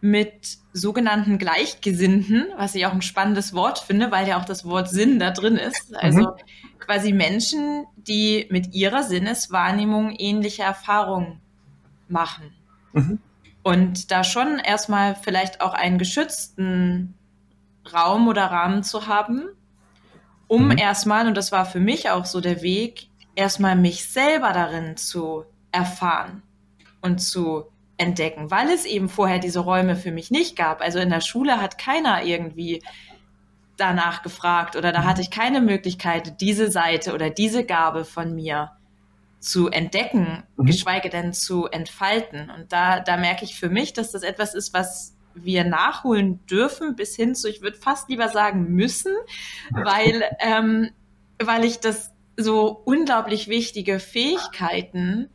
mit 0.00 0.58
sogenannten 0.72 1.38
Gleichgesinnten, 1.38 2.46
was 2.56 2.74
ich 2.74 2.86
auch 2.86 2.92
ein 2.92 3.02
spannendes 3.02 3.52
Wort 3.52 3.78
finde, 3.80 4.10
weil 4.10 4.28
ja 4.28 4.38
auch 4.38 4.44
das 4.44 4.64
Wort 4.64 4.88
Sinn 4.88 5.18
da 5.18 5.30
drin 5.30 5.56
ist. 5.56 5.94
Also 5.96 6.20
mhm. 6.20 6.78
quasi 6.78 7.12
Menschen, 7.12 7.86
die 7.96 8.46
mit 8.50 8.74
ihrer 8.74 9.02
Sinneswahrnehmung 9.02 10.14
ähnliche 10.16 10.62
Erfahrungen 10.62 11.40
machen. 12.08 12.52
Mhm. 12.92 13.18
Und 13.62 14.10
da 14.10 14.24
schon 14.24 14.58
erstmal 14.58 15.14
vielleicht 15.16 15.60
auch 15.60 15.74
einen 15.74 15.98
geschützten 15.98 17.14
Raum 17.92 18.28
oder 18.28 18.44
Rahmen 18.46 18.82
zu 18.82 19.06
haben, 19.06 19.48
um 20.46 20.68
mhm. 20.68 20.78
erstmal, 20.78 21.26
und 21.26 21.36
das 21.36 21.52
war 21.52 21.66
für 21.66 21.80
mich 21.80 22.10
auch 22.10 22.24
so 22.24 22.40
der 22.40 22.62
Weg, 22.62 23.08
erstmal 23.34 23.76
mich 23.76 24.08
selber 24.08 24.52
darin 24.52 24.96
zu 24.96 25.44
erfahren 25.70 26.42
und 27.02 27.18
zu 27.18 27.66
entdecken, 27.98 28.50
weil 28.50 28.70
es 28.70 28.84
eben 28.84 29.08
vorher 29.08 29.38
diese 29.38 29.60
Räume 29.60 29.96
für 29.96 30.12
mich 30.12 30.30
nicht 30.30 30.56
gab. 30.56 30.80
Also 30.80 30.98
in 30.98 31.10
der 31.10 31.20
Schule 31.20 31.60
hat 31.60 31.78
keiner 31.78 32.22
irgendwie 32.22 32.82
danach 33.76 34.22
gefragt 34.22 34.76
oder 34.76 34.92
da 34.92 35.04
hatte 35.04 35.20
ich 35.20 35.30
keine 35.30 35.60
Möglichkeit, 35.60 36.40
diese 36.40 36.70
Seite 36.70 37.12
oder 37.12 37.30
diese 37.30 37.64
Gabe 37.64 38.04
von 38.04 38.34
mir 38.34 38.72
zu 39.40 39.68
entdecken, 39.68 40.42
mhm. 40.56 40.66
geschweige 40.66 41.10
denn 41.10 41.32
zu 41.32 41.66
entfalten. 41.66 42.50
Und 42.50 42.72
da, 42.72 43.00
da 43.00 43.16
merke 43.16 43.44
ich 43.44 43.58
für 43.58 43.68
mich, 43.68 43.92
dass 43.92 44.12
das 44.12 44.22
etwas 44.22 44.54
ist, 44.54 44.74
was 44.74 45.16
wir 45.34 45.64
nachholen 45.64 46.44
dürfen, 46.46 46.96
bis 46.96 47.14
hin 47.14 47.34
zu, 47.34 47.48
ich 47.48 47.62
würde 47.62 47.76
fast 47.76 48.08
lieber 48.08 48.28
sagen 48.28 48.72
müssen, 48.74 49.14
weil, 49.70 50.24
ähm, 50.40 50.90
weil 51.40 51.64
ich 51.64 51.78
das 51.78 52.12
so 52.36 52.82
unglaublich 52.84 53.48
wichtige 53.48 54.00
Fähigkeiten 54.00 55.28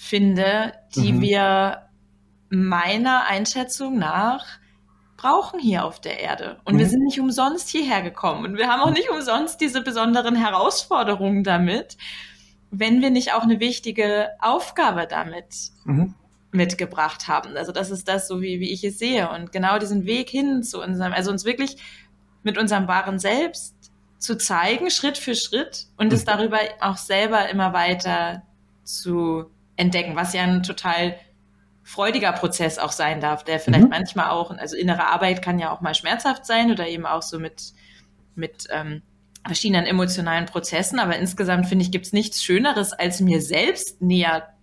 finde, 0.00 0.72
die 0.94 1.12
mhm. 1.12 1.20
wir 1.20 1.88
meiner 2.48 3.26
Einschätzung 3.26 3.98
nach 3.98 4.46
brauchen 5.18 5.60
hier 5.60 5.84
auf 5.84 6.00
der 6.00 6.20
Erde. 6.20 6.58
Und 6.64 6.74
mhm. 6.74 6.78
wir 6.78 6.88
sind 6.88 7.04
nicht 7.04 7.20
umsonst 7.20 7.68
hierher 7.68 8.00
gekommen. 8.00 8.46
Und 8.46 8.56
wir 8.56 8.68
haben 8.68 8.80
auch 8.80 8.90
nicht 8.90 9.10
umsonst 9.10 9.60
diese 9.60 9.82
besonderen 9.82 10.34
Herausforderungen 10.34 11.44
damit, 11.44 11.98
wenn 12.70 13.02
wir 13.02 13.10
nicht 13.10 13.34
auch 13.34 13.42
eine 13.42 13.60
wichtige 13.60 14.30
Aufgabe 14.40 15.06
damit 15.06 15.72
mhm 15.84 16.14
mitgebracht 16.52 17.28
haben. 17.28 17.56
Also 17.56 17.70
das 17.70 17.92
ist 17.92 18.08
das, 18.08 18.26
so 18.26 18.42
wie, 18.42 18.58
wie 18.58 18.72
ich 18.72 18.82
es 18.82 18.98
sehe. 18.98 19.30
Und 19.30 19.52
genau 19.52 19.78
diesen 19.78 20.04
Weg 20.04 20.28
hin 20.28 20.64
zu 20.64 20.82
unserem, 20.82 21.12
also 21.12 21.30
uns 21.30 21.44
wirklich 21.44 21.76
mit 22.42 22.58
unserem 22.58 22.88
wahren 22.88 23.20
Selbst 23.20 23.76
zu 24.18 24.36
zeigen, 24.36 24.90
Schritt 24.90 25.16
für 25.16 25.36
Schritt 25.36 25.86
und 25.96 26.12
es 26.12 26.22
mhm. 26.22 26.26
darüber 26.26 26.58
auch 26.80 26.96
selber 26.96 27.48
immer 27.50 27.72
weiter 27.72 28.42
zu 28.82 29.46
entdecken, 29.76 30.16
was 30.16 30.32
ja 30.32 30.42
ein 30.42 30.62
total 30.62 31.16
freudiger 31.82 32.32
Prozess 32.32 32.78
auch 32.78 32.92
sein 32.92 33.20
darf, 33.20 33.44
der 33.44 33.58
vielleicht 33.58 33.84
mhm. 33.84 33.90
manchmal 33.90 34.30
auch, 34.30 34.50
also 34.56 34.76
innere 34.76 35.06
Arbeit 35.06 35.42
kann 35.42 35.58
ja 35.58 35.72
auch 35.72 35.80
mal 35.80 35.94
schmerzhaft 35.94 36.46
sein 36.46 36.70
oder 36.70 36.86
eben 36.86 37.06
auch 37.06 37.22
so 37.22 37.38
mit, 37.38 37.72
mit 38.34 38.66
ähm, 38.70 39.02
verschiedenen 39.44 39.86
emotionalen 39.86 40.46
Prozessen, 40.46 40.98
aber 40.98 41.16
insgesamt 41.16 41.66
finde 41.66 41.84
ich, 41.84 41.90
gibt 41.90 42.06
es 42.06 42.12
nichts 42.12 42.42
Schöneres, 42.42 42.92
als 42.92 43.20
mir 43.20 43.40
selbst 43.40 44.02
näher 44.02 44.54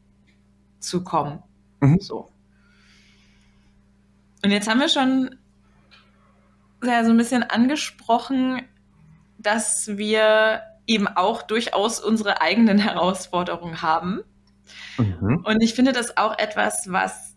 zu 0.79 1.03
kommen. 1.03 1.41
Mhm. 1.79 1.99
So. 1.99 2.29
Und 4.43 4.51
jetzt 4.51 4.69
haben 4.69 4.79
wir 4.79 4.89
schon 4.89 5.35
ja, 6.83 7.03
so 7.03 7.11
ein 7.11 7.17
bisschen 7.17 7.43
angesprochen, 7.43 8.61
dass 9.39 9.97
wir 9.97 10.61
eben 10.85 11.07
auch 11.07 11.41
durchaus 11.41 11.99
unsere 11.99 12.41
eigenen 12.41 12.77
Herausforderungen 12.77 13.81
haben. 13.81 14.21
Mhm. 14.97 15.43
Und 15.45 15.61
ich 15.61 15.73
finde 15.73 15.91
das 15.91 16.17
auch 16.17 16.37
etwas, 16.37 16.91
was 16.91 17.35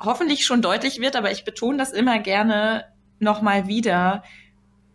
hoffentlich 0.00 0.44
schon 0.44 0.62
deutlich 0.62 1.00
wird, 1.00 1.16
aber 1.16 1.30
ich 1.30 1.44
betone 1.44 1.78
das 1.78 1.92
immer 1.92 2.18
gerne 2.18 2.84
nochmal 3.18 3.66
wieder, 3.66 4.22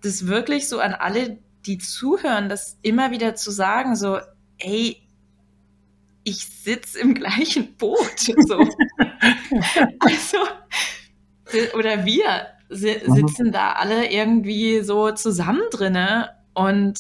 das 0.02 0.28
wirklich 0.28 0.68
so 0.68 0.80
an 0.80 0.94
alle, 0.94 1.40
die 1.66 1.78
zuhören, 1.78 2.50
das 2.50 2.78
immer 2.82 3.12
wieder 3.12 3.36
zu 3.36 3.52
sagen, 3.52 3.96
so, 3.96 4.20
ey, 4.58 5.02
ich 6.24 6.46
sitze 6.46 7.00
im 7.00 7.14
gleichen 7.16 7.76
Boot. 7.78 8.20
So. 8.20 8.58
also, 10.00 10.38
oder 11.74 12.06
wir 12.06 12.48
mhm. 12.70 13.16
sitzen 13.16 13.52
da 13.52 13.74
alle 13.74 14.12
irgendwie 14.12 14.82
so 14.82 15.12
zusammen 15.12 15.64
drinne 15.72 16.30
und 16.54 16.98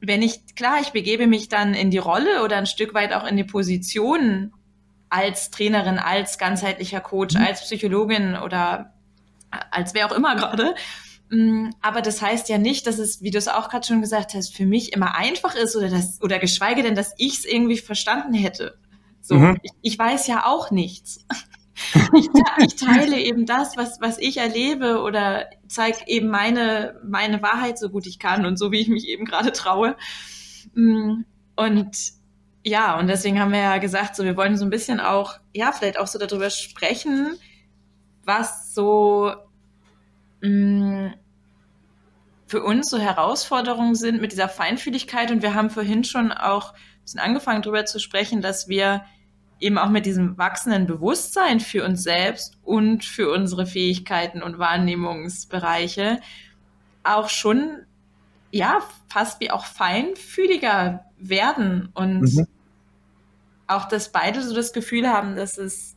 wenn 0.00 0.22
ich, 0.22 0.54
klar, 0.54 0.80
ich 0.80 0.90
begebe 0.90 1.26
mich 1.26 1.48
dann 1.48 1.74
in 1.74 1.90
die 1.90 1.98
Rolle 1.98 2.44
oder 2.44 2.56
ein 2.56 2.66
Stück 2.66 2.94
weit 2.94 3.12
auch 3.12 3.26
in 3.26 3.36
die 3.36 3.44
Position 3.44 4.52
als 5.08 5.50
Trainerin, 5.50 5.98
als 5.98 6.38
ganzheitlicher 6.38 7.00
Coach, 7.00 7.34
mhm. 7.34 7.42
als 7.42 7.62
Psychologin 7.62 8.36
oder 8.36 8.92
als 9.70 9.94
wer 9.94 10.06
auch 10.06 10.16
immer 10.16 10.36
gerade. 10.36 10.74
Mm, 11.30 11.70
aber 11.80 12.02
das 12.02 12.22
heißt 12.22 12.48
ja 12.48 12.58
nicht, 12.58 12.86
dass 12.86 12.98
es, 12.98 13.22
wie 13.22 13.30
du 13.30 13.38
es 13.38 13.48
auch 13.48 13.68
gerade 13.68 13.86
schon 13.86 14.00
gesagt 14.00 14.34
hast, 14.34 14.54
für 14.54 14.66
mich 14.66 14.92
immer 14.92 15.14
einfach 15.14 15.54
ist 15.54 15.76
oder 15.76 15.88
das, 15.88 16.20
oder 16.22 16.38
geschweige 16.38 16.82
denn, 16.82 16.94
dass 16.94 17.14
ich 17.18 17.38
es 17.38 17.44
irgendwie 17.44 17.78
verstanden 17.78 18.34
hätte. 18.34 18.78
So, 19.20 19.34
mhm. 19.34 19.58
ich, 19.62 19.72
ich, 19.82 19.98
weiß 19.98 20.26
ja 20.26 20.46
auch 20.46 20.70
nichts. 20.70 21.26
Ich, 22.14 22.28
ich, 22.58 22.76
teile 22.76 23.18
eben 23.18 23.46
das, 23.46 23.76
was, 23.76 24.00
was 24.00 24.18
ich 24.18 24.38
erlebe 24.38 25.00
oder 25.02 25.46
zeige 25.68 25.98
eben 26.06 26.28
meine, 26.28 27.00
meine 27.04 27.42
Wahrheit 27.42 27.78
so 27.78 27.88
gut 27.90 28.06
ich 28.06 28.18
kann 28.18 28.46
und 28.46 28.58
so 28.58 28.72
wie 28.72 28.80
ich 28.80 28.88
mich 28.88 29.08
eben 29.08 29.24
gerade 29.24 29.52
traue. 29.52 29.96
Mm, 30.74 31.22
und 31.56 31.96
ja, 32.64 32.98
und 32.98 33.06
deswegen 33.06 33.40
haben 33.40 33.52
wir 33.52 33.60
ja 33.60 33.78
gesagt, 33.78 34.16
so 34.16 34.24
wir 34.24 34.36
wollen 34.36 34.56
so 34.56 34.64
ein 34.64 34.70
bisschen 34.70 35.00
auch, 35.00 35.34
ja, 35.54 35.72
vielleicht 35.72 35.98
auch 35.98 36.06
so 36.06 36.18
darüber 36.18 36.50
sprechen, 36.50 37.38
was 38.24 38.74
so 38.74 39.32
Mm, 40.40 41.08
für 42.46 42.62
uns 42.62 42.88
so 42.88 42.98
Herausforderungen 42.98 43.94
sind 43.94 44.20
mit 44.20 44.32
dieser 44.32 44.48
Feinfühligkeit. 44.48 45.30
Und 45.30 45.42
wir 45.42 45.54
haben 45.54 45.70
vorhin 45.70 46.04
schon 46.04 46.32
auch 46.32 46.72
ein 46.72 47.02
bisschen 47.02 47.20
angefangen 47.20 47.62
darüber 47.62 47.84
zu 47.84 47.98
sprechen, 47.98 48.40
dass 48.40 48.68
wir 48.68 49.04
eben 49.60 49.78
auch 49.78 49.88
mit 49.88 50.06
diesem 50.06 50.38
wachsenden 50.38 50.86
Bewusstsein 50.86 51.60
für 51.60 51.84
uns 51.84 52.02
selbst 52.02 52.58
und 52.62 53.04
für 53.04 53.30
unsere 53.32 53.66
Fähigkeiten 53.66 54.42
und 54.42 54.58
Wahrnehmungsbereiche 54.58 56.20
auch 57.02 57.28
schon, 57.28 57.84
ja, 58.50 58.80
fast 59.08 59.40
wie 59.40 59.50
auch 59.50 59.64
feinfühliger 59.64 61.04
werden 61.18 61.88
und 61.94 62.20
mhm. 62.20 62.46
auch, 63.66 63.86
dass 63.86 64.12
beide 64.12 64.42
so 64.42 64.54
das 64.54 64.72
Gefühl 64.72 65.08
haben, 65.08 65.36
dass 65.36 65.58
es 65.58 65.96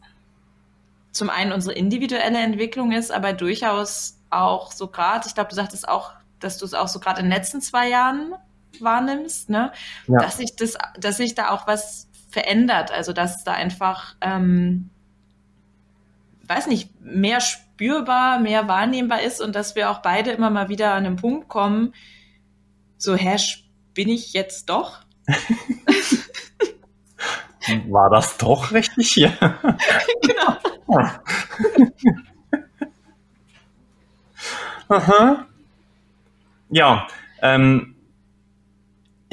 zum 1.12 1.30
einen 1.30 1.52
unsere 1.52 1.76
individuelle 1.76 2.40
Entwicklung 2.40 2.92
ist, 2.94 3.12
aber 3.12 3.34
durchaus 3.34 4.18
auch 4.30 4.72
so 4.72 4.88
gerade, 4.88 5.28
ich 5.28 5.36
glaube, 5.36 5.50
du 5.50 5.56
sagtest 5.56 5.88
auch, 5.88 6.14
dass 6.40 6.58
du 6.58 6.66
es 6.66 6.74
auch 6.74 6.88
so 6.88 7.00
gerade 7.00 7.20
in 7.20 7.26
den 7.26 7.34
letzten 7.34 7.62
zwei 7.62 7.90
Jahren 7.90 8.34
wahrnimmst, 8.80 9.50
ne? 9.50 9.72
Ja. 10.08 10.20
Dass 10.20 10.38
sich 10.38 10.56
das, 10.56 10.78
dass 10.98 11.18
sich 11.18 11.36
da 11.36 11.50
auch 11.50 11.68
was 11.68 12.08
verändert. 12.32 12.92
Also 12.92 13.14
dass 13.14 13.44
da 13.44 13.54
einfach, 13.54 14.16
ähm, 14.22 14.90
weiß 16.48 16.68
nicht, 16.68 17.00
mehr 17.02 17.40
spürbar, 17.42 18.40
mehr 18.40 18.68
wahrnehmbar 18.68 19.22
ist 19.22 19.42
und 19.42 19.56
dass 19.56 19.76
wir 19.76 19.92
auch 19.92 20.00
beide 20.00 20.32
immer 20.32 20.50
mal 20.50 20.70
wieder 20.70 20.94
an 20.94 21.06
einen 21.06 21.18
Punkt 21.18 21.48
kommen, 21.50 21.94
so, 22.98 23.16
hä, 23.16 23.38
bin 23.94 24.10
ich 24.10 24.34
jetzt 24.34 24.70
doch? 24.70 25.00
War 27.90 28.10
das 28.10 28.38
doch 28.38 28.72
richtig 28.72 29.12
hier? 29.12 29.32
genau. 30.22 30.58
Aha. 34.90 35.46
Ja, 36.70 37.08
ähm, 37.42 37.96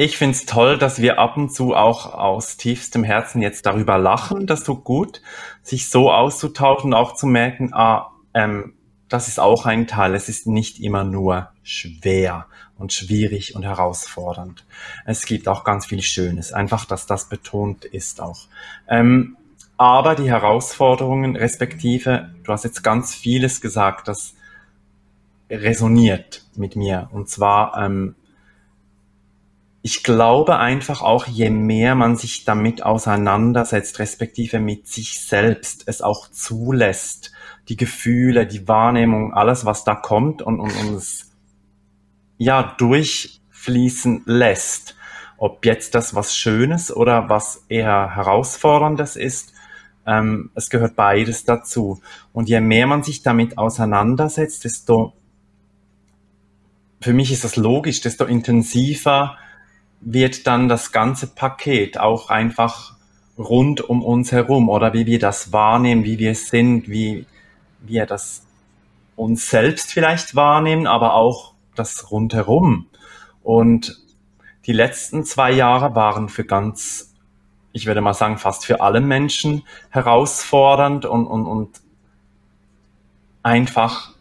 ich 0.00 0.16
finde 0.16 0.36
es 0.36 0.46
toll, 0.46 0.78
dass 0.78 1.02
wir 1.02 1.18
ab 1.18 1.36
und 1.36 1.52
zu 1.52 1.74
auch 1.74 2.14
aus 2.14 2.56
tiefstem 2.56 3.02
Herzen 3.02 3.42
jetzt 3.42 3.66
darüber 3.66 3.98
lachen. 3.98 4.46
Das 4.46 4.62
tut 4.62 4.84
gut, 4.84 5.20
sich 5.64 5.90
so 5.90 6.12
auszutauschen, 6.12 6.94
auch 6.94 7.16
zu 7.16 7.26
merken, 7.26 7.74
ah, 7.74 8.12
ähm, 8.32 8.74
das 9.08 9.26
ist 9.26 9.40
auch 9.40 9.66
ein 9.66 9.88
Teil. 9.88 10.14
Es 10.14 10.28
ist 10.28 10.46
nicht 10.46 10.78
immer 10.78 11.02
nur 11.02 11.48
schwer 11.64 12.46
und 12.78 12.92
schwierig 12.92 13.56
und 13.56 13.64
herausfordernd. 13.64 14.64
Es 15.04 15.26
gibt 15.26 15.48
auch 15.48 15.64
ganz 15.64 15.86
viel 15.86 16.02
Schönes. 16.02 16.52
Einfach, 16.52 16.84
dass 16.84 17.06
das 17.06 17.28
betont 17.28 17.84
ist 17.84 18.20
auch. 18.20 18.46
Ähm, 18.88 19.36
aber 19.78 20.14
die 20.14 20.30
Herausforderungen, 20.30 21.34
respektive, 21.34 22.30
du 22.44 22.52
hast 22.52 22.62
jetzt 22.62 22.84
ganz 22.84 23.16
vieles 23.16 23.60
gesagt, 23.60 24.06
das 24.06 24.34
resoniert 25.50 26.44
mit 26.54 26.76
mir. 26.76 27.08
Und 27.10 27.28
zwar 27.28 27.76
ähm, 27.84 28.14
ich 29.82 30.02
glaube 30.02 30.58
einfach 30.58 31.02
auch, 31.02 31.26
je 31.26 31.50
mehr 31.50 31.94
man 31.94 32.16
sich 32.16 32.44
damit 32.44 32.82
auseinandersetzt, 32.82 33.98
respektive 34.00 34.58
mit 34.58 34.88
sich 34.88 35.20
selbst, 35.20 35.84
es 35.86 36.02
auch 36.02 36.28
zulässt, 36.30 37.32
die 37.68 37.76
Gefühle, 37.76 38.46
die 38.46 38.66
Wahrnehmung, 38.66 39.32
alles, 39.34 39.64
was 39.64 39.84
da 39.84 39.94
kommt 39.94 40.42
und, 40.42 40.58
und, 40.60 40.72
es 40.96 41.30
ja 42.38 42.74
durchfließen 42.78 44.22
lässt. 44.26 44.96
Ob 45.36 45.64
jetzt 45.64 45.94
das 45.94 46.14
was 46.14 46.36
Schönes 46.36 46.94
oder 46.94 47.28
was 47.28 47.64
eher 47.68 48.16
Herausforderndes 48.16 49.14
ist, 49.14 49.52
ähm, 50.06 50.50
es 50.54 50.70
gehört 50.70 50.96
beides 50.96 51.44
dazu. 51.44 52.00
Und 52.32 52.48
je 52.48 52.60
mehr 52.60 52.86
man 52.88 53.04
sich 53.04 53.22
damit 53.22 53.58
auseinandersetzt, 53.58 54.64
desto, 54.64 55.12
für 57.00 57.12
mich 57.12 57.30
ist 57.30 57.44
das 57.44 57.54
logisch, 57.54 58.00
desto 58.00 58.24
intensiver 58.24 59.36
wird 60.00 60.46
dann 60.46 60.68
das 60.68 60.92
ganze 60.92 61.26
Paket 61.26 61.98
auch 61.98 62.30
einfach 62.30 62.94
rund 63.38 63.80
um 63.80 64.02
uns 64.02 64.32
herum 64.32 64.68
oder 64.68 64.92
wie 64.92 65.06
wir 65.06 65.18
das 65.18 65.52
wahrnehmen, 65.52 66.04
wie 66.04 66.18
wir 66.18 66.34
sind, 66.34 66.88
wie 66.88 67.26
wir 67.80 68.06
das 68.06 68.44
uns 69.16 69.50
selbst 69.50 69.92
vielleicht 69.92 70.34
wahrnehmen, 70.34 70.86
aber 70.86 71.14
auch 71.14 71.54
das 71.74 72.10
rundherum. 72.10 72.86
Und 73.42 73.98
die 74.66 74.72
letzten 74.72 75.24
zwei 75.24 75.50
Jahre 75.50 75.94
waren 75.94 76.28
für 76.28 76.44
ganz, 76.44 77.14
ich 77.72 77.86
würde 77.86 78.00
mal 78.00 78.14
sagen, 78.14 78.38
fast 78.38 78.66
für 78.66 78.80
alle 78.80 79.00
Menschen 79.00 79.62
herausfordernd 79.90 81.04
und, 81.06 81.26
und, 81.26 81.46
und 81.46 81.80
einfach 83.42 84.12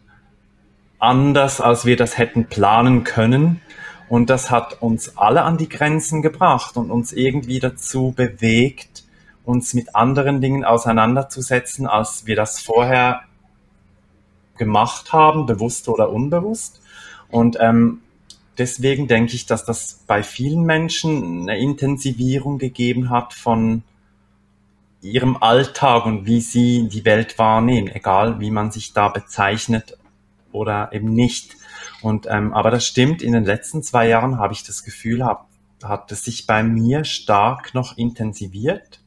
anders, 0.98 1.60
als 1.60 1.84
wir 1.84 1.96
das 1.96 2.18
hätten 2.18 2.46
planen 2.46 3.04
können. 3.04 3.60
Und 4.08 4.30
das 4.30 4.50
hat 4.50 4.80
uns 4.80 5.16
alle 5.18 5.42
an 5.42 5.58
die 5.58 5.68
Grenzen 5.68 6.22
gebracht 6.22 6.76
und 6.76 6.90
uns 6.90 7.12
irgendwie 7.12 7.60
dazu 7.60 8.12
bewegt, 8.16 9.04
uns 9.44 9.74
mit 9.74 9.94
anderen 9.94 10.40
Dingen 10.40 10.64
auseinanderzusetzen, 10.64 11.86
als 11.86 12.26
wir 12.26 12.36
das 12.36 12.60
vorher 12.60 13.22
gemacht 14.56 15.12
haben, 15.12 15.46
bewusst 15.46 15.88
oder 15.88 16.10
unbewusst. 16.10 16.80
Und 17.30 17.56
ähm, 17.60 18.00
deswegen 18.58 19.08
denke 19.08 19.34
ich, 19.34 19.46
dass 19.46 19.64
das 19.64 20.04
bei 20.06 20.22
vielen 20.22 20.64
Menschen 20.64 21.42
eine 21.42 21.58
Intensivierung 21.58 22.58
gegeben 22.58 23.10
hat 23.10 23.32
von 23.32 23.82
ihrem 25.00 25.36
Alltag 25.36 26.06
und 26.06 26.26
wie 26.26 26.40
sie 26.40 26.88
die 26.88 27.04
Welt 27.04 27.38
wahrnehmen, 27.38 27.88
egal 27.88 28.40
wie 28.40 28.50
man 28.50 28.70
sich 28.70 28.92
da 28.92 29.08
bezeichnet 29.08 29.96
oder 30.50 30.92
eben 30.92 31.12
nicht. 31.12 31.56
Und 32.00 32.26
ähm, 32.28 32.52
aber 32.52 32.70
das 32.70 32.86
stimmt, 32.86 33.22
in 33.22 33.32
den 33.32 33.44
letzten 33.44 33.82
zwei 33.82 34.08
Jahren 34.08 34.38
habe 34.38 34.52
ich 34.52 34.62
das 34.62 34.84
Gefühl, 34.84 35.24
hab, 35.24 35.48
hat 35.82 36.10
es 36.12 36.24
sich 36.24 36.46
bei 36.46 36.62
mir 36.62 37.04
stark 37.04 37.74
noch 37.74 37.96
intensiviert. 37.96 39.00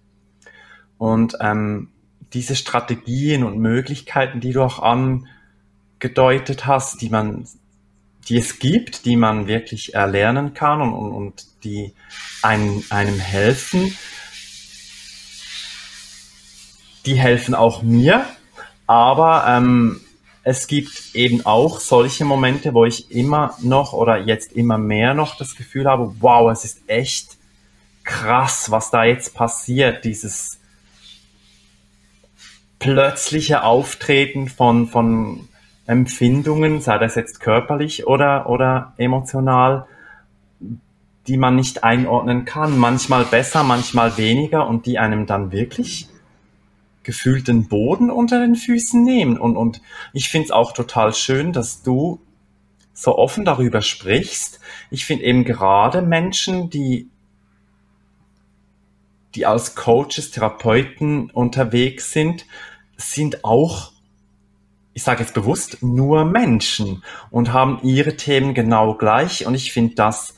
Und 0.98 1.38
ähm, 1.40 1.90
diese 2.34 2.56
Strategien 2.56 3.44
und 3.44 3.58
Möglichkeiten, 3.58 4.40
die 4.40 4.54
du 4.54 4.62
auch 4.64 4.80
angedeutet 4.80 6.66
hast, 6.66 7.02
die 7.02 7.10
man, 7.10 7.48
die 8.30 8.38
es 8.38 8.60
gibt, 8.60 9.06
die 9.06 9.16
man 9.16 9.48
wirklich 9.48 9.94
erlernen 9.94 10.54
kann 10.54 10.82
und, 10.82 10.94
und, 10.94 11.12
und 11.12 11.64
die 11.64 11.94
einem, 12.42 12.84
einem 12.90 13.20
helfen, 13.20 13.96
die 17.06 17.16
helfen 17.16 17.56
auch 17.56 17.82
mir. 17.82 18.26
Aber 18.88 19.46
ähm, 19.48 20.02
es 20.44 20.68
gibt 20.68 21.14
eben 21.14 21.46
auch 21.46 21.80
solche 21.80 22.26
Momente, 22.26 22.74
wo 22.74 22.86
ich 22.86 23.12
immer 23.12 23.56
noch 23.62 23.94
oder 23.94 24.18
jetzt 24.18 24.54
immer 24.54 24.78
mehr 24.78 25.14
noch 25.14 25.38
das 25.38 25.56
Gefühl 25.56 25.86
habe, 25.86 26.16
wow, 26.20 26.52
es 26.52 26.66
ist 26.66 26.82
echt 26.88 27.38
krass, 28.04 28.72
was 28.72 28.90
da 28.90 29.04
jetzt 29.04 29.36
passiert, 29.36 30.04
dieses 30.04 30.60
plötzliche 32.80 33.64
Auftreten 33.64 34.48
von, 34.48 34.88
von 34.88 35.48
Empfindungen, 35.86 36.82
sei 36.82 36.98
das 36.98 37.14
jetzt 37.14 37.40
körperlich 37.40 38.08
oder, 38.08 38.50
oder 38.50 38.94
emotional, 38.98 39.86
die 41.28 41.38
man 41.38 41.56
nicht 41.56 41.84
einordnen 41.84 42.46
kann. 42.46 42.80
Manchmal 42.80 43.26
besser, 43.26 43.64
manchmal 43.64 44.18
weniger 44.18 44.68
und 44.68 44.88
die 44.88 44.98
einem 44.98 45.28
dann 45.28 45.52
wirklich 45.52 46.08
gefühlt 47.04 47.48
den 47.48 47.68
Boden 47.68 48.10
unter 48.10 48.40
den 48.40 48.56
Füßen 48.56 49.04
nehmen. 49.04 49.38
Und, 49.38 49.58
und 49.58 49.82
ich 50.14 50.30
finde 50.30 50.46
es 50.46 50.52
auch 50.52 50.74
total 50.74 51.14
schön, 51.14 51.54
dass 51.54 51.84
du 51.84 52.22
so 52.94 53.18
offen 53.18 53.46
darüber 53.46 53.82
sprichst. 53.82 54.60
Ich 54.90 55.06
finde 55.06 55.26
eben 55.26 55.44
gerade 55.44 56.02
Menschen, 56.02 56.70
die, 56.70 57.10
die 59.36 59.46
als 59.46 59.76
Coaches, 59.76 60.32
Therapeuten 60.32 61.30
unterwegs 61.32 62.12
sind, 62.12 62.46
sind 62.98 63.44
auch, 63.44 63.92
ich 64.94 65.04
sage 65.04 65.22
jetzt 65.24 65.34
bewusst, 65.34 65.82
nur 65.82 66.26
Menschen 66.26 67.04
und 67.32 67.54
haben 67.54 67.80
ihre 67.82 68.18
Themen 68.18 68.54
genau 68.54 68.94
gleich. 68.94 69.46
Und 69.48 69.56
ich 69.56 69.74
finde 69.74 69.96
das 69.96 70.36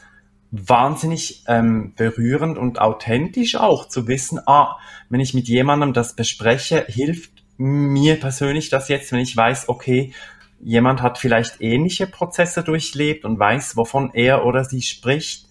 wahnsinnig 0.55 1.43
ähm, 1.47 1.93
berührend 1.95 2.59
und 2.59 2.79
authentisch 2.79 3.55
auch 3.55 3.87
zu 3.87 4.07
wissen, 4.07 4.39
ah, 4.45 4.77
wenn 5.09 5.19
ich 5.19 5.33
mit 5.33 5.47
jemandem 5.47 5.93
das 5.93 6.15
bespreche, 6.15 6.85
hilft 6.87 7.43
mir 7.57 8.19
persönlich 8.19 8.69
das 8.69 8.87
jetzt, 8.87 9.11
wenn 9.11 9.19
ich 9.19 9.35
weiß, 9.35 9.67
okay, 9.67 10.13
jemand 10.59 11.01
hat 11.01 11.17
vielleicht 11.17 11.59
ähnliche 11.59 12.05
Prozesse 12.05 12.63
durchlebt 12.63 13.25
und 13.25 13.39
weiß, 13.39 13.75
wovon 13.77 14.11
er 14.13 14.45
oder 14.45 14.63
sie 14.63 14.83
spricht. 14.83 15.47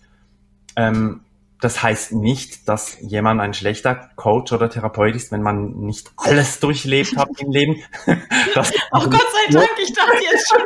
Ähm, 0.76 1.22
das 1.60 1.82
heißt 1.82 2.12
nicht, 2.12 2.68
dass 2.68 2.96
jemand 3.00 3.40
ein 3.40 3.54
schlechter 3.54 4.10
Coach 4.14 4.52
oder 4.52 4.70
Therapeut 4.70 5.16
ist, 5.16 5.32
wenn 5.32 5.42
man 5.42 5.72
nicht 5.80 6.12
alles 6.16 6.60
durchlebt 6.60 7.16
hat 7.16 7.28
im 7.38 7.50
Leben. 7.50 7.82
Das 8.54 8.72
Ach 8.90 9.08
Gott 9.08 9.20
sei 9.20 9.52
Dank, 9.52 9.70
ich 9.82 9.92
dachte 9.94 10.22
jetzt 10.22 10.48
schon. 10.48 10.60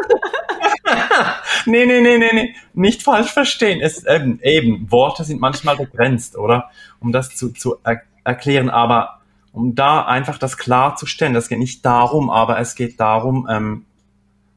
Nee, 1.67 1.87
nee, 1.87 2.01
nee, 2.01 2.19
nee, 2.19 2.31
nee. 2.33 2.55
Nicht 2.75 3.03
falsch 3.03 3.33
verstehen. 3.33 3.81
Es, 3.81 4.05
ähm, 4.07 4.41
eben, 4.43 4.91
Worte 4.91 5.25
sind 5.25 5.41
manchmal 5.41 5.77
begrenzt, 5.77 6.37
oder? 6.37 6.71
Um 7.01 7.13
das 7.13 7.31
zu, 7.31 7.53
zu 7.53 7.77
er 7.85 8.03
erklären, 8.25 8.71
aber 8.71 9.21
um 9.53 9.75
da 9.75 10.05
einfach 10.05 10.37
das 10.37 10.59
klarzustellen, 10.59 11.33
das 11.33 11.49
geht 11.49 11.59
nicht 11.59 11.87
darum, 11.87 12.29
aber 12.29 12.59
es 12.59 12.75
geht 12.75 13.01
darum, 13.01 13.47
ähm, 13.49 13.87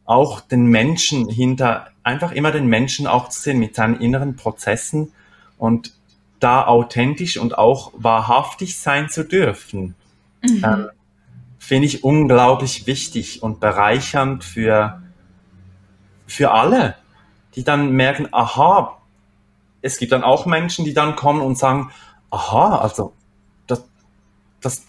auch 0.06 0.42
den 0.42 0.66
Menschen 0.66 1.30
hinter, 1.30 1.88
einfach 2.04 2.32
immer 2.32 2.52
den 2.52 2.66
Menschen 2.66 3.06
auch 3.06 3.30
zu 3.30 3.40
sehen 3.42 3.60
mit 3.60 3.76
seinen 3.76 4.02
inneren 4.02 4.36
Prozessen 4.36 5.12
und 5.58 5.94
da 6.40 6.66
authentisch 6.66 7.38
und 7.38 7.58
auch 7.58 7.94
wahrhaftig 7.96 8.80
sein 8.80 9.10
zu 9.10 9.24
dürfen. 9.24 9.96
Mhm. 10.42 10.64
Ähm, 10.66 10.90
Finde 11.60 11.86
ich 11.86 12.04
unglaublich 12.04 12.88
wichtig 12.88 13.44
und 13.44 13.60
bereichernd 13.60 14.44
für, 14.44 15.04
für 16.30 16.52
alle, 16.52 16.96
die 17.56 17.64
dann 17.64 17.92
merken, 17.92 18.28
aha, 18.32 18.98
es 19.82 19.98
gibt 19.98 20.12
dann 20.12 20.24
auch 20.24 20.46
Menschen, 20.46 20.86
die 20.86 20.94
dann 20.94 21.16
kommen 21.16 21.42
und 21.42 21.58
sagen, 21.58 21.92
aha, 22.30 22.78
also 22.78 23.14
das, 23.68 23.84
das 24.62 24.86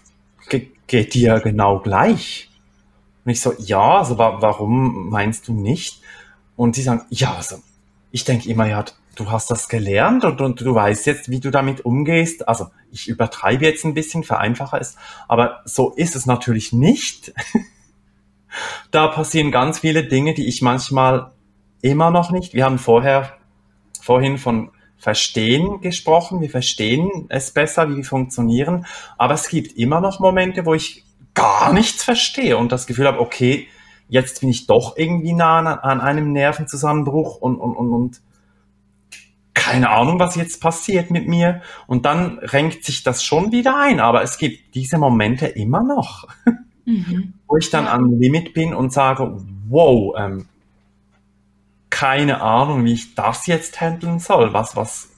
ge 0.49 0.68
geht 0.86 1.14
dir 1.14 1.38
genau 1.41 1.78
gleich. 1.78 2.51
Und 3.24 3.32
ich 3.32 3.41
so, 3.41 3.55
ja, 3.59 3.99
also 3.99 4.18
wa 4.18 4.41
warum 4.41 5.09
meinst 5.09 5.47
du 5.47 5.53
nicht? 5.53 6.03
Und 6.57 6.74
sie 6.74 6.82
sagen, 6.82 7.03
ja, 7.11 7.34
also 7.34 7.57
ich 8.11 8.24
denke 8.24 8.49
immer, 8.49 8.66
ja, 8.66 8.84
du 9.14 9.30
hast 9.30 9.51
das 9.51 9.68
gelernt 9.68 10.24
und, 10.24 10.41
und 10.41 10.61
du 10.61 10.74
weißt 10.74 11.07
jetzt, 11.07 11.30
wie 11.30 11.41
du 11.41 11.51
damit 11.51 11.84
umgehst. 11.84 12.49
Also 12.49 12.70
ich 12.91 13.09
übertreibe 13.09 13.64
jetzt 13.64 13.84
ein 13.84 13.95
bisschen, 13.95 14.24
vereinfache 14.24 14.78
es, 14.78 14.97
aber 15.28 15.61
so 15.64 15.91
ist 15.91 16.16
es 16.16 16.26
natürlich 16.26 16.72
nicht. 16.72 17.32
da 18.91 19.09
passieren 19.09 19.51
ganz 19.51 19.81
viele 19.81 20.05
Dinge, 20.05 20.35
die 20.35 20.47
ich 20.47 20.63
manchmal 20.63 21.33
immer 21.83 22.11
noch 22.11 22.31
nicht. 22.31 22.55
Wir 22.55 22.65
haben 22.65 22.79
vorher, 22.79 23.33
vorhin 24.01 24.39
von 24.39 24.71
Verstehen 24.99 25.81
gesprochen. 25.81 26.43
Wir 26.43 26.51
verstehen 26.51 27.27
es 27.31 27.53
besser, 27.53 27.89
wie 27.89 27.97
wir 27.97 28.05
funktionieren. 28.05 28.85
Aber 29.17 29.35
es 29.35 29.49
gibt 29.49 29.79
immer 29.79 30.01
noch 30.01 30.21
Momente, 30.21 30.67
wo 30.67 30.75
ich 30.75 31.05
gar 31.33 31.73
nichts 31.73 32.05
verstehe 32.05 32.59
und 32.59 32.71
das 32.71 32.87
Gefühl 32.87 33.07
habe, 33.07 33.21
okay, 33.21 33.69
jetzt 34.09 34.41
bin 34.41 34.51
ich 34.51 34.67
doch 34.67 34.97
irgendwie 34.99 35.33
nah 35.33 35.59
an, 35.59 35.67
an 35.67 36.01
einem 36.01 36.33
Nervenzusammenbruch 36.33 37.37
und, 37.37 37.57
und, 37.57 37.77
und, 37.77 37.93
und 37.93 38.21
keine 39.55 39.91
Ahnung, 39.91 40.19
was 40.19 40.37
jetzt 40.37 40.61
passiert 40.61 41.11
mit 41.11 41.29
mir. 41.29 41.63
Und 41.87 42.05
dann 42.05 42.39
renkt 42.39 42.85
sich 42.85 43.03
das 43.03 43.23
schon 43.23 43.53
wieder 43.53 43.79
ein. 43.79 44.01
Aber 44.01 44.23
es 44.23 44.37
gibt 44.37 44.75
diese 44.75 44.99
Momente 44.99 45.47
immer 45.47 45.83
noch, 45.83 46.29
mhm. 46.85 47.35
Wo 47.51 47.57
ich 47.59 47.69
dann 47.69 47.87
am 47.87 48.19
Limit 48.19 48.55
bin 48.55 48.73
und 48.73 48.93
sage, 48.93 49.37
wow, 49.69 50.15
ähm, 50.17 50.49
keine 51.91 52.41
Ahnung, 52.41 52.85
wie 52.85 52.95
ich 52.95 53.15
das 53.15 53.47
jetzt 53.47 53.81
handeln 53.81 54.21
soll, 54.21 54.55
was, 54.55 54.77
was 54.77 55.11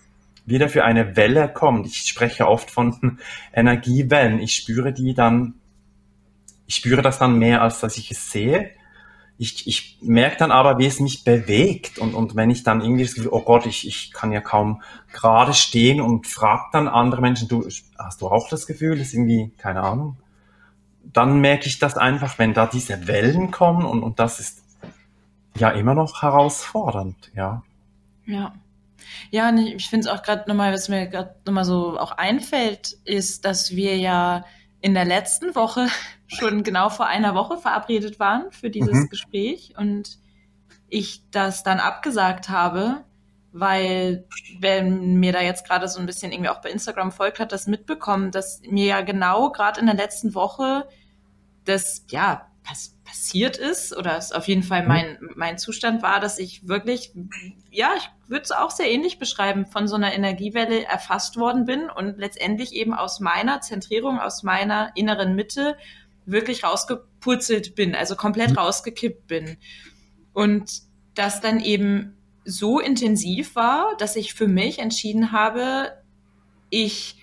wieder 0.44 0.68
für 0.68 0.84
eine 0.84 1.14
Welle 1.14 1.48
kommt. 1.48 1.86
Ich 1.86 1.98
spreche 1.98 2.48
oft 2.48 2.70
von 2.70 3.18
Energiewellen. 3.52 4.40
Ich 4.40 4.56
spüre 4.56 4.92
die 4.92 5.14
dann, 5.14 5.54
ich 6.66 6.74
spüre 6.76 7.02
das 7.02 7.18
dann 7.18 7.38
mehr, 7.38 7.62
als 7.62 7.78
dass 7.78 7.96
ich 7.96 8.10
es 8.10 8.32
sehe 8.32 8.72
ich, 9.42 9.66
ich 9.66 9.98
merke 10.00 10.36
dann 10.36 10.52
aber, 10.52 10.78
wie 10.78 10.86
es 10.86 11.00
mich 11.00 11.24
bewegt. 11.24 11.98
Und, 11.98 12.14
und 12.14 12.36
wenn 12.36 12.50
ich 12.50 12.62
dann 12.62 12.80
irgendwie 12.80 13.02
das 13.02 13.14
Gefühl, 13.14 13.32
oh 13.32 13.42
Gott, 13.42 13.66
ich, 13.66 13.86
ich 13.86 14.12
kann 14.12 14.30
ja 14.30 14.40
kaum 14.40 14.82
gerade 15.12 15.52
stehen 15.52 16.00
und 16.00 16.28
frage 16.28 16.64
dann 16.72 16.86
andere 16.86 17.20
Menschen, 17.20 17.48
du, 17.48 17.66
hast 17.98 18.20
du 18.20 18.28
auch 18.28 18.48
das 18.48 18.66
Gefühl, 18.66 18.96
das 18.96 19.08
ist 19.08 19.14
irgendwie, 19.14 19.52
keine 19.58 19.82
Ahnung. 19.82 20.16
Dann 21.04 21.40
merke 21.40 21.66
ich 21.66 21.78
das 21.78 21.96
einfach, 21.96 22.38
wenn 22.38 22.54
da 22.54 22.66
diese 22.66 23.06
Wellen 23.06 23.50
kommen 23.50 23.84
und, 23.84 24.02
und 24.02 24.18
das 24.18 24.40
ist 24.40 24.62
ja 25.56 25.70
immer 25.70 25.94
noch 25.94 26.22
herausfordernd, 26.22 27.30
ja. 27.34 27.62
Ja. 28.26 28.54
Ja, 29.30 29.48
und 29.48 29.58
ich 29.58 29.88
finde 29.88 30.08
es 30.08 30.12
auch 30.12 30.22
gerade 30.22 30.48
nochmal, 30.48 30.72
was 30.72 30.88
mir 30.88 31.06
gerade 31.06 31.34
nochmal 31.46 31.64
so 31.64 31.98
auch 31.98 32.12
einfällt, 32.12 32.96
ist, 33.04 33.44
dass 33.44 33.74
wir 33.74 33.96
ja 33.96 34.44
in 34.80 34.94
der 34.94 35.04
letzten 35.04 35.54
Woche 35.54 35.88
schon 36.26 36.62
genau 36.62 36.88
vor 36.88 37.06
einer 37.06 37.34
Woche 37.34 37.56
verabredet 37.58 38.18
waren 38.18 38.50
für 38.50 38.70
dieses 38.70 38.94
mhm. 38.94 39.08
Gespräch 39.08 39.74
und 39.76 40.18
ich 40.88 41.22
das 41.30 41.62
dann 41.62 41.80
abgesagt 41.80 42.48
habe, 42.48 43.04
weil 43.52 44.24
wenn 44.60 45.16
mir 45.16 45.32
da 45.32 45.42
jetzt 45.42 45.66
gerade 45.66 45.88
so 45.88 46.00
ein 46.00 46.06
bisschen 46.06 46.32
irgendwie 46.32 46.48
auch 46.48 46.60
bei 46.60 46.70
Instagram 46.70 47.12
folgt, 47.12 47.38
hat 47.38 47.52
das 47.52 47.66
mitbekommen, 47.66 48.30
dass 48.30 48.62
mir 48.62 48.86
ja 48.86 49.00
genau 49.02 49.50
gerade 49.50 49.80
in 49.80 49.86
der 49.86 49.94
letzten 49.94 50.34
Woche 50.34 50.88
das 51.64 52.04
ja 52.10 52.48
pass 52.64 52.96
passiert 53.04 53.58
ist 53.58 53.94
oder 53.94 54.16
es 54.16 54.32
auf 54.32 54.48
jeden 54.48 54.62
Fall 54.62 54.82
mhm. 54.82 54.88
mein 54.88 55.18
mein 55.34 55.58
Zustand 55.58 56.02
war, 56.02 56.18
dass 56.18 56.38
ich 56.38 56.66
wirklich 56.66 57.12
ja 57.70 57.90
ich 57.96 58.08
würde 58.28 58.44
es 58.44 58.52
auch 58.52 58.70
sehr 58.70 58.90
ähnlich 58.90 59.18
beschreiben 59.18 59.66
von 59.66 59.86
so 59.86 59.96
einer 59.96 60.14
Energiewelle 60.14 60.84
erfasst 60.84 61.36
worden 61.36 61.66
bin 61.66 61.90
und 61.90 62.18
letztendlich 62.18 62.72
eben 62.72 62.94
aus 62.94 63.20
meiner 63.20 63.60
Zentrierung, 63.60 64.18
aus 64.18 64.42
meiner 64.42 64.92
inneren 64.94 65.34
Mitte 65.34 65.76
wirklich 66.24 66.64
rausgepurzelt 66.64 67.74
bin, 67.74 67.94
also 67.94 68.16
komplett 68.16 68.50
mhm. 68.50 68.58
rausgekippt 68.58 69.26
bin. 69.26 69.58
Und 70.32 70.82
das 71.14 71.40
dann 71.40 71.60
eben 71.60 72.16
so 72.44 72.80
intensiv 72.80 73.54
war, 73.54 73.96
dass 73.98 74.16
ich 74.16 74.34
für 74.34 74.48
mich 74.48 74.78
entschieden 74.78 75.32
habe, 75.32 75.92
ich 76.70 77.16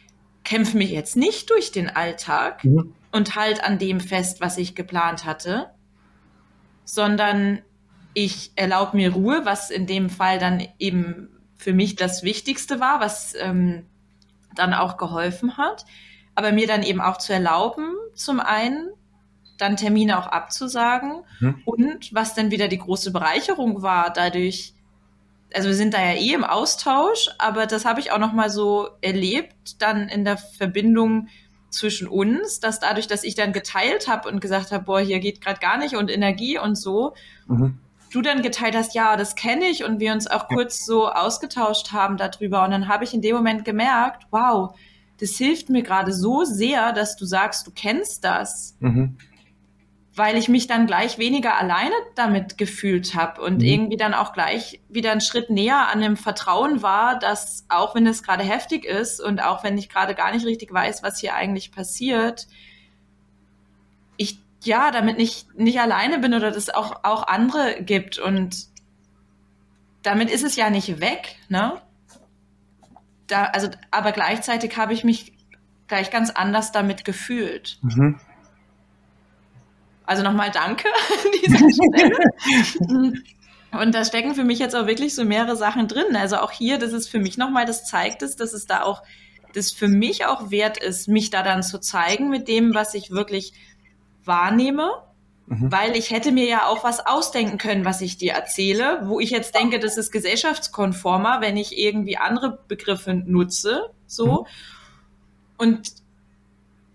kämpfe 0.44 0.78
mich 0.78 0.92
jetzt 0.92 1.16
nicht 1.16 1.50
durch 1.50 1.72
den 1.72 1.90
Alltag 1.90 2.64
mhm. 2.64 2.94
und 3.12 3.36
halt 3.36 3.64
an 3.64 3.78
dem 3.78 4.00
fest, 4.00 4.42
was 4.42 4.58
ich 4.58 4.76
geplant 4.76 5.26
hatte, 5.26 5.70
sondern 6.86 7.62
ich 8.14 8.52
erlaube 8.56 8.98
mir 8.98 9.14
Ruhe, 9.14 9.42
was 9.44 9.70
in 9.70 9.86
dem 9.86 10.10
Fall 10.10 10.40
dann 10.40 10.68
eben 10.80 11.30
für 11.58 11.74
mich 11.74 11.96
das 11.96 12.24
Wichtigste 12.24 12.80
war, 12.80 13.00
was 13.00 13.36
ähm, 13.40 13.86
dann 14.56 14.74
auch 14.74 14.98
geholfen 14.98 15.58
hat 15.58 15.86
aber 16.40 16.54
mir 16.54 16.68
dann 16.68 16.84
eben 16.84 17.02
auch 17.02 17.18
zu 17.18 17.34
erlauben, 17.34 17.96
zum 18.14 18.40
einen 18.40 18.92
dann 19.58 19.76
Termine 19.76 20.18
auch 20.18 20.28
abzusagen 20.28 21.26
hm. 21.40 21.62
und 21.66 22.14
was 22.14 22.34
dann 22.34 22.50
wieder 22.50 22.70
die 22.70 22.78
große 22.78 23.12
Bereicherung 23.12 23.82
war, 23.82 24.14
dadurch, 24.14 24.74
also 25.54 25.68
wir 25.70 25.76
sind 25.76 25.94
da 25.94 26.02
ja 26.02 26.14
eh 26.14 26.34
im 26.34 26.44
Austausch, 26.44 27.30
aber 27.38 27.66
das 27.66 27.86
habe 27.86 28.00
ich 28.00 28.12
auch 28.12 28.20
noch 28.20 28.34
mal 28.34 28.50
so 28.50 28.90
erlebt, 29.02 29.82
dann 29.82 30.08
in 30.08 30.26
der 30.26 30.38
Verbindung 30.38 31.28
zwischen 31.70 32.08
uns, 32.08 32.60
dass 32.60 32.80
dadurch, 32.80 33.08
dass 33.08 33.24
ich 33.24 33.36
dann 33.36 33.54
geteilt 33.54 34.08
habe 34.08 34.30
und 34.30 34.42
gesagt 34.42 34.72
habe, 34.72 34.84
boah, 34.84 35.00
hier 35.00 35.20
geht 35.20 35.42
gerade 35.42 35.60
gar 35.60 35.78
nicht 35.78 35.96
und 35.96 36.10
Energie 36.10 36.58
und 36.58 36.76
so, 36.76 37.14
mhm. 37.48 37.78
du 38.12 38.22
dann 38.22 38.42
geteilt 38.42 38.76
hast, 38.76 38.96
ja, 38.96 39.16
das 39.18 39.36
kenne 39.36 39.66
ich 39.66 39.84
und 39.84 40.00
wir 40.00 40.14
uns 40.14 40.28
auch 40.28 40.48
kurz 40.48 40.86
so 40.86 41.10
ausgetauscht 41.10 41.92
haben 41.92 42.18
darüber 42.18 42.64
und 42.64 42.72
dann 42.72 42.88
habe 42.88 43.04
ich 43.04 43.14
in 43.14 43.22
dem 43.22 43.36
Moment 43.36 43.66
gemerkt, 43.66 44.24
wow, 44.32 44.76
das 45.20 45.32
hilft 45.32 45.70
mir 45.70 45.84
gerade 45.84 46.14
so 46.14 46.44
sehr, 46.44 46.94
dass 46.94 47.16
du 47.18 47.26
sagst, 47.26 47.68
du 47.68 47.72
kennst 47.72 48.24
das. 48.24 48.76
Mhm. 48.80 49.18
Weil 50.20 50.38
ich 50.38 50.50
mich 50.50 50.68
dann 50.68 50.86
gleich 50.86 51.18
weniger 51.18 51.58
alleine 51.58 51.94
damit 52.16 52.58
gefühlt 52.58 53.16
habe 53.16 53.42
und 53.42 53.60
mhm. 53.60 53.64
irgendwie 53.66 53.98
dann 53.98 54.14
auch 54.14 54.34
gleich 54.34 54.82
wieder 54.90 55.12
einen 55.12 55.22
Schritt 55.22 55.50
näher 55.50 55.88
an 55.88 56.02
dem 56.02 56.18
Vertrauen 56.18 56.84
war, 56.84 57.18
dass 57.18 57.66
auch 57.70 57.96
wenn 57.96 58.06
es 58.06 58.22
gerade 58.22 58.44
heftig 58.44 58.84
ist 58.84 59.22
und 59.22 59.42
auch 59.42 59.64
wenn 59.64 59.78
ich 59.78 59.88
gerade 59.88 60.16
gar 60.16 60.34
nicht 60.34 60.46
richtig 60.46 60.74
weiß, 60.74 61.04
was 61.04 61.20
hier 61.20 61.36
eigentlich 61.36 61.72
passiert, 61.72 62.48
ich 64.18 64.40
ja 64.64 64.92
damit 64.92 65.18
nicht, 65.18 65.58
nicht 65.58 65.80
alleine 65.80 66.20
bin 66.20 66.34
oder 66.34 66.52
das 66.52 66.70
auch, 66.70 67.04
auch 67.04 67.26
andere 67.28 67.82
gibt. 67.82 68.20
Und 68.20 68.68
damit 70.04 70.30
ist 70.30 70.44
es 70.44 70.58
ja 70.58 70.70
nicht 70.70 71.00
weg, 71.00 71.38
ne? 71.48 71.82
da, 73.30 73.46
also, 73.46 73.70
aber 73.92 74.12
gleichzeitig 74.12 74.76
habe 74.78 74.94
ich 74.94 75.04
mich 75.04 75.34
gleich 75.88 76.12
ganz 76.12 76.30
anders 76.30 76.72
damit 76.72 77.06
gefühlt. 77.06 77.80
Mhm. 77.82 78.20
Also 80.10 80.24
nochmal 80.24 80.52
danke 80.52 80.88
an 81.24 81.32
dieser 81.44 81.70
Stelle. 81.70 83.14
Und 83.80 83.94
da 83.94 84.04
stecken 84.04 84.34
für 84.34 84.44
mich 84.44 84.58
jetzt 84.58 84.76
auch 84.76 84.88
wirklich 84.88 85.14
so 85.14 85.24
mehrere 85.24 85.56
Sachen 85.56 85.88
drin. 85.88 86.16
Also 86.16 86.38
auch 86.38 86.52
hier, 86.52 86.80
das 86.80 86.92
ist 86.92 87.08
für 87.08 87.20
mich 87.20 87.38
nochmal, 87.38 87.66
das 87.66 87.86
zeigt 87.86 88.24
es, 88.24 88.36
dass 88.36 88.54
es 88.54 88.66
da 88.66 88.82
auch, 88.82 89.04
das 89.54 89.72
für 89.72 89.88
mich 89.88 90.26
auch 90.26 90.50
wert 90.50 90.78
ist, 90.78 91.08
mich 91.08 91.30
da 91.30 91.44
dann 91.44 91.62
zu 91.62 91.80
zeigen 91.80 92.30
mit 92.30 92.48
dem, 92.48 92.74
was 92.74 92.96
ich 92.96 93.12
wirklich 93.12 93.54
wahrnehme 94.26 94.92
Mhm. 95.50 95.72
Weil 95.72 95.96
ich 95.96 96.12
hätte 96.12 96.32
mir 96.32 96.46
ja 96.46 96.68
auch 96.68 96.84
was 96.84 97.06
ausdenken 97.06 97.58
können, 97.58 97.84
was 97.84 98.02
ich 98.02 98.18
dir 98.18 98.34
erzähle, 98.34 99.02
wo 99.06 99.20
ich 99.20 99.32
jetzt 99.32 99.56
denke, 99.56 99.80
das 99.80 99.98
ist 99.98 100.12
gesellschaftskonformer, 100.12 101.42
wenn 101.42 101.58
ich 101.58 101.76
irgendwie 101.78 102.18
andere 102.18 102.60
Begriffe 102.68 103.16
nutze, 103.16 103.90
so. 104.06 104.42
Mhm. 104.42 104.48
Und 105.58 105.90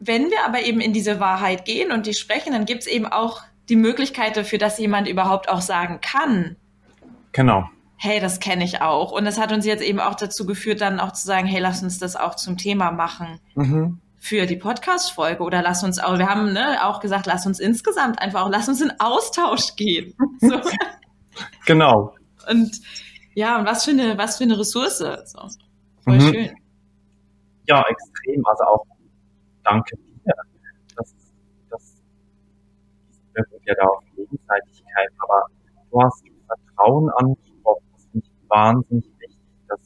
wenn 0.07 0.30
wir 0.30 0.44
aber 0.46 0.62
eben 0.62 0.80
in 0.80 0.92
diese 0.92 1.20
Wahrheit 1.20 1.64
gehen 1.64 1.92
und 1.92 2.07
die 2.07 2.14
sprechen, 2.14 2.52
dann 2.52 2.64
gibt 2.64 2.82
es 2.82 2.86
eben 2.86 3.07
auch 3.07 3.42
die 3.68 3.76
Möglichkeit 3.76 4.36
dafür, 4.36 4.59
dass 4.59 4.78
jemand 4.78 5.09
überhaupt 5.09 5.48
auch 5.48 5.61
sagen 5.61 6.00
kann. 6.00 6.57
Genau. 7.32 7.68
Hey, 7.96 8.20
das 8.20 8.40
kenne 8.40 8.64
ich 8.64 8.82
auch. 8.82 9.12
Und 9.12 9.24
das 9.24 9.38
hat 9.38 9.52
uns 9.52 9.64
jetzt 9.64 9.82
eben 9.82 10.00
auch 10.00 10.14
dazu 10.14 10.44
geführt, 10.46 10.80
dann 10.80 11.00
auch 11.00 11.12
zu 11.12 11.26
sagen, 11.26 11.46
hey, 11.46 11.61
lass 11.61 11.82
uns 11.82 11.98
das 11.98 12.16
auch 12.16 12.34
zum 12.34 12.59
Thema 12.59 12.90
machen. 12.90 13.40
Mhm 13.55 14.00
für 14.24 14.46
die 14.46 14.57
Podcast-Folge 14.57 15.42
oder 15.42 15.61
lass 15.61 15.84
uns 15.84 15.98
auch, 15.98 16.16
wir 16.16 16.26
haben 16.26 16.55
ne, 16.55 16.82
auch 16.82 17.00
gesagt, 17.00 17.26
lass 17.26 17.44
uns 17.44 17.61
insgesamt 17.61 18.22
einfach 18.22 18.46
auch, 18.46 18.48
lass 18.50 18.66
uns 18.70 18.80
in 18.80 18.90
Austausch 18.98 19.76
gehen. 19.76 20.14
So. 20.40 20.61
Genau. 21.66 22.14
Und 22.48 22.80
ja, 23.34 23.59
und 23.59 23.66
was 23.66 23.84
für 23.84 23.90
eine, 23.90 24.16
was 24.16 24.38
für 24.38 24.44
eine 24.44 24.59
Ressource. 24.59 24.98
So. 24.98 25.48
Voll 26.05 26.14
mhm. 26.14 26.20
schön. 26.20 26.50
Ja, 27.66 27.82
extrem. 27.82 28.46
Also 28.46 28.64
auch 28.64 28.86
danke 29.65 29.97
dir. 29.97 30.35
Das, 30.97 31.15
das 31.71 32.03
beruht 33.33 33.62
ja 33.67 33.75
da 33.75 33.85
auf 33.85 34.05
Gegenseitigkeit. 34.15 35.11
Aber 35.19 35.47
du 35.91 36.03
hast 36.03 36.25
Vertrauen 36.47 37.11
angesprochen. 37.11 37.85
Das 37.93 38.07
finde 38.11 38.27
ich 38.27 38.49
wahnsinnig 38.49 39.05
wichtig, 39.19 39.39
dass 39.69 39.81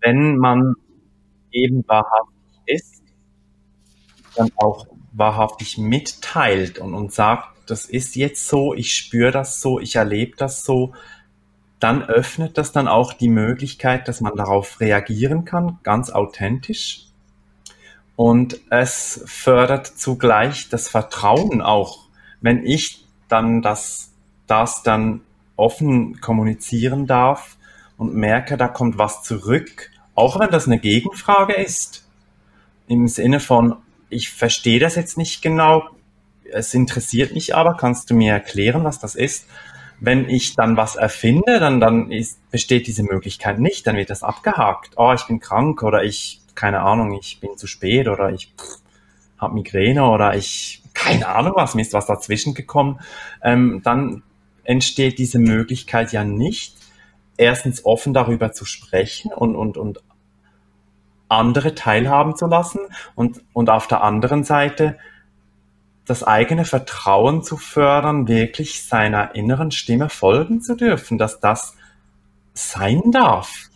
wenn 0.00 0.36
man 0.36 0.74
eben 1.50 1.86
wahrhaftig 1.88 2.60
ist, 2.66 3.02
dann 4.36 4.50
auch 4.56 4.86
wahrhaftig 5.12 5.78
mitteilt 5.78 6.78
und, 6.78 6.94
und 6.94 7.12
sagt, 7.12 7.48
das 7.70 7.86
ist 7.86 8.16
jetzt 8.16 8.48
so, 8.48 8.74
ich 8.74 8.94
spüre 8.94 9.30
das 9.30 9.60
so, 9.60 9.80
ich 9.80 9.96
erlebe 9.96 10.36
das 10.36 10.64
so, 10.64 10.94
dann 11.80 12.02
öffnet 12.02 12.58
das 12.58 12.72
dann 12.72 12.88
auch 12.88 13.12
die 13.12 13.28
Möglichkeit, 13.28 14.08
dass 14.08 14.20
man 14.20 14.34
darauf 14.36 14.80
reagieren 14.80 15.44
kann, 15.44 15.78
ganz 15.82 16.10
authentisch. 16.10 17.07
Und 18.18 18.58
es 18.68 19.22
fördert 19.26 19.86
zugleich 19.86 20.68
das 20.68 20.88
Vertrauen 20.88 21.62
auch, 21.62 22.08
wenn 22.40 22.66
ich 22.66 23.04
dann 23.28 23.62
das, 23.62 24.10
das 24.48 24.82
dann 24.82 25.20
offen 25.54 26.20
kommunizieren 26.20 27.06
darf 27.06 27.56
und 27.96 28.16
merke, 28.16 28.56
da 28.56 28.66
kommt 28.66 28.98
was 28.98 29.22
zurück, 29.22 29.92
auch 30.16 30.40
wenn 30.40 30.50
das 30.50 30.66
eine 30.66 30.80
Gegenfrage 30.80 31.52
ist. 31.52 32.08
Im 32.88 33.06
Sinne 33.06 33.38
von, 33.38 33.76
ich 34.08 34.30
verstehe 34.30 34.80
das 34.80 34.96
jetzt 34.96 35.16
nicht 35.16 35.40
genau, 35.40 35.84
es 36.50 36.74
interessiert 36.74 37.34
mich 37.34 37.54
aber, 37.54 37.76
kannst 37.76 38.10
du 38.10 38.14
mir 38.16 38.32
erklären, 38.32 38.82
was 38.82 38.98
das 38.98 39.14
ist? 39.14 39.46
Wenn 40.00 40.28
ich 40.28 40.56
dann 40.56 40.76
was 40.76 40.96
erfinde, 40.96 41.60
dann, 41.60 41.78
dann 41.78 42.10
ist, 42.10 42.50
besteht 42.50 42.88
diese 42.88 43.04
Möglichkeit 43.04 43.60
nicht, 43.60 43.86
dann 43.86 43.94
wird 43.94 44.10
das 44.10 44.24
abgehakt. 44.24 44.94
Oh, 44.96 45.12
ich 45.12 45.24
bin 45.28 45.38
krank 45.38 45.84
oder 45.84 46.02
ich 46.02 46.40
keine 46.58 46.80
Ahnung, 46.80 47.12
ich 47.12 47.38
bin 47.38 47.56
zu 47.56 47.68
spät 47.68 48.08
oder 48.08 48.30
ich 48.32 48.52
habe 49.38 49.54
Migräne 49.54 50.04
oder 50.10 50.34
ich, 50.34 50.82
keine 50.92 51.28
Ahnung 51.28 51.52
was, 51.54 51.76
mir 51.76 51.82
ist 51.82 51.92
was 51.92 52.06
dazwischen 52.06 52.52
gekommen, 52.52 52.98
ähm, 53.44 53.80
dann 53.84 54.24
entsteht 54.64 55.20
diese 55.20 55.38
Möglichkeit 55.38 56.12
ja 56.12 56.24
nicht, 56.24 56.74
erstens 57.36 57.84
offen 57.84 58.12
darüber 58.12 58.50
zu 58.50 58.64
sprechen 58.64 59.32
und, 59.32 59.54
und, 59.54 59.76
und 59.76 60.02
andere 61.28 61.76
teilhaben 61.76 62.34
zu 62.34 62.48
lassen 62.48 62.80
und, 63.14 63.40
und 63.52 63.70
auf 63.70 63.86
der 63.86 64.02
anderen 64.02 64.42
Seite 64.42 64.98
das 66.06 66.24
eigene 66.24 66.64
Vertrauen 66.64 67.44
zu 67.44 67.56
fördern, 67.56 68.26
wirklich 68.26 68.82
seiner 68.82 69.36
inneren 69.36 69.70
Stimme 69.70 70.08
folgen 70.08 70.60
zu 70.60 70.74
dürfen, 70.74 71.18
dass 71.18 71.38
das 71.38 71.76
sein 72.52 73.12
darf 73.12 73.67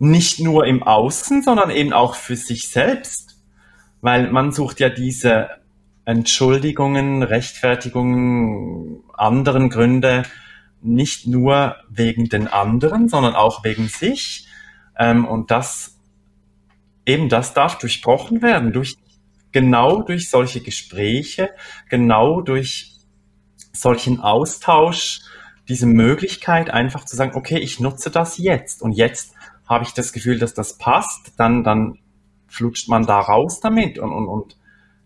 nicht 0.00 0.40
nur 0.40 0.66
im 0.66 0.82
Außen, 0.82 1.42
sondern 1.42 1.70
eben 1.70 1.92
auch 1.92 2.14
für 2.14 2.34
sich 2.34 2.70
selbst. 2.70 3.36
Weil 4.00 4.32
man 4.32 4.50
sucht 4.50 4.80
ja 4.80 4.88
diese 4.88 5.50
Entschuldigungen, 6.06 7.22
Rechtfertigungen, 7.22 9.04
anderen 9.12 9.68
Gründe 9.68 10.22
nicht 10.80 11.26
nur 11.26 11.76
wegen 11.90 12.30
den 12.30 12.48
anderen, 12.48 13.10
sondern 13.10 13.34
auch 13.34 13.62
wegen 13.62 13.88
sich. 13.88 14.48
Ähm, 14.98 15.26
und 15.26 15.50
das, 15.50 15.98
eben 17.04 17.28
das 17.28 17.52
darf 17.52 17.76
durchbrochen 17.76 18.40
werden, 18.40 18.72
durch, 18.72 18.96
genau 19.52 20.00
durch 20.00 20.30
solche 20.30 20.62
Gespräche, 20.62 21.50
genau 21.90 22.40
durch 22.40 22.92
solchen 23.74 24.20
Austausch, 24.20 25.20
diese 25.68 25.86
Möglichkeit 25.86 26.70
einfach 26.70 27.04
zu 27.04 27.16
sagen, 27.16 27.32
okay, 27.34 27.58
ich 27.58 27.80
nutze 27.80 28.10
das 28.10 28.38
jetzt 28.38 28.80
und 28.80 28.92
jetzt 28.92 29.34
habe 29.70 29.84
ich 29.84 29.94
das 29.94 30.12
Gefühl, 30.12 30.38
dass 30.38 30.52
das 30.52 30.76
passt, 30.76 31.32
dann, 31.36 31.62
dann 31.62 31.98
flutscht 32.48 32.88
man 32.88 33.06
da 33.06 33.20
raus 33.20 33.60
damit 33.60 34.00
und, 34.00 34.12
und, 34.12 34.26
und 34.26 34.56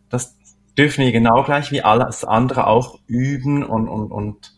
das 0.09 0.37
dürfen 0.77 1.05
wir 1.05 1.13
genau 1.13 1.45
gleich 1.45 1.71
wie 1.71 1.83
alles 1.83 2.25
andere 2.25 2.67
auch 2.67 2.99
üben 3.07 3.63
und, 3.63 3.89
und, 3.89 4.11
und 4.11 4.55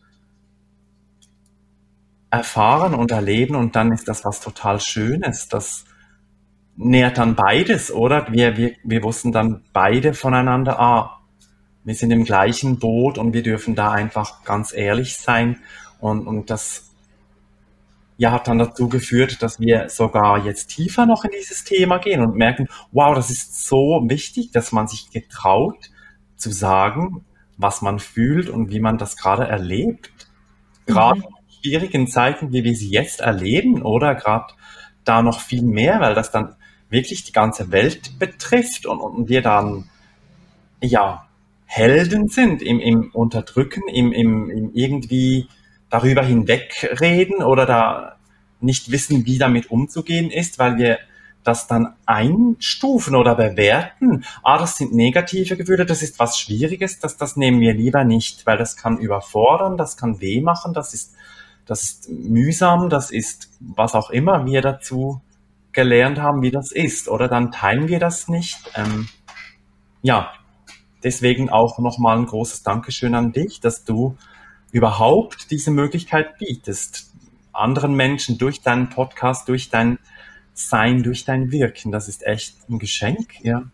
erfahren 2.31 2.95
und 2.95 3.11
erleben 3.11 3.57
und 3.57 3.75
dann 3.75 3.91
ist 3.91 4.07
das 4.07 4.25
was 4.25 4.41
total 4.41 4.81
Schönes. 4.81 5.49
Das 5.49 5.85
nährt 6.77 7.19
dann 7.19 7.35
beides, 7.35 7.91
oder? 7.91 8.31
Wir, 8.31 8.57
wir, 8.57 8.75
wir 8.85 9.03
wussten 9.03 9.33
dann 9.33 9.65
beide 9.73 10.15
voneinander, 10.15 10.79
ah, 10.79 11.21
wir 11.83 11.95
sind 11.95 12.13
im 12.13 12.25
gleichen 12.25 12.79
Boot 12.79 13.19
und 13.19 13.33
wir 13.33 13.43
dürfen 13.43 13.75
da 13.75 13.91
einfach 13.91 14.45
ganz 14.45 14.73
ehrlich 14.73 15.17
sein 15.17 15.59
und, 15.99 16.29
und 16.29 16.49
das 16.49 16.86
ja, 18.19 18.33
hat 18.33 18.49
dann 18.49 18.59
dazu 18.59 18.89
geführt, 18.89 19.43
dass 19.43 19.61
wir 19.61 19.89
sogar 19.89 20.45
jetzt 20.45 20.69
tiefer 20.69 21.07
noch 21.07 21.25
in 21.25 21.33
dieses 21.39 21.65
Thema 21.65 21.99
gehen 21.99 22.23
und 22.23 22.35
merken, 22.35 22.69
wow, 22.93 23.15
das 23.15 23.31
ist 23.31 23.67
so 23.67 24.03
wichtig, 24.09 24.53
dass 24.53 24.73
man 24.73 24.89
sich 24.89 25.11
getraut 25.11 25.91
zu 26.37 26.51
sagen, 26.51 27.25
was 27.59 27.83
man 27.83 27.99
fühlt 27.99 28.49
und 28.49 28.71
wie 28.71 28.81
man 28.81 28.99
das 28.99 29.17
gerade 29.17 29.47
erlebt. 29.47 30.11
Gerade 30.87 31.21
mhm. 31.21 31.25
in 31.25 31.63
schwierigen 31.63 32.07
Zeiten, 32.07 32.53
wie 32.53 32.65
wir 32.65 32.75
sie 32.75 32.91
jetzt 32.91 33.21
erleben, 33.21 33.83
oder 33.83 34.15
gerade 34.15 34.55
da 35.05 35.23
noch 35.23 35.41
viel 35.41 35.63
mehr, 35.63 36.01
weil 36.01 36.15
das 36.15 36.31
dann 36.31 36.57
wirklich 36.89 37.25
die 37.25 37.33
ganze 37.33 37.71
Welt 37.71 38.19
betrifft 38.19 38.87
und, 38.87 39.01
und 39.01 39.29
wir 39.29 39.43
dann, 39.43 39.91
ja, 40.81 41.27
Helden 41.67 42.29
sind 42.29 42.63
im, 42.63 42.79
im 42.79 43.11
Unterdrücken, 43.13 43.83
im, 43.89 44.13
im, 44.13 44.51
im 44.51 44.71
irgendwie 44.73 45.49
darüber 45.91 46.23
hinwegreden 46.23 47.43
oder 47.43 47.67
da 47.67 48.17
nicht 48.61 48.91
wissen, 48.91 49.27
wie 49.27 49.39
damit 49.39 49.71
umzugehen 49.71 50.31
ist, 50.31 50.59
weil 50.59 50.77
wir 50.79 50.99
das 51.45 51.69
dann 51.69 51.95
einstufen 52.07 53.15
oder 53.15 53.37
bewerten. 53.37 54.25
Ah, 54.43 54.59
das 54.59 54.77
sind 54.77 54.93
negative 54.93 55.57
Gefühle, 55.57 55.87
das 55.87 56.03
ist 56.03 56.19
was 56.19 56.39
Schwieriges, 56.39 56.99
das, 56.99 57.17
das 57.17 57.37
nehmen 57.37 57.61
wir 57.61 57.73
lieber 57.73 58.05
nicht, 58.05 58.47
weil 58.47 58.59
das 58.59 58.77
kann 58.77 58.99
überfordern, 58.99 59.77
das 59.77 59.97
kann 59.97 60.21
weh 60.21 60.41
machen, 60.41 60.75
das 60.75 60.93
ist, 60.93 61.15
das 61.65 61.85
ist 61.85 62.11
mühsam, 62.11 62.89
das 62.89 63.11
ist 63.11 63.51
was 63.61 63.95
auch 63.95 64.11
immer 64.11 64.45
wir 64.47 64.61
dazu 64.61 65.21
gelernt 65.73 66.19
haben, 66.19 66.43
wie 66.43 66.51
das 66.51 66.73
ist. 66.73 67.09
Oder 67.09 67.29
dann 67.29 67.53
teilen 67.53 67.87
wir 67.89 68.01
das 68.01 68.29
nicht. 68.29 68.73
Ähm, 68.75 69.09
ja, 70.03 70.33
deswegen 71.05 71.51
auch 71.51 71.79
nochmal 71.79 72.19
ein 72.19 72.27
großes 72.27 72.65
Dankeschön 72.65 73.15
an 73.15 73.33
dich, 73.33 73.61
dass 73.61 73.85
du 73.85 74.17
überhaupt 74.77 75.51
diese 75.51 75.71
Möglichkeit 75.71 76.37
bietest, 76.37 77.11
anderen 77.55 77.95
Menschen 77.95 78.37
durch 78.37 78.61
deinen 78.61 78.91
Podcast, 78.91 79.49
durch 79.49 79.71
dein 79.71 79.99
Sein, 80.53 81.03
durch 81.03 81.25
dein 81.25 81.51
Wirken. 81.51 81.93
Das 81.93 82.09
ist 82.09 82.27
echt 82.27 82.69
ein 82.69 82.79
Geschenk, 82.79 83.41
ja. 83.43 83.71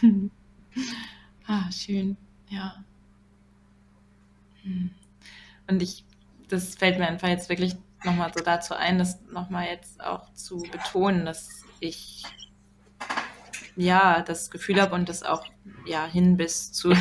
ah, 1.48 1.68
schön, 1.72 2.16
ja. 2.50 2.84
Hm. 4.62 4.90
Und 5.66 5.82
ich, 5.82 6.04
das 6.46 6.76
fällt 6.76 7.00
mir 7.00 7.08
einfach 7.08 7.26
jetzt 7.26 7.48
wirklich 7.48 7.74
nochmal 8.04 8.30
so 8.32 8.44
dazu 8.44 8.74
ein, 8.74 8.98
das 8.98 9.20
nochmal 9.32 9.66
jetzt 9.66 10.00
auch 10.00 10.32
zu 10.34 10.58
betonen, 10.70 11.26
dass 11.26 11.64
ich 11.80 12.22
ja 13.74 14.22
das 14.22 14.52
Gefühl 14.52 14.80
habe 14.80 14.94
und 14.94 15.08
das 15.08 15.24
auch 15.24 15.44
ja 15.84 16.06
hin 16.06 16.36
bis 16.36 16.70
zu 16.70 16.94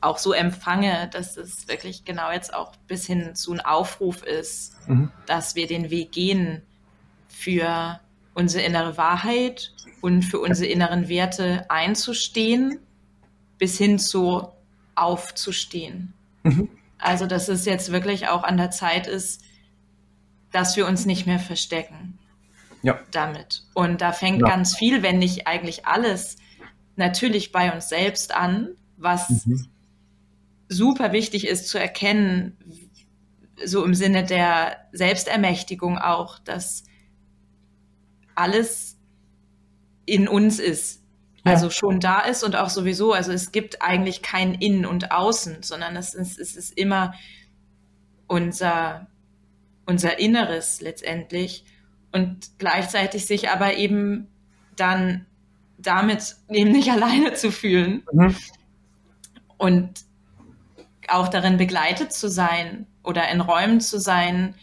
auch 0.00 0.18
so 0.18 0.32
empfange, 0.32 1.08
dass 1.12 1.36
es 1.36 1.68
wirklich 1.68 2.04
genau 2.04 2.30
jetzt 2.30 2.54
auch 2.54 2.74
bis 2.86 3.06
hin 3.06 3.34
zu 3.34 3.52
einem 3.52 3.60
Aufruf 3.60 4.22
ist, 4.22 4.76
mhm. 4.88 5.10
dass 5.26 5.54
wir 5.54 5.66
den 5.66 5.90
Weg 5.90 6.12
gehen 6.12 6.62
für 7.28 8.00
unsere 8.34 8.64
innere 8.64 8.96
Wahrheit 8.96 9.72
und 10.00 10.22
für 10.22 10.40
unsere 10.40 10.70
inneren 10.70 11.08
Werte 11.08 11.66
einzustehen, 11.68 12.78
bis 13.58 13.76
hin 13.76 13.98
zu 13.98 14.48
aufzustehen. 14.94 16.14
Mhm. 16.42 16.68
Also, 16.98 17.26
dass 17.26 17.48
es 17.48 17.64
jetzt 17.64 17.92
wirklich 17.92 18.28
auch 18.28 18.42
an 18.42 18.56
der 18.56 18.70
Zeit 18.70 19.06
ist, 19.06 19.42
dass 20.52 20.76
wir 20.76 20.86
uns 20.86 21.06
nicht 21.06 21.26
mehr 21.26 21.38
verstecken. 21.38 22.18
Ja. 22.82 22.98
Damit. 23.10 23.64
Und 23.74 24.00
da 24.00 24.12
fängt 24.12 24.40
ja. 24.40 24.48
ganz 24.48 24.74
viel, 24.74 25.02
wenn 25.02 25.18
nicht 25.18 25.46
eigentlich 25.46 25.86
alles, 25.86 26.36
natürlich 26.96 27.52
bei 27.52 27.72
uns 27.72 27.90
selbst 27.90 28.34
an, 28.34 28.70
was 28.96 29.46
mhm 29.46 29.66
super 30.70 31.12
wichtig 31.12 31.46
ist 31.46 31.68
zu 31.68 31.78
erkennen, 31.78 32.56
so 33.62 33.84
im 33.84 33.92
Sinne 33.92 34.24
der 34.24 34.88
Selbstermächtigung 34.92 35.98
auch, 35.98 36.38
dass 36.38 36.84
alles 38.34 38.96
in 40.06 40.28
uns 40.28 40.58
ist. 40.58 41.02
Ja. 41.44 41.52
Also 41.52 41.70
schon 41.70 42.00
da 42.00 42.20
ist 42.20 42.44
und 42.44 42.54
auch 42.56 42.70
sowieso, 42.70 43.12
also 43.12 43.32
es 43.32 43.52
gibt 43.52 43.82
eigentlich 43.82 44.22
kein 44.22 44.54
Innen 44.54 44.86
und 44.86 45.10
Außen, 45.10 45.62
sondern 45.62 45.96
es 45.96 46.14
ist, 46.14 46.38
es 46.38 46.56
ist 46.56 46.78
immer 46.78 47.14
unser, 48.28 49.08
unser 49.86 50.18
Inneres 50.18 50.80
letztendlich 50.80 51.64
und 52.12 52.58
gleichzeitig 52.58 53.26
sich 53.26 53.48
aber 53.50 53.74
eben 53.74 54.28
dann 54.76 55.26
damit 55.78 56.36
eben 56.48 56.70
nicht 56.70 56.90
alleine 56.92 57.34
zu 57.34 57.50
fühlen. 57.50 58.04
Mhm. 58.12 58.36
Und 59.58 60.09
auch 61.12 61.28
darin 61.28 61.56
begleitet 61.56 62.12
zu 62.12 62.28
sein 62.28 62.86
oder 63.02 63.28
in 63.28 63.40
Räumen 63.40 63.80
zu 63.80 63.98
sein, 63.98 64.54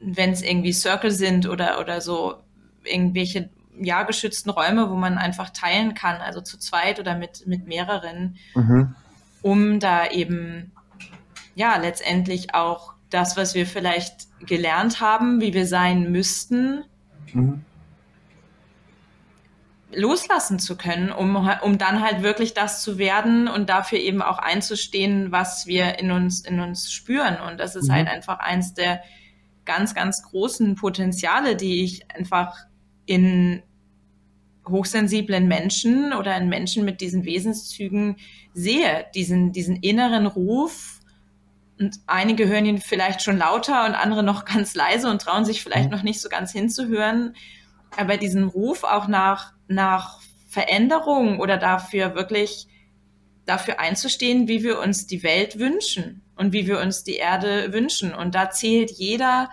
wenn 0.00 0.30
es 0.30 0.42
irgendwie 0.42 0.72
Circle 0.72 1.10
sind 1.10 1.48
oder, 1.48 1.80
oder 1.80 2.00
so 2.00 2.36
irgendwelche 2.84 3.50
ja, 3.78 4.04
geschützten 4.04 4.50
Räume, 4.50 4.90
wo 4.90 4.94
man 4.94 5.18
einfach 5.18 5.50
teilen 5.50 5.94
kann, 5.94 6.20
also 6.20 6.40
zu 6.40 6.58
zweit 6.58 6.98
oder 6.98 7.16
mit, 7.16 7.46
mit 7.46 7.66
mehreren, 7.66 8.36
mhm. 8.54 8.94
um 9.42 9.80
da 9.80 10.08
eben 10.08 10.72
ja 11.54 11.76
letztendlich 11.76 12.54
auch 12.54 12.94
das, 13.10 13.36
was 13.36 13.54
wir 13.54 13.66
vielleicht 13.66 14.28
gelernt 14.46 15.00
haben, 15.00 15.40
wie 15.40 15.52
wir 15.52 15.66
sein 15.66 16.10
müssten, 16.10 16.84
mhm 17.32 17.65
loslassen 19.96 20.58
zu 20.58 20.76
können, 20.76 21.10
um, 21.10 21.36
um 21.62 21.78
dann 21.78 22.02
halt 22.02 22.22
wirklich 22.22 22.54
das 22.54 22.82
zu 22.82 22.98
werden 22.98 23.48
und 23.48 23.68
dafür 23.68 23.98
eben 23.98 24.22
auch 24.22 24.38
einzustehen, 24.38 25.32
was 25.32 25.66
wir 25.66 25.98
in 25.98 26.10
uns, 26.10 26.40
in 26.40 26.60
uns 26.60 26.92
spüren. 26.92 27.38
Und 27.40 27.58
das 27.58 27.74
ist 27.76 27.88
mhm. 27.88 27.94
halt 27.94 28.08
einfach 28.08 28.38
eins 28.38 28.74
der 28.74 29.02
ganz, 29.64 29.94
ganz 29.94 30.22
großen 30.22 30.74
Potenziale, 30.76 31.56
die 31.56 31.82
ich 31.82 32.10
einfach 32.14 32.56
in 33.06 33.62
hochsensiblen 34.68 35.48
Menschen 35.48 36.12
oder 36.12 36.36
in 36.36 36.48
Menschen 36.48 36.84
mit 36.84 37.00
diesen 37.00 37.24
Wesenszügen 37.24 38.16
sehe, 38.52 39.06
diesen, 39.14 39.52
diesen 39.52 39.76
inneren 39.76 40.26
Ruf. 40.26 41.00
Und 41.78 42.00
einige 42.06 42.48
hören 42.48 42.66
ihn 42.66 42.78
vielleicht 42.78 43.22
schon 43.22 43.38
lauter 43.38 43.86
und 43.86 43.94
andere 43.94 44.22
noch 44.22 44.44
ganz 44.44 44.74
leise 44.74 45.10
und 45.10 45.22
trauen 45.22 45.44
sich 45.44 45.62
vielleicht 45.62 45.90
mhm. 45.90 45.96
noch 45.96 46.02
nicht 46.02 46.20
so 46.20 46.28
ganz 46.28 46.52
hinzuhören. 46.52 47.34
Aber 47.96 48.16
diesen 48.16 48.44
Ruf 48.44 48.84
auch 48.84 49.08
nach, 49.08 49.55
nach 49.68 50.20
Veränderung 50.48 51.40
oder 51.40 51.56
dafür 51.56 52.14
wirklich 52.14 52.68
dafür 53.46 53.78
einzustehen, 53.78 54.48
wie 54.48 54.62
wir 54.62 54.80
uns 54.80 55.06
die 55.06 55.22
Welt 55.22 55.58
wünschen 55.58 56.22
und 56.34 56.52
wie 56.52 56.66
wir 56.66 56.80
uns 56.80 57.04
die 57.04 57.16
Erde 57.16 57.72
wünschen. 57.72 58.14
Und 58.14 58.34
da 58.34 58.50
zählt 58.50 58.90
jeder 58.90 59.50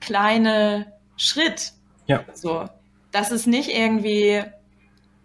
kleine 0.00 0.92
Schritt. 1.16 1.72
Ja. 2.06 2.24
So, 2.34 2.68
das 3.10 3.30
ist 3.30 3.46
nicht 3.46 3.70
irgendwie 3.70 4.42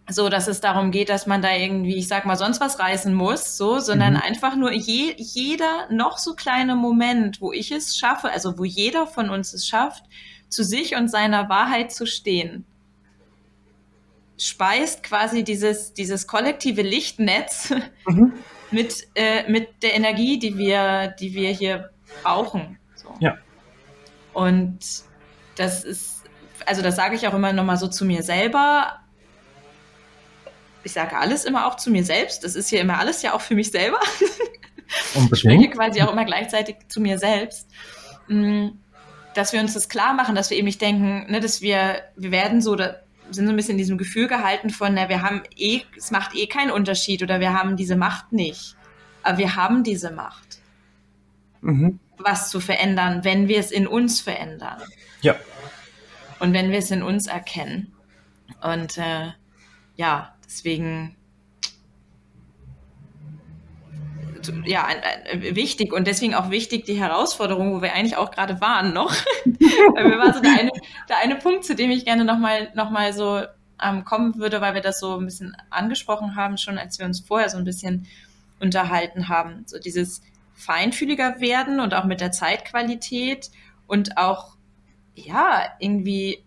so, 0.08 0.30
dass 0.30 0.48
es 0.48 0.62
darum 0.62 0.92
geht, 0.92 1.10
dass 1.10 1.28
man 1.28 1.42
da 1.42 1.56
irgendwie, 1.56 1.96
ich 1.96 2.08
sag 2.08 2.26
mal, 2.26 2.36
sonst 2.36 2.60
was 2.60 2.80
reißen 2.80 3.14
muss, 3.14 3.58
so, 3.58 3.80
sondern 3.80 4.14
mhm. 4.14 4.22
einfach 4.22 4.56
nur 4.56 4.72
je, 4.72 5.14
jeder 5.18 5.88
noch 5.90 6.18
so 6.18 6.34
kleine 6.34 6.76
Moment, 6.76 7.42
wo 7.42 7.52
ich 7.52 7.72
es 7.72 7.98
schaffe, 7.98 8.30
also 8.30 8.58
wo 8.58 8.64
jeder 8.64 9.08
von 9.08 9.30
uns 9.30 9.54
es 9.54 9.68
schafft, 9.68 10.04
zu 10.50 10.64
sich 10.64 10.96
und 10.96 11.10
seiner 11.10 11.50
Wahrheit 11.50 11.92
zu 11.94 12.06
stehen, 12.06 12.66
speist 14.42 15.04
quasi 15.04 15.44
dieses, 15.44 15.94
dieses 15.94 16.26
kollektive 16.26 16.82
Lichtnetz 16.82 17.74
mhm. 18.08 18.34
mit, 18.72 19.08
äh, 19.16 19.50
mit 19.50 19.84
der 19.84 19.94
Energie, 19.96 20.40
die 20.40 20.58
wir, 20.58 21.14
die 21.20 21.34
wir 21.34 21.50
hier 21.50 21.92
brauchen. 22.24 22.80
So. 22.96 23.14
Ja. 23.20 23.38
Und 24.34 24.80
das 25.56 25.84
ist, 25.84 26.24
also 26.66 26.82
das 26.82 26.96
sage 26.96 27.16
ich 27.16 27.28
auch 27.28 27.34
immer 27.34 27.54
nochmal 27.54 27.78
so 27.78 27.88
zu 27.88 28.06
mir 28.06 28.24
selber. 28.24 29.00
Ich 30.84 30.94
sage 30.94 31.16
alles 31.18 31.46
immer 31.46 31.68
auch 31.68 31.76
zu 31.76 31.92
mir 31.92 32.04
selbst. 32.04 32.44
Das 32.44 32.56
ist 32.56 32.70
hier 32.70 32.82
immer 32.82 32.98
alles 32.98 33.22
ja 33.22 33.34
auch 33.34 33.42
für 33.42 33.54
mich 33.54 33.70
selber. 33.70 34.00
Unbedingt. 35.14 35.34
Ich 35.34 35.40
spreche 35.40 35.70
quasi 35.70 36.02
auch 36.02 36.12
immer 36.12 36.26
gleichzeitig 36.26 36.78
zu 36.88 37.00
mir 37.00 37.20
selbst. 37.20 37.70
Mm, 38.28 38.70
dass 39.36 39.54
wir 39.54 39.60
uns 39.60 39.74
das 39.74 39.88
klar 39.88 40.14
machen, 40.14 40.36
dass 40.36 40.50
wir 40.50 40.58
eben 40.58 40.66
nicht 40.66 40.82
denken, 40.82 41.32
ne, 41.32 41.40
dass 41.40 41.62
wir, 41.62 42.02
wir 42.16 42.32
werden 42.32 42.62
so, 42.62 42.76
sind 43.34 43.46
so 43.46 43.52
ein 43.52 43.56
bisschen 43.56 43.74
in 43.74 43.78
diesem 43.78 43.98
Gefühl 43.98 44.28
gehalten 44.28 44.70
von, 44.70 44.94
na, 44.94 45.10
wir 45.10 45.22
haben 45.22 45.44
eh, 45.58 45.82
es 45.98 46.12
macht 46.12 46.36
eh 46.36 46.48
keinen 46.48 46.72
Unterschied 46.72 47.24
oder 47.24 47.40
wir 47.40 47.54
haben 47.54 47.76
diese 47.76 47.96
Macht 47.96 48.32
nicht. 48.32 48.76
Aber 49.24 49.38
wir 49.38 49.56
haben 49.56 49.84
diese 49.84 50.12
Macht. 50.12 50.60
Mhm. 51.62 52.00
Was 52.18 52.50
zu 52.50 52.60
verändern, 52.60 53.24
wenn 53.24 53.48
wir 53.48 53.60
es 53.60 53.72
in 53.72 53.88
uns 53.88 54.22
verändern. 54.22 54.82
Ja. 55.22 55.36
Und 56.40 56.54
wenn 56.54 56.72
wir 56.72 56.80
es 56.80 56.92
in 56.92 57.04
uns 57.04 57.28
erkennen. 57.28 57.94
Und 58.62 58.98
äh, 58.98 59.32
ja, 59.96 60.36
deswegen 60.46 61.16
ja, 64.66 64.88
wichtig 65.34 65.94
und 65.94 66.08
deswegen 66.08 66.36
auch 66.36 66.50
wichtig 66.50 66.86
die 66.86 67.00
Herausforderung, 67.00 67.74
wo 67.74 67.82
wir 67.82 67.94
eigentlich 67.94 68.18
auch 68.18 68.32
gerade 68.32 68.62
waren 68.62 68.94
noch. 68.94 69.12
weil 69.46 70.18
war 70.18 70.34
so 70.34 70.42
der 70.42 70.60
eine, 70.60 70.72
der 71.10 71.18
eine 71.18 71.36
Punkt, 71.36 71.66
zu 71.66 71.76
dem 71.76 71.92
ich 71.92 72.06
gerne 72.06 72.26
nochmal 72.26 72.70
noch 72.76 72.90
mal 72.90 73.14
so 73.14 73.42
ähm, 73.82 74.06
kommen 74.06 74.36
würde, 74.36 74.62
weil 74.62 74.74
wir 74.74 74.82
das 74.82 75.00
so 75.00 75.18
ein 75.18 75.26
bisschen 75.26 75.56
angesprochen 75.70 76.36
haben, 76.36 76.58
schon 76.58 76.78
als 76.78 77.00
wir 77.00 77.06
uns 77.06 77.20
vorher 77.20 77.50
so 77.50 77.58
ein 77.58 77.66
bisschen 77.66 78.08
unterhalten 78.60 79.28
haben. 79.28 79.64
So 79.66 79.80
dieses 79.80 80.22
feinfühliger 80.54 81.40
werden 81.40 81.80
und 81.80 81.94
auch 81.94 82.06
mit 82.06 82.22
der 82.22 82.32
Zeitqualität 82.32 83.50
und 83.88 84.18
auch 84.18 84.56
ja, 85.16 85.64
irgendwie 85.80 86.44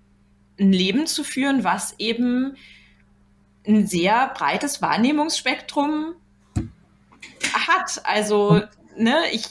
ein 0.58 0.72
Leben 0.72 1.06
zu 1.06 1.24
führen, 1.24 1.64
was 1.64 1.94
eben 1.98 2.56
ein 3.66 3.86
sehr 3.86 4.28
breites 4.28 4.82
Wahrnehmungsspektrum 4.82 6.14
hat. 7.52 8.00
Also, 8.04 8.62
ne, 8.96 9.16
ich 9.32 9.48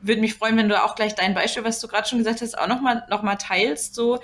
würde 0.00 0.20
mich 0.20 0.34
freuen, 0.34 0.56
wenn 0.56 0.68
du 0.68 0.82
auch 0.82 0.94
gleich 0.94 1.14
dein 1.14 1.34
Beispiel, 1.34 1.64
was 1.64 1.80
du 1.80 1.88
gerade 1.88 2.08
schon 2.08 2.18
gesagt 2.18 2.40
hast, 2.40 2.58
auch 2.58 2.68
nochmal 2.68 3.04
noch 3.10 3.22
mal 3.22 3.36
teilst. 3.36 3.94
So, 3.94 4.20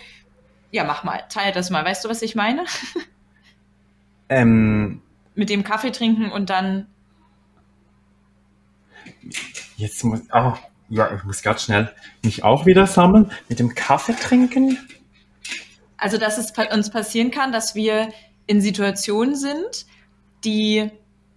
ja, 0.70 0.84
mach 0.84 1.04
mal, 1.04 1.22
teil 1.28 1.52
das 1.52 1.70
mal. 1.70 1.84
Weißt 1.84 2.04
du, 2.04 2.08
was 2.08 2.22
ich 2.22 2.34
meine? 2.34 2.64
Ähm, 4.28 5.02
Mit 5.34 5.50
dem 5.50 5.64
Kaffee 5.64 5.90
trinken 5.90 6.32
und 6.32 6.48
dann. 6.48 6.86
Jetzt 9.76 10.02
muss. 10.02 10.22
Oh, 10.32 10.54
ja, 10.88 11.14
ich 11.14 11.24
muss 11.24 11.42
ganz 11.42 11.64
schnell 11.64 11.94
mich 12.22 12.42
auch 12.42 12.66
wieder 12.66 12.86
sammeln 12.86 13.30
mit 13.48 13.58
dem 13.58 13.74
Kaffee 13.74 14.14
trinken. 14.14 14.78
Also, 15.96 16.18
dass 16.18 16.38
es 16.38 16.52
uns 16.72 16.90
passieren 16.90 17.30
kann, 17.30 17.52
dass 17.52 17.74
wir 17.74 18.12
in 18.46 18.60
Situationen 18.60 19.34
sind, 19.34 19.86
die, 20.44 20.90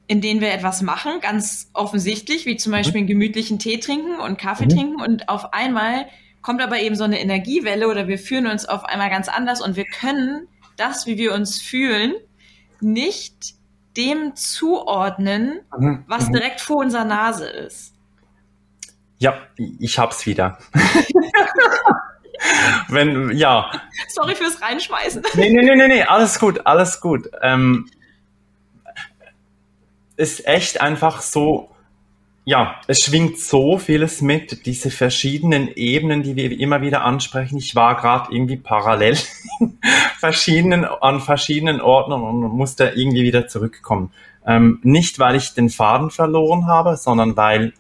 in 0.08 0.22
denen 0.22 0.42
wir 0.42 0.54
etwas 0.54 0.82
machen, 0.82 1.20
ganz 1.22 1.70
offensichtlich, 1.74 2.46
wie 2.46 2.56
zum 2.56 2.72
Beispiel 2.72 3.00
einen 3.00 3.08
gemütlichen 3.08 3.60
Tee 3.60 3.80
trinken 3.80 4.20
und 4.20 4.38
Kaffee 4.38 4.66
mhm. 4.66 4.70
trinken 4.70 5.02
und 5.02 5.30
auf 5.30 5.54
einmal 5.54 6.08
kommt 6.42 6.62
aber 6.62 6.80
eben 6.80 6.96
so 6.96 7.04
eine 7.04 7.20
Energiewelle 7.20 7.90
oder 7.90 8.08
wir 8.08 8.18
fühlen 8.18 8.48
uns 8.48 8.66
auf 8.66 8.86
einmal 8.86 9.10
ganz 9.10 9.28
anders 9.28 9.62
und 9.62 9.76
wir 9.76 9.86
können 9.86 10.48
das, 10.78 11.08
wie 11.08 11.18
wir 11.18 11.34
uns 11.34 11.62
fühlen, 11.62 12.14
nicht 12.80 13.56
dem 13.98 14.36
zuordnen, 14.36 15.60
mhm. 15.78 16.06
was 16.08 16.30
mhm. 16.30 16.34
direkt 16.34 16.62
vor 16.62 16.78
unserer 16.78 17.06
Nase 17.06 17.48
ist. 17.48 17.94
Ja, 19.18 19.38
ich 19.58 20.00
hab's 20.00 20.26
wieder. 20.26 20.58
Wenn, 22.88 23.36
ja. 23.36 23.72
Sorry 24.10 24.36
fürs 24.36 24.62
Reinschmeißen. 24.62 25.24
Nee, 25.34 25.50
nee, 25.50 25.64
nee, 25.64 25.76
nee, 25.76 25.88
nee, 25.88 26.04
alles 26.04 26.40
gut, 26.40 26.62
alles 26.66 27.02
gut. 27.02 27.28
Ähm, 27.42 27.90
ist 30.18 30.46
echt 30.48 30.82
einfach 30.82 31.22
so, 31.22 31.70
ja, 32.44 32.82
es 32.88 33.00
schwingt 33.00 33.40
so 33.40 33.78
vieles 33.78 34.22
mit, 34.22 34.66
diese 34.66 34.90
verschiedenen 34.90 35.70
Ebenen, 35.70 36.24
die 36.24 36.36
wir 36.36 36.60
immer 36.60 36.82
wieder 36.82 37.04
ansprechen. 37.04 37.58
Ich 37.58 37.76
war 37.76 37.96
gerade 37.96 38.34
irgendwie 38.34 38.58
parallel 38.58 39.18
verschiedenen, 40.20 40.86
an 40.86 41.22
verschiedenen 41.22 41.82
Orten 41.82 42.14
und 42.14 42.42
musste 42.56 42.94
irgendwie 42.96 43.24
wieder 43.24 43.48
zurückkommen. 43.48 44.12
Ähm, 44.46 44.80
nicht, 44.84 45.20
weil 45.20 45.36
ich 45.36 45.54
den 45.54 45.70
Faden 45.70 46.10
verloren 46.10 46.68
habe, 46.68 46.96
sondern 46.96 47.36
weil 47.38 47.74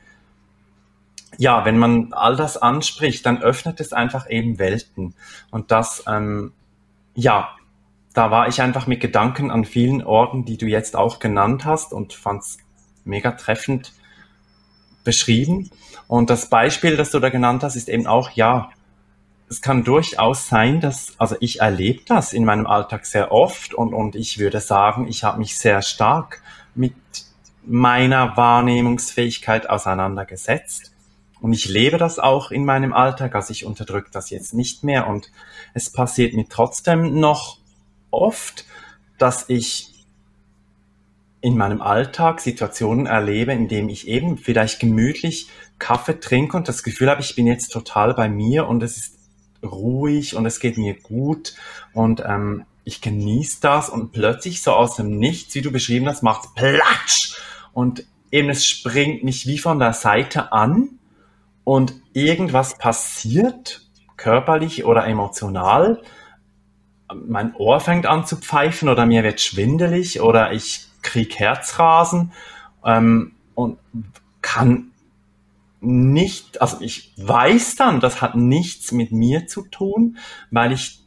ja, 1.38 1.65
wenn 1.65 1.77
man 1.77 2.13
all 2.13 2.35
das 2.35 2.57
anspricht, 2.57 3.25
dann 3.25 3.41
öffnet 3.41 3.79
es 3.79 3.93
einfach 3.93 4.29
eben 4.29 4.59
Welten. 4.59 5.13
Und 5.51 5.71
das, 5.71 6.03
ähm, 6.07 6.51
ja, 7.13 7.49
da 8.18 8.32
war 8.32 8.47
ich 8.47 8.61
einfach 8.63 8.88
mit 8.88 8.99
Gedanken 8.99 9.51
an 9.51 9.63
vielen 9.63 10.03
Orten, 10.03 10.43
die 10.43 10.57
du 10.57 10.65
jetzt 10.65 10.95
auch 10.95 11.20
genannt 11.20 11.65
hast 11.65 11.93
und 11.93 12.13
fand's 12.13 12.57
mega 13.05 13.32
treffend 13.34 13.93
beschrieben. 15.03 15.70
Und 16.07 16.32
das 16.32 16.49
Beispiel, 16.49 16.97
das 16.97 17.11
du 17.11 17.20
da 17.20 17.30
genannt 17.30 17.63
hast, 17.63 17.76
ist 17.76 17.89
eben 17.89 18.07
auch, 18.07 18.32
ja, 18.32 18.72
es 19.49 19.61
kann 19.61 19.84
durchaus 19.84 20.47
sein, 20.47 20.82
dass, 20.82 21.13
also 21.20 21.36
ich 21.41 21.61
erlebe 21.61 22.01
das 22.07 22.34
in 22.34 22.43
meinem 22.43 22.65
Alltag 22.65 23.05
sehr 23.05 23.32
oft 23.32 23.76
und, 23.76 23.93
und 23.93 24.15
ich 24.15 24.39
würde 24.39 24.61
sagen, 24.61 25.07
ich 25.07 25.24
habe 25.24 25.38
mich 25.38 25.57
sehr 25.57 25.84
stark 25.84 26.41
mit 26.74 26.95
meiner 27.65 28.36
Wahrnehmungsfähigkeit 28.36 29.70
auseinandergesetzt. 29.70 30.91
Und 31.39 31.53
ich 31.53 31.70
lebe 31.70 31.99
das 31.99 32.18
auch 32.18 32.49
in 32.49 32.65
meinem 32.65 32.93
Alltag, 32.93 33.36
also 33.36 33.51
ich 33.51 33.63
unterdrücke 33.63 34.09
das 34.11 34.32
jetzt 34.32 34.55
nicht 34.55 34.84
mehr 34.84 35.05
und 35.07 35.32
es 35.76 35.91
passiert 35.91 36.34
mir 36.34 36.47
trotzdem 36.49 37.20
noch 37.20 37.59
oft, 38.12 38.66
dass 39.18 39.45
ich 39.49 39.93
in 41.41 41.55
meinem 41.58 41.82
Alltag 41.82 42.41
Situationen 42.41 43.05
erlebe, 43.05 43.53
in 43.53 43.68
denen 43.68 43.89
ich 43.89 44.08
eben 44.08 44.38
vielleicht 44.38 44.80
gemütlich 44.80 45.49
Kaffee 45.80 46.20
trinke 46.20 46.58
und 46.58 46.68
das 46.68 46.84
Gefühl 46.84 47.10
habe, 47.10 47.22
ich 47.22 47.36
bin 47.36 47.47
jetzt 47.47 47.70
total 47.70 48.14
bei 48.14 48.28
mir 48.28 48.68
und 48.68 48.82
es 48.82 48.97
ist 48.97 49.18
ruhig 49.64 50.36
und 50.36 50.45
es 50.45 50.60
geht 50.60 50.78
mir 50.78 50.95
gut 50.95 51.55
und 51.93 52.24
ähm, 52.26 52.66
ich 52.84 53.01
genieße 53.01 53.58
das 53.62 53.89
und 53.89 54.12
plötzlich 54.12 54.64
so 54.64 54.72
aus 54.72 54.95
dem 54.95 55.20
Nichts, 55.20 55.53
wie 55.55 55.62
du 55.62 55.72
beschrieben 55.72 56.08
hast, 56.08 56.24
macht 56.24 56.55
Platsch 56.55 57.39
und 57.74 58.05
eben 58.32 58.49
es 58.49 58.66
springt 58.66 59.24
mich 59.24 59.45
wie 59.45 59.58
von 59.58 59.80
der 59.80 59.93
Seite 59.93 60.51
an 60.51 60.99
und 61.64 61.93
irgendwas 62.14 62.78
passiert, 62.78 63.86
körperlich 64.16 64.86
oder 64.86 65.05
emotional, 65.05 66.01
mein 67.14 67.55
Ohr 67.55 67.80
fängt 67.80 68.05
an 68.05 68.26
zu 68.26 68.38
pfeifen 68.38 68.89
oder 68.89 69.05
mir 69.05 69.24
wird 69.24 69.41
schwindelig 69.41 70.22
oder 70.22 70.51
ich 70.51 70.88
krieg 71.01 71.39
Herzrasen 71.39 72.34
ähm, 72.84 73.34
und 73.55 73.78
kann 74.41 74.91
nicht, 75.80 76.62
also 76.62 76.78
ich 76.82 77.14
weiß 77.18 77.76
dann, 77.76 77.99
das 77.99 78.22
hat 78.22 78.36
nichts 78.36 78.91
mit 78.91 79.12
mir 79.12 79.47
zu 79.47 79.64
tun, 79.64 80.18
weil 80.51 80.72
ich 80.72 80.99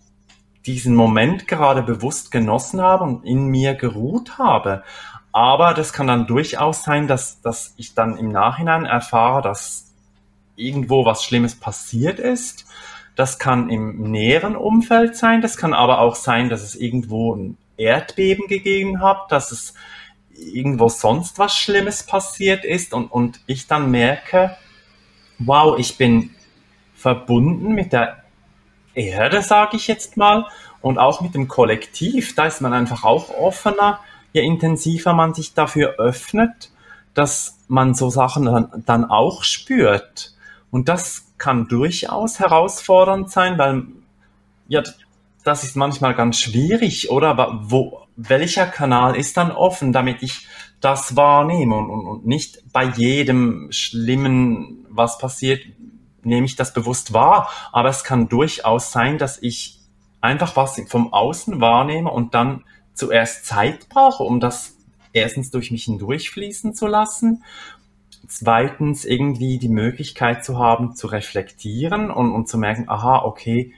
diesen 0.67 0.95
Moment 0.95 1.49
gerade 1.49 1.83
bewusst 1.83 2.31
genossen 2.31 2.81
habe 2.81 3.05
und 3.05 3.25
in 3.25 3.47
mir 3.47 3.75
geruht 3.75 4.39
habe. 4.39 4.85
Aber 5.33 5.75
das 5.75 5.93
kann 5.93 6.07
dann 6.07 6.27
durchaus 6.27 6.83
sein, 6.83 7.07
dass, 7.07 7.41
dass 7.41 7.75
ich 7.77 7.95
dann 7.95 8.17
im 8.17 8.29
Nachhinein 8.29 8.85
erfahre, 8.85 9.43
dass 9.43 9.93
irgendwo 10.57 11.05
was 11.05 11.25
Schlimmes 11.25 11.55
passiert 11.55 12.19
ist. 12.19 12.67
Das 13.17 13.39
kann 13.39 13.69
im 13.71 14.11
näheren 14.11 14.57
Umfeld 14.57 15.17
sein, 15.17 15.43
das 15.43 15.57
kann 15.57 15.75
aber 15.75 16.01
auch 16.01 16.15
sein, 16.15 16.49
dass 16.49 16.63
es 16.63 16.75
irgendwo 16.75 17.35
ein 17.35 17.59
Erdbeben 17.77 18.47
gegeben 18.47 19.03
hat, 19.03 19.31
dass 19.31 19.53
es 19.53 19.75
irgendwo 20.35 20.89
sonst 20.89 21.39
was 21.39 21.57
Schlimmes 21.57 22.05
passiert 22.05 22.65
ist 22.65 22.95
und, 22.95 23.11
und 23.11 23.41
ich 23.47 23.67
dann 23.67 23.91
merke, 23.91 24.57
wow, 25.39 25.79
ich 25.79 25.97
bin 25.99 26.31
verbunden 26.95 27.73
mit 27.73 27.93
der 27.93 28.25
Erde, 28.95 29.43
sage 29.43 29.77
ich 29.77 29.87
jetzt 29.87 30.17
mal, 30.17 30.47
und 30.81 30.99
auch 30.99 31.21
mit 31.21 31.35
dem 31.35 31.49
Kollektiv. 31.49 32.35
Da 32.35 32.47
ist 32.47 32.61
man 32.61 32.73
einfach 32.73 33.05
auch 33.05 33.31
offener, 33.31 34.01
je 34.33 34.43
intensiver 34.43 35.13
man 35.13 35.35
sich 35.35 35.55
dafür 35.55 35.95
öffnet, 35.99 36.71
dass 37.15 37.59
man 37.69 37.95
so 37.95 38.11
Sachen 38.11 38.45
dann, 38.47 38.83
dann 38.87 39.05
auch 39.05 39.45
spürt. 39.45 40.35
Und 40.71 40.89
das 40.89 41.27
kann 41.41 41.67
durchaus 41.67 42.39
herausfordernd 42.39 43.31
sein, 43.31 43.59
weil 43.59 43.87
ja, 44.69 44.83
das 45.43 45.65
ist 45.65 45.75
manchmal 45.75 46.15
ganz 46.15 46.39
schwierig, 46.39 47.11
oder? 47.11 47.61
Wo, 47.63 48.07
welcher 48.15 48.67
Kanal 48.67 49.17
ist 49.17 49.37
dann 49.37 49.51
offen, 49.51 49.93
damit 49.93 50.23
ich 50.23 50.47
das 50.81 51.17
wahrnehme 51.17 51.75
und, 51.75 51.91
und, 51.91 52.07
und 52.07 52.27
nicht 52.27 52.73
bei 52.73 52.85
jedem 52.85 53.73
Schlimmen, 53.73 54.87
was 54.91 55.19
passiert, 55.19 55.63
nehme 56.23 56.47
ich 56.47 56.57
das 56.57 56.75
bewusst 56.75 57.15
wahr. 57.15 57.49
Aber 57.73 57.89
es 57.89 58.05
kann 58.05 58.29
durchaus 58.29 58.93
sein, 58.93 59.17
dass 59.19 59.43
ich 59.43 59.81
einfach 60.21 60.57
was 60.57 60.81
vom 60.89 61.13
Außen 61.13 61.61
wahrnehme 61.61 62.11
und 62.11 62.35
dann 62.35 62.65
zuerst 62.93 63.47
Zeit 63.47 63.89
brauche, 63.89 64.23
um 64.23 64.41
das 64.41 64.77
erstens 65.15 65.51
durch 65.51 65.71
mich 65.71 65.85
hindurchfließen 65.85 66.75
zu 66.75 66.87
lassen. 66.87 67.43
Zweitens 68.31 69.05
irgendwie 69.05 69.59
die 69.59 69.69
Möglichkeit 69.69 70.45
zu 70.45 70.57
haben, 70.57 70.95
zu 70.95 71.09
reflektieren 71.09 72.13
und, 72.13 72.31
und 72.31 72.49
zu 72.49 72.59
merken, 72.59 72.89
aha, 72.89 73.25
okay, 73.25 73.75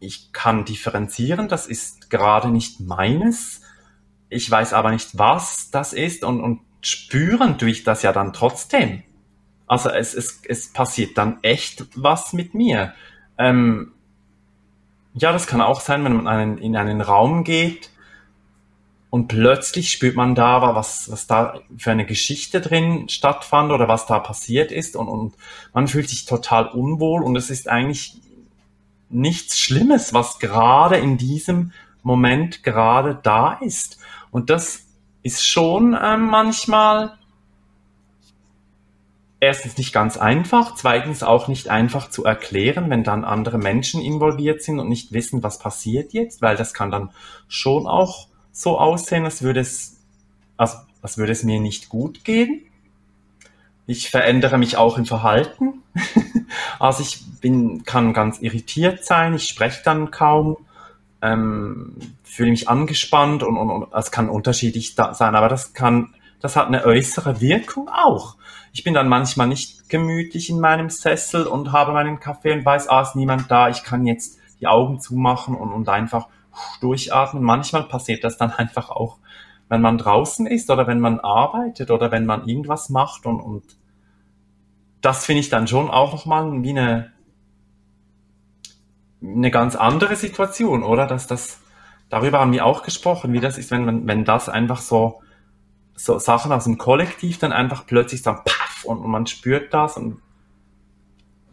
ich 0.00 0.32
kann 0.32 0.64
differenzieren, 0.64 1.48
das 1.48 1.66
ist 1.66 2.08
gerade 2.08 2.48
nicht 2.48 2.80
meines. 2.80 3.60
Ich 4.30 4.50
weiß 4.50 4.72
aber 4.72 4.90
nicht, 4.90 5.18
was 5.18 5.70
das 5.70 5.92
ist 5.92 6.24
und, 6.24 6.40
und 6.40 6.60
spüren 6.80 7.58
tue 7.58 7.68
ich 7.68 7.84
das 7.84 8.00
ja 8.00 8.14
dann 8.14 8.32
trotzdem. 8.32 9.02
Also 9.66 9.90
es, 9.90 10.14
es, 10.14 10.40
es 10.48 10.72
passiert 10.72 11.18
dann 11.18 11.38
echt 11.42 11.84
was 11.94 12.32
mit 12.32 12.54
mir. 12.54 12.94
Ähm, 13.36 13.92
ja, 15.12 15.30
das 15.30 15.46
kann 15.46 15.60
auch 15.60 15.82
sein, 15.82 16.02
wenn 16.04 16.14
man 16.14 16.26
einen, 16.26 16.56
in 16.56 16.74
einen 16.74 17.02
Raum 17.02 17.44
geht 17.44 17.91
und 19.12 19.28
plötzlich 19.28 19.92
spürt 19.92 20.16
man 20.16 20.34
da, 20.34 20.74
was, 20.74 21.10
was 21.10 21.26
da 21.26 21.60
für 21.76 21.90
eine 21.90 22.06
Geschichte 22.06 22.62
drin 22.62 23.10
stattfand 23.10 23.70
oder 23.70 23.86
was 23.86 24.06
da 24.06 24.18
passiert 24.18 24.72
ist 24.72 24.96
und, 24.96 25.06
und 25.06 25.34
man 25.74 25.86
fühlt 25.86 26.08
sich 26.08 26.24
total 26.24 26.68
unwohl 26.68 27.22
und 27.22 27.36
es 27.36 27.50
ist 27.50 27.68
eigentlich 27.68 28.22
nichts 29.10 29.60
Schlimmes, 29.60 30.14
was 30.14 30.38
gerade 30.38 30.96
in 30.96 31.18
diesem 31.18 31.72
Moment 32.02 32.62
gerade 32.62 33.20
da 33.22 33.52
ist. 33.60 33.98
Und 34.30 34.48
das 34.48 34.86
ist 35.22 35.46
schon 35.46 35.92
äh, 35.92 36.16
manchmal 36.16 37.18
erstens 39.40 39.76
nicht 39.76 39.92
ganz 39.92 40.16
einfach, 40.16 40.74
zweitens 40.74 41.22
auch 41.22 41.48
nicht 41.48 41.68
einfach 41.68 42.08
zu 42.08 42.24
erklären, 42.24 42.88
wenn 42.88 43.04
dann 43.04 43.24
andere 43.26 43.58
Menschen 43.58 44.00
involviert 44.00 44.62
sind 44.62 44.80
und 44.80 44.88
nicht 44.88 45.12
wissen, 45.12 45.42
was 45.42 45.58
passiert 45.58 46.14
jetzt, 46.14 46.40
weil 46.40 46.56
das 46.56 46.72
kann 46.72 46.90
dann 46.90 47.10
schon 47.46 47.86
auch 47.86 48.31
so 48.52 48.78
aussehen, 48.78 49.24
als 49.24 49.42
würde 49.42 49.60
es, 49.60 49.96
also, 50.56 50.76
als 51.00 51.18
würde 51.18 51.32
es 51.32 51.42
mir 51.42 51.60
nicht 51.60 51.88
gut 51.88 52.24
gehen. 52.24 52.62
Ich 53.86 54.10
verändere 54.10 54.58
mich 54.58 54.76
auch 54.76 54.98
im 54.98 55.06
Verhalten. 55.06 55.82
also 56.78 57.02
ich 57.02 57.24
bin, 57.40 57.84
kann 57.84 58.12
ganz 58.12 58.40
irritiert 58.40 59.04
sein, 59.04 59.34
ich 59.34 59.48
spreche 59.48 59.82
dann 59.84 60.10
kaum, 60.10 60.58
ähm, 61.20 61.96
fühle 62.22 62.50
mich 62.50 62.68
angespannt 62.68 63.42
und 63.42 63.86
es 63.92 64.10
kann 64.10 64.28
unterschiedlich 64.28 64.94
sein, 64.94 65.34
aber 65.34 65.48
das 65.48 65.72
kann, 65.72 66.14
das 66.40 66.56
hat 66.56 66.68
eine 66.68 66.84
äußere 66.84 67.40
Wirkung 67.40 67.88
auch. 67.88 68.36
Ich 68.72 68.84
bin 68.84 68.94
dann 68.94 69.08
manchmal 69.08 69.48
nicht 69.48 69.88
gemütlich 69.88 70.48
in 70.48 70.58
meinem 70.58 70.88
Sessel 70.88 71.46
und 71.46 71.72
habe 71.72 71.92
meinen 71.92 72.20
Kaffee 72.20 72.52
und 72.52 72.64
weiß, 72.64 72.88
ah, 72.88 73.02
ist 73.02 73.16
niemand 73.16 73.50
da, 73.50 73.68
ich 73.68 73.82
kann 73.82 74.06
jetzt 74.06 74.38
die 74.60 74.66
Augen 74.66 75.00
zumachen 75.00 75.54
und, 75.54 75.72
und 75.72 75.88
einfach 75.88 76.28
durchatmen. 76.80 77.42
Manchmal 77.42 77.84
passiert 77.84 78.24
das 78.24 78.36
dann 78.36 78.50
einfach 78.52 78.90
auch, 78.90 79.18
wenn 79.68 79.80
man 79.80 79.98
draußen 79.98 80.46
ist 80.46 80.70
oder 80.70 80.86
wenn 80.86 81.00
man 81.00 81.20
arbeitet 81.20 81.90
oder 81.90 82.10
wenn 82.10 82.26
man 82.26 82.46
irgendwas 82.46 82.90
macht 82.90 83.24
und, 83.26 83.40
und 83.40 83.62
das 85.00 85.26
finde 85.26 85.40
ich 85.40 85.48
dann 85.48 85.66
schon 85.66 85.90
auch 85.90 86.12
nochmal 86.12 86.62
wie 86.62 86.70
eine, 86.70 87.12
eine 89.22 89.50
ganz 89.50 89.76
andere 89.76 90.16
Situation, 90.16 90.82
oder? 90.82 91.06
Dass 91.06 91.26
das, 91.26 91.60
darüber 92.08 92.40
haben 92.40 92.52
wir 92.52 92.64
auch 92.64 92.82
gesprochen, 92.82 93.32
wie 93.32 93.40
das 93.40 93.58
ist, 93.58 93.70
wenn 93.70 93.84
man, 93.84 94.06
wenn 94.06 94.24
das 94.24 94.48
einfach 94.48 94.80
so, 94.80 95.22
so 95.94 96.18
Sachen 96.18 96.52
aus 96.52 96.64
dem 96.64 96.78
Kollektiv 96.78 97.38
dann 97.38 97.52
einfach 97.52 97.86
plötzlich 97.86 98.22
dann 98.22 98.44
paff 98.44 98.84
und, 98.84 98.98
und 98.98 99.10
man 99.10 99.26
spürt 99.26 99.74
das 99.74 99.96
und 99.96 100.20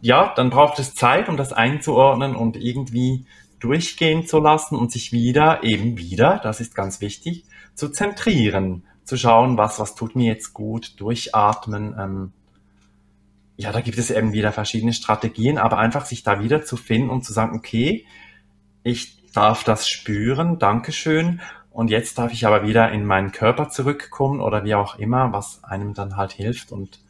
ja, 0.00 0.32
dann 0.34 0.50
braucht 0.50 0.78
es 0.78 0.94
Zeit, 0.94 1.28
um 1.28 1.36
das 1.36 1.52
einzuordnen 1.52 2.34
und 2.34 2.56
irgendwie 2.56 3.26
durchgehen 3.60 4.26
zu 4.26 4.38
lassen 4.38 4.76
und 4.76 4.90
sich 4.90 5.12
wieder, 5.12 5.62
eben 5.62 5.96
wieder, 5.96 6.40
das 6.42 6.60
ist 6.60 6.74
ganz 6.74 7.00
wichtig, 7.00 7.44
zu 7.74 7.90
zentrieren, 7.90 8.84
zu 9.04 9.16
schauen, 9.16 9.56
was, 9.56 9.78
was 9.78 9.94
tut 9.94 10.16
mir 10.16 10.26
jetzt 10.26 10.52
gut, 10.52 10.98
durchatmen. 11.00 11.94
Ähm, 11.98 12.32
ja, 13.56 13.72
da 13.72 13.80
gibt 13.80 13.98
es 13.98 14.10
eben 14.10 14.32
wieder 14.32 14.52
verschiedene 14.52 14.92
Strategien, 14.92 15.58
aber 15.58 15.78
einfach 15.78 16.06
sich 16.06 16.22
da 16.22 16.42
wieder 16.42 16.64
zu 16.64 16.76
finden 16.76 17.10
und 17.10 17.24
zu 17.24 17.32
sagen, 17.32 17.56
okay, 17.56 18.06
ich 18.82 19.20
darf 19.32 19.64
das 19.64 19.88
spüren, 19.88 20.58
Dankeschön. 20.58 21.40
Und 21.70 21.90
jetzt 21.90 22.18
darf 22.18 22.32
ich 22.32 22.46
aber 22.46 22.66
wieder 22.66 22.90
in 22.90 23.04
meinen 23.04 23.32
Körper 23.32 23.68
zurückkommen 23.68 24.40
oder 24.40 24.64
wie 24.64 24.74
auch 24.74 24.98
immer, 24.98 25.32
was 25.32 25.62
einem 25.62 25.94
dann 25.94 26.16
halt 26.16 26.32
hilft 26.32 26.72
und 26.72 27.00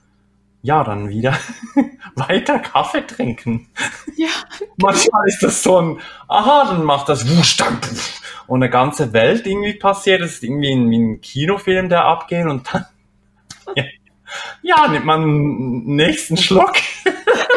ja, 0.63 0.85
dann 0.85 1.09
wieder 1.09 1.37
weiter 2.15 2.59
Kaffee 2.59 3.07
trinken. 3.07 3.69
Ja. 4.17 4.29
Manchmal 4.77 5.27
ist 5.27 5.43
das 5.43 5.63
so 5.63 5.81
ein, 5.81 6.01
aha, 6.29 6.73
dann 6.73 6.85
macht 6.85 7.09
das 7.09 7.29
wusch, 7.29 7.57
dann, 7.57 7.79
und 8.47 8.63
eine 8.63 8.71
ganze 8.71 9.13
Welt 9.13 9.47
irgendwie 9.47 9.75
passiert. 9.75 10.21
Das 10.21 10.33
ist 10.33 10.45
irgendwie 10.45 10.73
ein, 10.73 10.91
wie 10.91 10.99
ein 10.99 11.21
Kinofilm, 11.21 11.89
der 11.89 12.05
abgeht 12.05 12.47
und 12.47 12.69
dann, 12.73 12.87
ja, 13.77 13.85
ja 14.63 14.89
nimmt 14.89 15.07
man 15.07 15.23
einen 15.23 15.97
nächsten 15.97 16.37
Schluck. 16.37 16.75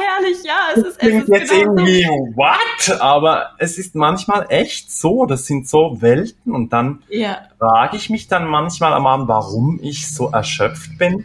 herrlich, 0.00 0.42
ja. 0.42 0.68
Es 0.74 0.82
ist, 0.82 1.02
ist 1.02 1.28
jetzt 1.28 1.50
genau 1.50 1.76
irgendwie, 1.76 2.04
so. 2.04 2.10
what? 2.36 3.00
Aber 3.00 3.50
es 3.58 3.78
ist 3.78 3.94
manchmal 3.94 4.46
echt 4.48 4.90
so. 4.90 5.26
Das 5.26 5.46
sind 5.46 5.68
so 5.68 5.98
Welten 6.00 6.52
und 6.52 6.72
dann 6.72 7.02
ja. 7.08 7.42
frage 7.58 7.96
ich 7.96 8.10
mich 8.10 8.28
dann 8.28 8.46
manchmal 8.46 8.92
am 8.92 9.06
Abend, 9.06 9.28
warum 9.28 9.78
ich 9.82 10.12
so 10.12 10.30
erschöpft 10.30 10.98
bin. 10.98 11.24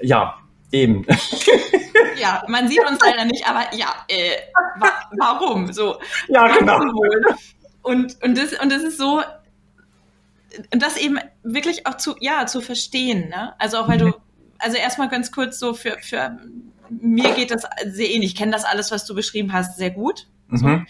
Ja, 0.00 0.38
eben. 0.70 1.06
Ja, 2.16 2.44
man 2.48 2.68
sieht 2.68 2.80
uns 2.88 3.00
leider 3.00 3.24
nicht, 3.24 3.48
aber 3.48 3.74
ja, 3.74 3.92
äh, 4.08 4.36
wa 4.78 4.88
warum? 5.18 5.72
So. 5.72 5.98
Ja, 6.28 6.46
genau. 6.56 6.78
Und, 7.82 8.22
und, 8.22 8.38
das, 8.38 8.52
und 8.60 8.70
das 8.70 8.82
ist 8.82 8.98
so, 8.98 9.22
und 10.72 10.82
das 10.82 10.96
eben 10.96 11.18
wirklich 11.42 11.86
auch 11.86 11.96
zu, 11.96 12.14
ja, 12.20 12.46
zu 12.46 12.60
verstehen, 12.60 13.28
ne? 13.28 13.54
Also 13.58 13.78
auch 13.78 13.88
weil 13.88 13.98
du, 13.98 14.14
also 14.58 14.76
erstmal 14.76 15.08
ganz 15.08 15.32
kurz 15.32 15.58
so 15.58 15.74
für, 15.74 15.98
für 16.00 16.38
mir 16.90 17.34
geht 17.34 17.50
das 17.50 17.62
sehr 17.86 18.10
ähnlich. 18.10 18.32
Ich 18.32 18.36
kenne 18.36 18.52
das 18.52 18.64
alles, 18.64 18.90
was 18.90 19.04
du 19.06 19.14
beschrieben 19.14 19.52
hast, 19.52 19.76
sehr 19.76 19.90
gut. 19.90 20.28
Mhm. 20.48 20.58
So, 20.58 20.80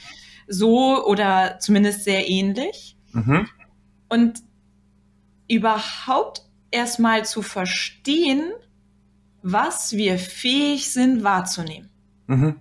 so, 0.46 1.06
oder 1.06 1.58
zumindest 1.60 2.04
sehr 2.04 2.28
ähnlich. 2.28 2.96
Mhm. 3.12 3.48
Und 4.08 4.42
überhaupt 5.48 6.42
erstmal 6.70 7.24
zu 7.24 7.42
verstehen, 7.42 8.52
was 9.42 9.92
wir 9.92 10.18
fähig 10.18 10.90
sind 10.90 11.22
wahrzunehmen. 11.22 11.90
Mhm. 12.26 12.56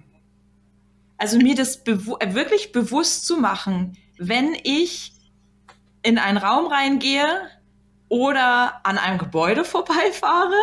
Also 1.18 1.38
mir 1.38 1.56
das 1.56 1.84
bewu 1.84 2.18
wirklich 2.20 2.72
bewusst 2.74 3.26
zu 3.26 3.38
machen, 3.38 3.98
wenn 4.18 4.56
ich 4.64 5.14
in 6.04 6.18
einen 6.18 6.38
Raum 6.38 6.68
reingehe 6.68 7.48
oder 8.10 8.86
an 8.86 8.98
einem 8.98 9.18
Gebäude 9.18 9.64
vorbeifahre 9.64 10.60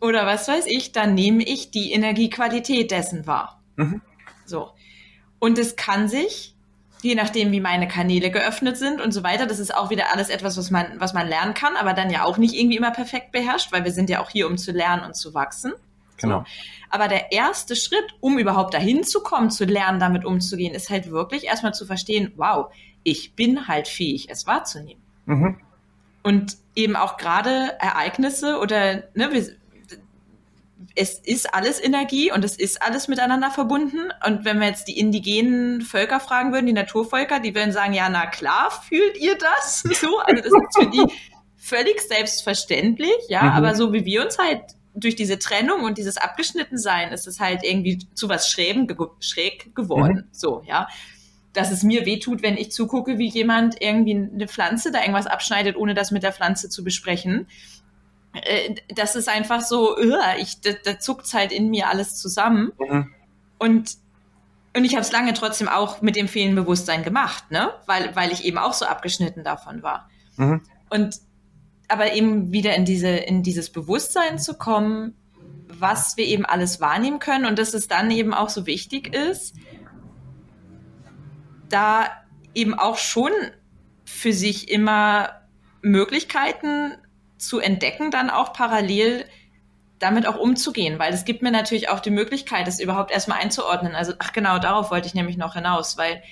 oder 0.00 0.26
was 0.26 0.48
weiß 0.48 0.66
ich, 0.66 0.92
dann 0.92 1.14
nehme 1.14 1.42
ich 1.42 1.70
die 1.70 1.92
Energiequalität 1.92 2.90
dessen 2.90 3.26
wahr. 3.26 3.60
Mhm. 3.76 4.02
So. 4.44 4.70
Und 5.38 5.58
es 5.58 5.76
kann 5.76 6.08
sich, 6.08 6.54
je 7.02 7.14
nachdem, 7.14 7.52
wie 7.52 7.60
meine 7.60 7.88
Kanäle 7.88 8.30
geöffnet 8.30 8.76
sind 8.76 9.00
und 9.00 9.12
so 9.12 9.22
weiter, 9.22 9.46
das 9.46 9.58
ist 9.58 9.74
auch 9.74 9.90
wieder 9.90 10.12
alles 10.12 10.28
etwas, 10.28 10.56
was 10.56 10.70
man, 10.70 10.98
was 10.98 11.14
man 11.14 11.28
lernen 11.28 11.54
kann, 11.54 11.76
aber 11.76 11.92
dann 11.92 12.10
ja 12.10 12.24
auch 12.24 12.38
nicht 12.38 12.54
irgendwie 12.54 12.76
immer 12.76 12.90
perfekt 12.90 13.32
beherrscht, 13.32 13.72
weil 13.72 13.84
wir 13.84 13.92
sind 13.92 14.10
ja 14.10 14.20
auch 14.20 14.30
hier, 14.30 14.46
um 14.46 14.58
zu 14.58 14.72
lernen 14.72 15.04
und 15.04 15.14
zu 15.16 15.34
wachsen. 15.34 15.72
Genau. 16.18 16.44
Aber 16.88 17.08
der 17.08 17.32
erste 17.32 17.76
Schritt, 17.76 18.14
um 18.20 18.38
überhaupt 18.38 18.74
dahin 18.74 19.04
zu 19.04 19.22
kommen, 19.22 19.50
zu 19.50 19.64
lernen, 19.64 20.00
damit 20.00 20.24
umzugehen, 20.24 20.74
ist 20.74 20.88
halt 20.88 21.10
wirklich 21.10 21.44
erstmal 21.44 21.74
zu 21.74 21.84
verstehen, 21.84 22.32
wow, 22.36 22.72
ich 23.02 23.34
bin 23.34 23.68
halt 23.68 23.88
fähig, 23.88 24.28
es 24.30 24.46
wahrzunehmen. 24.46 25.02
Mhm. 25.26 25.60
Und 26.22 26.56
eben 26.74 26.96
auch 26.96 27.18
gerade 27.18 27.76
Ereignisse 27.78 28.58
oder 28.58 29.04
ne, 29.14 29.32
wir, 29.32 29.46
es 30.96 31.18
ist 31.18 31.54
alles 31.54 31.82
Energie 31.82 32.32
und 32.32 32.44
es 32.44 32.56
ist 32.56 32.82
alles 32.82 33.06
miteinander 33.06 33.50
verbunden. 33.50 34.10
Und 34.26 34.44
wenn 34.44 34.58
wir 34.58 34.66
jetzt 34.66 34.88
die 34.88 34.98
indigenen 34.98 35.82
Völker 35.82 36.20
fragen 36.20 36.52
würden, 36.52 36.66
die 36.66 36.72
Naturvölker, 36.72 37.38
die 37.38 37.54
würden 37.54 37.70
sagen, 37.70 37.92
ja, 37.92 38.08
na 38.08 38.26
klar, 38.26 38.70
fühlt 38.88 39.18
ihr 39.18 39.36
das? 39.38 39.82
So, 39.82 40.18
also 40.18 40.42
das 40.42 40.52
ist 40.52 40.78
für 40.78 40.90
die 40.90 41.12
völlig 41.56 42.00
selbstverständlich, 42.00 43.16
ja, 43.28 43.42
mhm. 43.42 43.50
aber 43.50 43.74
so 43.74 43.92
wie 43.92 44.04
wir 44.04 44.24
uns 44.24 44.38
halt 44.38 44.62
durch 44.94 45.16
diese 45.16 45.38
Trennung 45.38 45.82
und 45.84 45.98
dieses 45.98 46.16
Abgeschnittensein 46.16 47.12
ist 47.12 47.26
es 47.26 47.40
halt 47.40 47.62
irgendwie 47.62 47.98
zu 48.14 48.28
was 48.28 48.48
Schrägen, 48.48 48.88
schräg 49.20 49.74
geworden, 49.74 50.26
mhm. 50.28 50.32
so, 50.32 50.62
ja. 50.66 50.88
Dass 51.52 51.70
es 51.70 51.82
mir 51.82 52.06
wehtut, 52.06 52.42
wenn 52.42 52.56
ich 52.56 52.70
zugucke, 52.70 53.18
wie 53.18 53.28
jemand 53.28 53.80
irgendwie 53.80 54.14
eine 54.14 54.46
Pflanze 54.46 54.92
da 54.92 55.00
irgendwas 55.00 55.26
abschneidet, 55.26 55.76
ohne 55.76 55.94
das 55.94 56.10
mit 56.10 56.22
der 56.22 56.32
Pflanze 56.32 56.68
zu 56.68 56.84
besprechen 56.84 57.46
das 58.94 59.16
ist 59.16 59.28
einfach 59.28 59.60
so, 59.60 59.96
ich, 60.38 60.60
da, 60.60 60.70
da 60.84 60.98
zuckt 60.98 61.32
halt 61.34 61.52
in 61.52 61.70
mir 61.70 61.88
alles 61.88 62.16
zusammen. 62.16 62.72
Mhm. 62.78 63.14
Und, 63.58 63.96
und 64.76 64.84
ich 64.84 64.94
habe 64.94 65.02
es 65.02 65.12
lange 65.12 65.34
trotzdem 65.34 65.68
auch 65.68 66.02
mit 66.02 66.16
dem 66.16 66.28
fehlenden 66.28 66.64
Bewusstsein 66.64 67.02
gemacht, 67.02 67.50
ne? 67.50 67.70
Weil, 67.86 68.14
weil 68.14 68.32
ich 68.32 68.44
eben 68.44 68.58
auch 68.58 68.72
so 68.72 68.84
abgeschnitten 68.84 69.44
davon 69.44 69.82
war. 69.82 70.08
Mhm. 70.36 70.62
Und 70.90 71.16
aber 71.88 72.12
eben 72.12 72.52
wieder 72.52 72.74
in 72.74 72.84
diese, 72.84 73.08
in 73.08 73.42
dieses 73.42 73.70
Bewusstsein 73.70 74.38
zu 74.38 74.54
kommen, 74.54 75.14
was 75.68 76.16
wir 76.16 76.24
eben 76.24 76.44
alles 76.44 76.80
wahrnehmen 76.80 77.18
können 77.18 77.46
und 77.46 77.58
dass 77.58 77.74
es 77.74 77.88
dann 77.88 78.10
eben 78.10 78.34
auch 78.34 78.48
so 78.48 78.66
wichtig 78.66 79.14
ist, 79.14 79.54
da 81.68 82.10
eben 82.54 82.74
auch 82.74 82.98
schon 82.98 83.30
für 84.04 84.32
sich 84.32 84.70
immer 84.70 85.30
Möglichkeiten 85.82 86.92
zu 87.38 87.58
entdecken, 87.58 88.10
dann 88.10 88.30
auch 88.30 88.52
parallel 88.52 89.26
damit 89.98 90.26
auch 90.26 90.36
umzugehen, 90.36 90.98
weil 90.98 91.12
es 91.12 91.24
gibt 91.24 91.42
mir 91.42 91.50
natürlich 91.50 91.88
auch 91.88 92.00
die 92.00 92.10
Möglichkeit, 92.10 92.66
das 92.66 92.80
überhaupt 92.80 93.10
erstmal 93.10 93.40
einzuordnen. 93.40 93.94
Also, 93.94 94.12
ach 94.18 94.32
genau, 94.32 94.58
darauf 94.58 94.90
wollte 94.90 95.06
ich 95.06 95.14
nämlich 95.14 95.36
noch 95.36 95.54
hinaus, 95.54 95.96
weil 95.96 96.22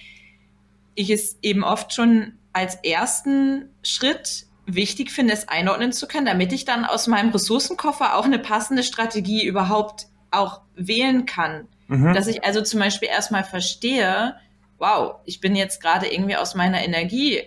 ich 0.94 1.10
es 1.10 1.38
eben 1.42 1.64
oft 1.64 1.92
schon 1.94 2.34
als 2.52 2.76
ersten 2.76 3.70
Schritt 3.82 4.46
wichtig 4.66 5.10
finde, 5.10 5.32
es 5.32 5.48
einordnen 5.48 5.92
zu 5.92 6.06
können, 6.06 6.26
damit 6.26 6.52
ich 6.52 6.64
dann 6.64 6.84
aus 6.84 7.06
meinem 7.06 7.30
Ressourcenkoffer 7.30 8.16
auch 8.16 8.24
eine 8.24 8.38
passende 8.38 8.82
Strategie 8.82 9.44
überhaupt 9.44 10.06
auch 10.30 10.60
wählen 10.74 11.26
kann. 11.26 11.68
Mhm. 11.88 12.14
Dass 12.14 12.26
ich 12.26 12.44
also 12.44 12.62
zum 12.62 12.80
Beispiel 12.80 13.08
erstmal 13.08 13.44
verstehe, 13.44 14.36
wow, 14.78 15.16
ich 15.24 15.40
bin 15.40 15.56
jetzt 15.56 15.82
gerade 15.82 16.12
irgendwie 16.12 16.36
aus 16.36 16.54
meiner 16.54 16.82
Energie 16.82 17.42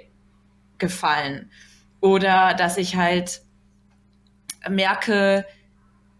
gefallen. 0.77 1.51
Oder 2.01 2.53
dass 2.53 2.77
ich 2.77 2.95
halt 2.95 3.41
merke, 4.69 5.45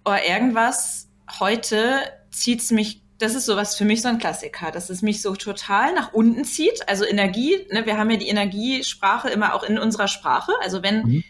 oh, 0.06 0.16
irgendwas 0.28 1.08
heute 1.40 2.02
zieht 2.32 2.62
es 2.62 2.72
mich, 2.72 3.02
das 3.20 3.36
ist 3.36 3.46
sowas 3.46 3.76
für 3.76 3.86
mich 3.86 4.02
so 4.02 4.10
ein 4.10 4.20
Klassiker, 4.20 4.72
dass 4.72 4.90
es 4.90 5.02
mich 5.02 5.22
so 5.22 5.36
total 5.36 5.94
nach 5.94 6.14
unten 6.14 6.46
zieht. 6.46 6.88
Also 6.88 7.06
Energie, 7.06 7.66
ne, 7.72 7.86
wir 7.86 7.98
haben 7.98 8.10
ja 8.10 8.18
die 8.18 8.30
Energiesprache 8.30 9.30
immer 9.30 9.54
auch 9.54 9.64
in 9.64 9.78
unserer 9.78 10.08
Sprache. 10.08 10.52
Also 10.62 10.84
wenn, 10.84 11.04
mhm. 11.04 11.24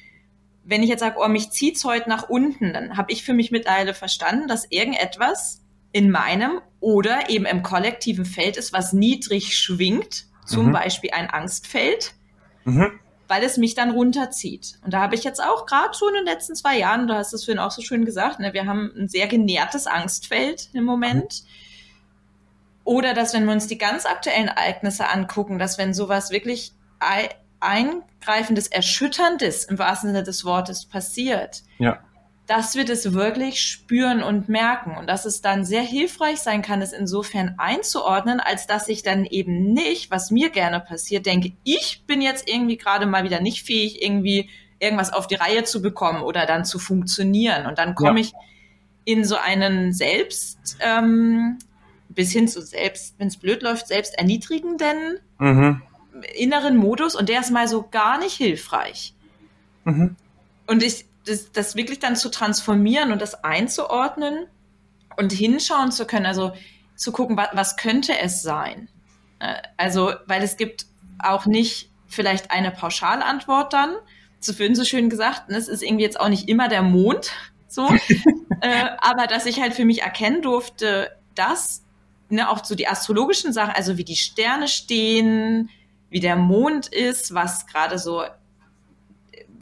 wenn 0.63 0.83
ich 0.83 0.89
jetzt 0.89 0.99
sage, 0.99 1.17
oh, 1.19 1.27
mich 1.27 1.49
zieht's 1.51 1.83
heute 1.85 2.09
nach 2.09 2.29
unten, 2.29 2.73
dann 2.73 2.97
habe 2.97 3.11
ich 3.11 3.23
für 3.23 3.33
mich 3.33 3.51
mittlerweile 3.51 3.93
verstanden, 3.93 4.47
dass 4.47 4.69
irgendetwas 4.69 5.63
in 5.93 6.11
meinem 6.11 6.61
oder 6.79 7.29
eben 7.29 7.45
im 7.45 7.63
kollektiven 7.63 8.25
Feld 8.25 8.57
ist, 8.57 8.73
was 8.73 8.93
niedrig 8.93 9.57
schwingt, 9.57 10.25
zum 10.45 10.67
mhm. 10.67 10.71
Beispiel 10.73 11.11
ein 11.11 11.29
Angstfeld. 11.29 12.13
Mhm 12.65 12.99
weil 13.27 13.43
es 13.43 13.57
mich 13.57 13.75
dann 13.75 13.91
runterzieht. 13.91 14.79
Und 14.83 14.93
da 14.93 15.01
habe 15.01 15.15
ich 15.15 15.23
jetzt 15.23 15.43
auch 15.43 15.65
gerade 15.65 15.95
so 15.95 16.07
in 16.07 16.15
den 16.15 16.25
letzten 16.25 16.55
zwei 16.55 16.77
Jahren, 16.77 17.07
du 17.07 17.13
hast 17.13 17.33
es 17.33 17.45
vorhin 17.45 17.59
auch 17.59 17.71
so 17.71 17.81
schön 17.81 18.05
gesagt, 18.05 18.39
ne, 18.39 18.53
wir 18.53 18.65
haben 18.65 18.91
ein 18.97 19.07
sehr 19.07 19.27
genährtes 19.27 19.87
Angstfeld 19.87 20.69
im 20.73 20.83
Moment. 20.83 21.43
Oder 22.83 23.13
dass, 23.13 23.33
wenn 23.33 23.45
wir 23.45 23.51
uns 23.51 23.67
die 23.67 23.77
ganz 23.77 24.05
aktuellen 24.05 24.47
Ereignisse 24.47 25.09
angucken, 25.09 25.59
dass 25.59 25.77
wenn 25.77 25.93
sowas 25.93 26.31
wirklich 26.31 26.71
eingreifendes, 27.59 28.67
erschütterndes 28.67 29.65
im 29.65 29.77
wahrsten 29.77 30.09
Sinne 30.09 30.23
des 30.23 30.45
Wortes 30.45 30.85
passiert, 30.85 31.63
ja 31.79 31.99
dass 32.47 32.75
wir 32.75 32.85
das 32.85 33.13
wirklich 33.13 33.61
spüren 33.61 34.23
und 34.23 34.47
merken 34.47 34.95
und 34.97 35.07
dass 35.07 35.25
es 35.25 35.41
dann 35.41 35.65
sehr 35.65 35.81
hilfreich 35.81 36.39
sein 36.39 36.61
kann, 36.61 36.81
es 36.81 36.93
insofern 36.93 37.55
einzuordnen, 37.57 38.39
als 38.39 38.67
dass 38.67 38.87
ich 38.87 39.03
dann 39.03 39.25
eben 39.25 39.73
nicht, 39.73 40.11
was 40.11 40.31
mir 40.31 40.49
gerne 40.49 40.79
passiert, 40.79 41.25
denke, 41.25 41.51
ich 41.65 42.03
bin 42.07 42.21
jetzt 42.21 42.49
irgendwie 42.49 42.77
gerade 42.77 43.05
mal 43.05 43.25
wieder 43.25 43.41
nicht 43.41 43.65
fähig, 43.65 44.01
irgendwie 44.01 44.49
irgendwas 44.79 45.11
auf 45.11 45.27
die 45.27 45.35
Reihe 45.35 45.65
zu 45.65 45.81
bekommen 45.81 46.21
oder 46.21 46.45
dann 46.45 46.63
zu 46.63 46.79
funktionieren. 46.79 47.65
Und 47.65 47.79
dann 47.79 47.95
komme 47.95 48.21
ja. 48.21 48.27
ich 48.27 48.33
in 49.03 49.25
so 49.25 49.35
einen 49.35 49.91
selbst, 49.91 50.77
ähm, 50.79 51.57
bis 52.07 52.31
hin 52.31 52.47
zu 52.47 52.61
selbst, 52.61 53.15
wenn 53.17 53.27
es 53.27 53.37
blöd 53.37 53.61
läuft, 53.61 53.87
selbst 53.87 54.17
erniedrigenden 54.17 55.19
mhm. 55.37 55.81
inneren 56.35 56.77
Modus 56.77 57.15
und 57.15 57.27
der 57.27 57.41
ist 57.41 57.51
mal 57.51 57.67
so 57.67 57.85
gar 57.89 58.17
nicht 58.19 58.35
hilfreich. 58.35 59.13
Mhm. 59.83 60.15
Und 60.65 60.83
ich, 60.83 61.05
das, 61.27 61.51
das 61.51 61.75
wirklich 61.75 61.99
dann 61.99 62.15
zu 62.15 62.29
transformieren 62.29 63.11
und 63.11 63.21
das 63.21 63.43
einzuordnen 63.43 64.47
und 65.17 65.31
hinschauen 65.31 65.91
zu 65.91 66.05
können, 66.05 66.25
also 66.25 66.53
zu 66.95 67.11
gucken, 67.11 67.37
was, 67.37 67.49
was 67.53 67.77
könnte 67.77 68.17
es 68.17 68.41
sein? 68.41 68.89
Äh, 69.39 69.55
also, 69.77 70.13
weil 70.25 70.43
es 70.43 70.57
gibt 70.57 70.85
auch 71.19 71.45
nicht 71.45 71.91
vielleicht 72.07 72.51
eine 72.51 72.71
Pauschalantwort 72.71 73.73
dann. 73.73 73.95
Zu 74.39 74.53
Finn 74.53 74.75
so 74.75 74.83
schön 74.83 75.09
gesagt, 75.09 75.49
ne, 75.49 75.57
es 75.57 75.67
ist 75.67 75.83
irgendwie 75.83 76.03
jetzt 76.03 76.19
auch 76.19 76.29
nicht 76.29 76.47
immer 76.47 76.67
der 76.67 76.83
Mond, 76.83 77.31
so. 77.67 77.87
äh, 78.61 78.85
aber 78.99 79.27
dass 79.27 79.45
ich 79.45 79.59
halt 79.59 79.73
für 79.73 79.85
mich 79.85 80.03
erkennen 80.03 80.41
durfte, 80.41 81.11
dass 81.35 81.83
ne, 82.29 82.49
auch 82.49 82.63
so 82.63 82.75
die 82.75 82.87
astrologischen 82.87 83.53
Sachen, 83.53 83.73
also 83.73 83.97
wie 83.97 84.03
die 84.03 84.15
Sterne 84.15 84.67
stehen, 84.67 85.69
wie 86.09 86.19
der 86.19 86.35
Mond 86.35 86.87
ist, 86.87 87.33
was 87.33 87.67
gerade 87.67 87.99
so 87.99 88.23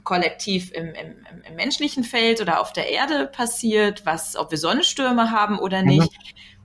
kollektiv 0.05 0.71
im, 0.71 0.93
im, 0.93 1.15
im, 1.49 1.55
menschlichen 1.55 2.05
Feld 2.05 2.39
oder 2.39 2.61
auf 2.61 2.71
der 2.71 2.89
Erde 2.89 3.27
passiert, 3.27 4.05
was, 4.05 4.37
ob 4.37 4.51
wir 4.51 4.57
Sonnenstürme 4.57 5.31
haben 5.31 5.59
oder 5.59 5.81
mhm. 5.81 5.87
nicht, 5.87 6.11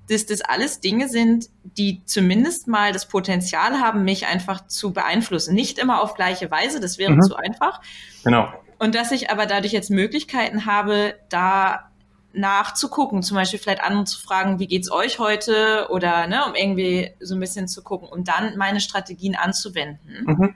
dass 0.09 0.26
das 0.26 0.41
alles 0.43 0.80
Dinge 0.80 1.09
sind, 1.09 1.47
die 1.62 2.03
zumindest 2.05 2.68
mal 2.68 2.93
das 2.93 3.07
Potenzial 3.07 3.80
haben, 3.80 4.05
mich 4.05 4.26
einfach 4.26 4.66
zu 4.66 4.93
beeinflussen. 4.93 5.55
Nicht 5.55 5.78
immer 5.78 6.03
auf 6.03 6.14
gleiche 6.14 6.51
Weise, 6.51 6.80
das 6.80 6.99
wäre 6.99 7.12
mhm. 7.12 7.22
zu 7.22 7.36
einfach. 7.36 7.80
Genau. 8.24 8.49
Und 8.78 8.95
dass 8.95 9.11
ich 9.11 9.30
aber 9.30 9.47
dadurch 9.47 9.72
jetzt 9.72 9.91
Möglichkeiten 9.91 10.66
habe, 10.66 11.14
da 11.28 11.91
nachzugucken, 12.32 13.22
zum 13.22 13.36
Beispiel 13.36 13.59
vielleicht 13.59 13.82
anderen 13.82 14.07
zu 14.07 14.20
fragen, 14.20 14.59
wie 14.59 14.66
geht's 14.66 14.91
euch 14.91 15.18
heute 15.18 15.88
oder 15.91 16.26
ne, 16.26 16.45
um 16.47 16.55
irgendwie 16.55 17.11
so 17.20 17.34
ein 17.34 17.41
bisschen 17.41 17.69
zu 17.69 17.82
gucken, 17.82 18.09
um 18.09 18.24
dann 18.24 18.56
meine 18.56 18.81
Strategien 18.81 19.35
anzuwenden. 19.35 20.24
Mhm. 20.27 20.55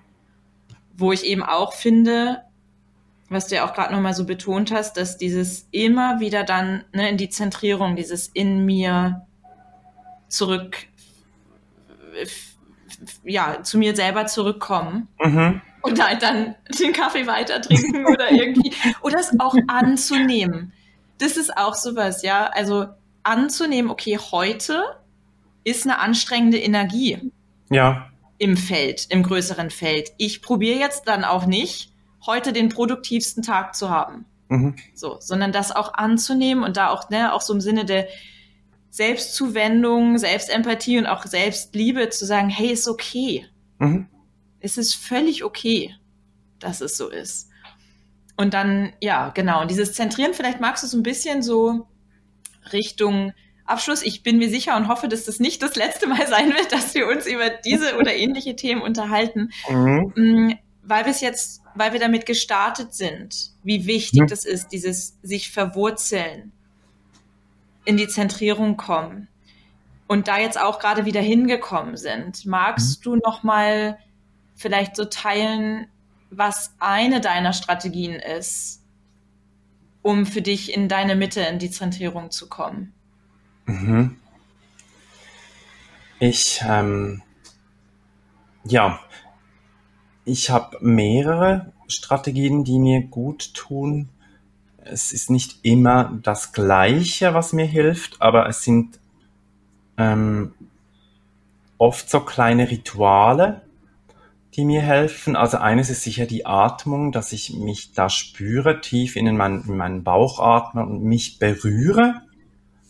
Wo 0.97 1.13
ich 1.13 1.25
eben 1.25 1.43
auch 1.43 1.73
finde, 1.73 2.43
was 3.29 3.49
du 3.49 3.57
ja 3.57 3.69
auch 3.69 3.75
gerade 3.75 3.93
nochmal 3.93 4.15
so 4.15 4.25
betont 4.25 4.71
hast, 4.71 4.97
dass 4.97 5.17
dieses 5.17 5.67
immer 5.71 6.21
wieder 6.21 6.45
dann 6.45 6.85
ne, 6.93 7.09
in 7.09 7.17
die 7.17 7.31
Zentrierung, 7.31 7.97
dieses 7.97 8.29
in 8.29 8.65
mir 8.65 9.27
zurück, 10.29 10.77
ja, 13.25 13.63
zu 13.63 13.79
mir 13.79 13.97
selber 13.97 14.27
zurückkommen 14.27 15.09
mhm. 15.23 15.61
und 15.83 16.05
halt 16.05 16.23
dann 16.23 16.55
den 16.79 16.93
Kaffee 16.93 17.27
weiter 17.27 17.61
trinken 17.61 18.07
oder 18.13 18.31
irgendwie, 18.31 18.73
oder 19.03 19.19
es 19.19 19.33
auch 19.39 19.57
anzunehmen. 19.69 20.73
Das 21.19 21.37
ist 21.37 21.57
auch 21.57 21.75
sowas, 21.75 22.23
ja, 22.23 22.47
also 22.47 22.87
anzunehmen, 23.23 23.91
okay, 23.91 24.19
heute 24.19 24.83
ist 25.65 25.85
eine 25.85 25.99
anstrengende 25.99 26.59
Energie. 26.59 27.33
Ja. 27.71 28.11
Im 28.39 28.57
Feld, 28.57 29.07
im 29.09 29.23
größeren 29.23 29.71
Feld. 29.71 30.11
Ich 30.19 30.43
probiere 30.43 30.79
jetzt 30.79 31.09
dann 31.09 31.25
auch 31.25 31.47
nicht, 31.47 31.94
heute 32.27 32.53
den 32.53 32.69
produktivsten 32.69 33.43
Tag 33.43 33.75
zu 33.75 33.91
haben. 33.91 34.25
Mhm. 34.49 34.77
So, 34.95 35.17
sondern 35.21 35.53
das 35.53 35.73
auch 35.73 35.95
anzunehmen 35.95 36.65
und 36.65 36.77
da 36.77 36.91
auch, 36.91 37.11
ne, 37.11 37.33
auch 37.33 37.41
so 37.41 37.53
im 37.53 37.61
Sinne 37.61 37.85
der 37.85 38.07
Selbstzuwendung, 38.91 40.19
Selbstempathie 40.19 40.99
und 40.99 41.07
auch 41.07 41.27
Selbstliebe 41.27 42.11
zu 42.11 42.27
sagen, 42.27 42.49
hey, 42.49 42.71
ist 42.71 42.87
okay. 42.87 43.47
Mhm. 43.79 44.07
Es 44.61 44.79
ist 44.79 44.95
völlig 44.95 45.43
okay, 45.45 45.95
dass 46.61 46.81
es 46.81 46.97
so 46.97 47.09
ist. 47.09 47.51
Und 48.37 48.55
dann, 48.55 48.93
ja, 49.01 49.31
genau. 49.31 49.63
Und 49.63 49.71
dieses 49.71 49.95
Zentrieren, 49.95 50.35
vielleicht 50.35 50.61
magst 50.61 50.83
du 50.83 50.87
es 50.87 50.93
ein 50.93 51.03
bisschen 51.03 51.43
so 51.43 51.87
Richtung 52.73 53.33
Abschluss. 53.65 54.03
Ich 54.03 54.23
bin 54.23 54.39
mir 54.39 54.49
sicher 54.49 54.77
und 54.77 54.89
hoffe, 54.89 55.09
dass 55.09 55.25
das 55.25 55.41
nicht 55.41 55.63
das 55.63 55.77
letzte 55.77 56.07
Mal 56.07 56.27
sein 56.29 56.51
wird, 56.51 56.73
dass 56.73 56.95
wir 56.95 57.09
uns 57.09 57.27
über 57.27 57.51
diese 57.51 57.97
oder 57.97 58.15
ähnliche 58.15 58.57
Themen 58.57 58.83
unterhalten. 58.83 59.51
Mhm. 59.69 60.13
Mm, 60.15 60.55
weil 60.83 61.05
wir 61.05 61.13
es 61.13 61.21
jetzt, 61.21 61.63
weil 61.75 61.93
wir 61.93 62.01
damit 62.01 62.27
gestartet 62.27 62.95
sind, 62.95 63.53
wie 63.63 63.87
wichtig 63.87 64.21
ja. 64.21 64.27
das 64.27 64.45
ist, 64.45 64.69
dieses 64.69 65.19
sich 65.23 65.51
verwurzeln, 65.51 66.53
in 67.85 67.97
die 67.97 68.09
Zentrierung 68.09 68.77
kommen 68.77 69.29
und 70.07 70.29
da 70.29 70.39
jetzt 70.39 70.59
auch 70.59 70.79
gerade 70.79 71.05
wieder 71.05 71.21
hingekommen 71.21 71.97
sind. 71.97 72.47
Magst 72.47 73.01
mhm. 73.01 73.03
du 73.03 73.17
noch 73.17 73.43
mal 73.43 73.99
vielleicht 74.55 74.97
so 74.97 75.05
teilen, 75.05 75.87
was 76.31 76.75
eine 76.79 77.21
deiner 77.21 77.53
Strategien 77.53 78.15
ist, 78.15 78.83
um 80.03 80.27
für 80.27 80.43
dich 80.43 80.73
in 80.73 80.89
deine 80.89 81.15
Mitte, 81.15 81.41
in 81.41 81.59
die 81.59 81.71
Zentrierung 81.71 82.31
zu 82.31 82.49
kommen? 82.49 82.93
Mhm. 83.67 84.17
Ich, 86.21 86.63
ähm, 86.67 87.23
ja, 88.65 89.01
ich 90.25 90.51
habe 90.51 90.79
mehrere 90.81 91.73
Strategien, 91.87 92.65
die 92.65 92.79
mir 92.79 93.03
gut 93.03 93.55
tun. 93.55 94.09
Es 94.79 95.13
ist 95.13 95.31
nicht 95.31 95.59
immer 95.63 96.19
das 96.23 96.53
Gleiche, 96.53 97.35
was 97.35 97.53
mir 97.53 97.67
hilft, 97.67 98.21
aber 98.21 98.49
es 98.49 98.63
sind 98.63 98.99
ähm, 99.97 100.53
oft 101.79 102.09
so 102.09 102.21
kleine 102.21 102.71
Rituale, 102.71 103.63
die 104.55 104.65
mir 104.65 104.83
helfen. 104.83 105.37
Also 105.37 105.59
eines 105.59 105.91
ist 105.91 106.03
sicher 106.03 106.27
die 106.27 106.47
Atmung, 106.47 107.13
dass 107.13 107.33
ich 107.33 107.55
mich 107.55 107.93
da 107.93 108.09
spüre, 108.09 108.81
tief 108.81 109.17
in 109.17 109.37
meinen, 109.37 109.65
in 109.69 109.77
meinen 109.77 110.05
Bauch 110.05 110.39
atme 110.39 110.83
und 110.83 111.03
mich 111.03 111.39
berühre, 111.39 112.23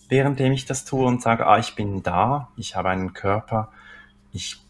währenddem 0.08 0.52
ich 0.52 0.66
das 0.66 0.84
tue 0.84 1.06
und 1.06 1.22
sage, 1.22 1.46
ah, 1.46 1.58
ich 1.58 1.74
bin 1.74 2.02
da, 2.02 2.48
ich 2.56 2.76
habe 2.76 2.90
einen 2.90 3.14
Körper, 3.14 3.70
ich 4.32 4.63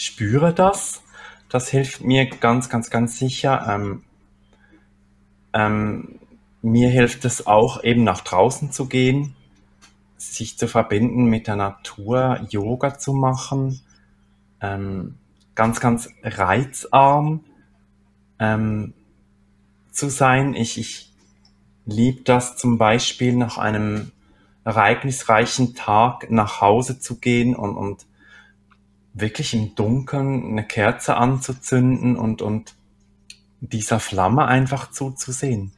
spüre 0.00 0.54
das. 0.54 1.02
Das 1.48 1.68
hilft 1.68 2.02
mir 2.02 2.26
ganz, 2.26 2.68
ganz, 2.68 2.90
ganz 2.90 3.18
sicher. 3.18 3.66
Ähm, 3.68 4.02
ähm, 5.52 6.18
mir 6.62 6.88
hilft 6.88 7.24
es 7.24 7.46
auch 7.46 7.82
eben 7.84 8.04
nach 8.04 8.20
draußen 8.20 8.72
zu 8.72 8.86
gehen, 8.86 9.34
sich 10.16 10.58
zu 10.58 10.68
verbinden 10.68 11.24
mit 11.24 11.46
der 11.46 11.56
Natur, 11.56 12.46
Yoga 12.50 12.98
zu 12.98 13.12
machen, 13.12 13.80
ähm, 14.60 15.16
ganz, 15.54 15.80
ganz 15.80 16.08
reizarm 16.22 17.44
ähm, 18.38 18.94
zu 19.90 20.08
sein. 20.08 20.54
Ich, 20.54 20.78
ich 20.78 21.12
liebe 21.84 22.22
das 22.22 22.56
zum 22.56 22.78
Beispiel 22.78 23.34
nach 23.34 23.58
einem 23.58 24.12
ereignisreichen 24.64 25.74
Tag 25.74 26.30
nach 26.30 26.60
Hause 26.60 27.00
zu 27.00 27.18
gehen 27.18 27.56
und, 27.56 27.76
und 27.76 28.06
wirklich 29.20 29.54
im 29.54 29.74
Dunkeln 29.74 30.50
eine 30.50 30.64
Kerze 30.64 31.16
anzuzünden 31.16 32.16
und, 32.16 32.42
und 32.42 32.74
dieser 33.60 34.00
Flamme 34.00 34.46
einfach 34.46 34.90
zuzusehen. 34.90 35.72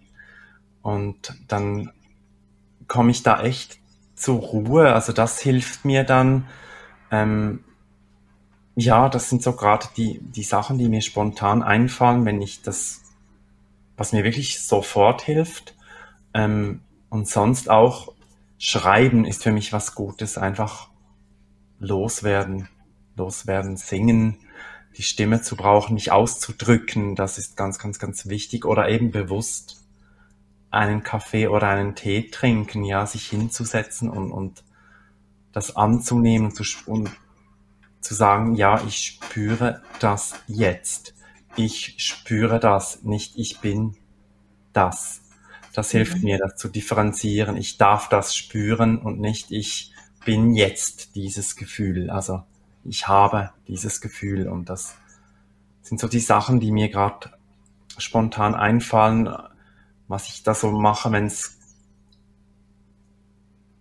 Und 0.83 1.35
dann 1.49 1.91
komme 2.89 3.11
ich 3.11 3.23
da 3.23 3.43
echt 3.43 3.79
zur 4.15 4.41
Ruhe. 4.41 4.93
Also 4.93 5.13
das 5.13 5.41
hilft 5.41 5.85
mir 5.85 6.05
dann. 6.05 6.47
Ähm, 7.11 7.65
ja, 8.75 9.09
das 9.09 9.29
sind 9.29 9.43
so 9.43 9.53
gerade 9.53 9.87
die, 9.97 10.21
die 10.21 10.43
Sachen, 10.43 10.79
die 10.79 10.89
mir 10.89 11.03
spontan 11.03 11.63
einfallen, 11.63 12.25
wenn 12.25 12.41
ich 12.41 12.63
das, 12.63 13.03
was 13.97 14.13
mir 14.13 14.25
wirklich 14.25 14.61
sofort 14.65 15.23
hilft. 15.23 15.77
Ähm, 16.35 16.81
und 17.11 17.29
sonst 17.29 17.69
auch 17.69 18.15
Schreiben 18.59 19.25
ist 19.25 19.43
für 19.43 19.53
mich 19.53 19.73
was 19.73 19.95
Gutes. 19.95 20.39
Einfach 20.39 20.89
loswerden 21.79 22.69
loswerden, 23.17 23.77
singen, 23.77 24.39
die 24.97 25.03
Stimme 25.03 25.43
zu 25.43 25.57
brauchen, 25.57 25.95
mich 25.95 26.13
auszudrücken, 26.13 27.15
das 27.15 27.39
ist 27.39 27.57
ganz, 27.57 27.79
ganz, 27.79 27.99
ganz 27.99 28.27
wichtig. 28.27 28.65
Oder 28.65 28.89
eben 28.89 29.11
bewusst 29.11 29.83
einen 30.71 31.03
Kaffee 31.03 31.49
oder 31.49 31.69
einen 31.69 31.95
Tee 31.95 32.29
trinken, 32.31 32.85
ja, 32.85 33.07
sich 33.07 33.29
hinzusetzen 33.29 34.09
und, 34.09 34.33
und 34.33 34.65
das 35.53 35.77
anzunehmen 35.77 36.49
und 36.49 36.55
zu, 36.55 36.65
und 36.87 37.11
zu 38.01 38.15
sagen, 38.15 38.55
ja, 38.55 38.83
ich 38.87 38.97
spüre 38.99 39.83
das 40.01 40.35
jetzt. 40.47 41.15
Ich 41.57 41.95
spüre 41.99 42.59
das, 42.59 43.03
nicht 43.03 43.37
ich 43.37 43.61
bin 43.61 43.97
das. 44.73 45.21
Das 45.75 45.91
hilft 45.91 46.19
mhm. 46.19 46.25
mir, 46.25 46.39
das 46.39 46.57
zu 46.57 46.69
differenzieren. 46.69 47.57
Ich 47.57 47.79
darf 47.79 48.09
das 48.09 48.35
spüren 48.35 48.99
und 48.99 49.21
nicht 49.21 49.51
ich 49.51 49.93
bin 50.25 50.55
jetzt 50.55 51.15
dieses 51.15 51.57
Gefühl. 51.57 52.11
Also 52.11 52.43
ich 52.85 53.09
habe 53.09 53.51
dieses 53.69 54.01
Gefühl 54.01 54.49
und 54.49 54.69
das 54.69 54.97
sind 55.83 56.01
so 56.01 56.09
die 56.09 56.21
Sachen, 56.21 56.61
die 56.61 56.73
mir 56.73 56.89
gerade 56.89 57.31
spontan 57.99 58.55
einfallen, 58.55 59.29
was 60.09 60.29
ich 60.29 60.43
da 60.43 60.55
so 60.55 60.71
mache, 60.71 61.13
wenn 61.13 61.27
es 61.27 61.59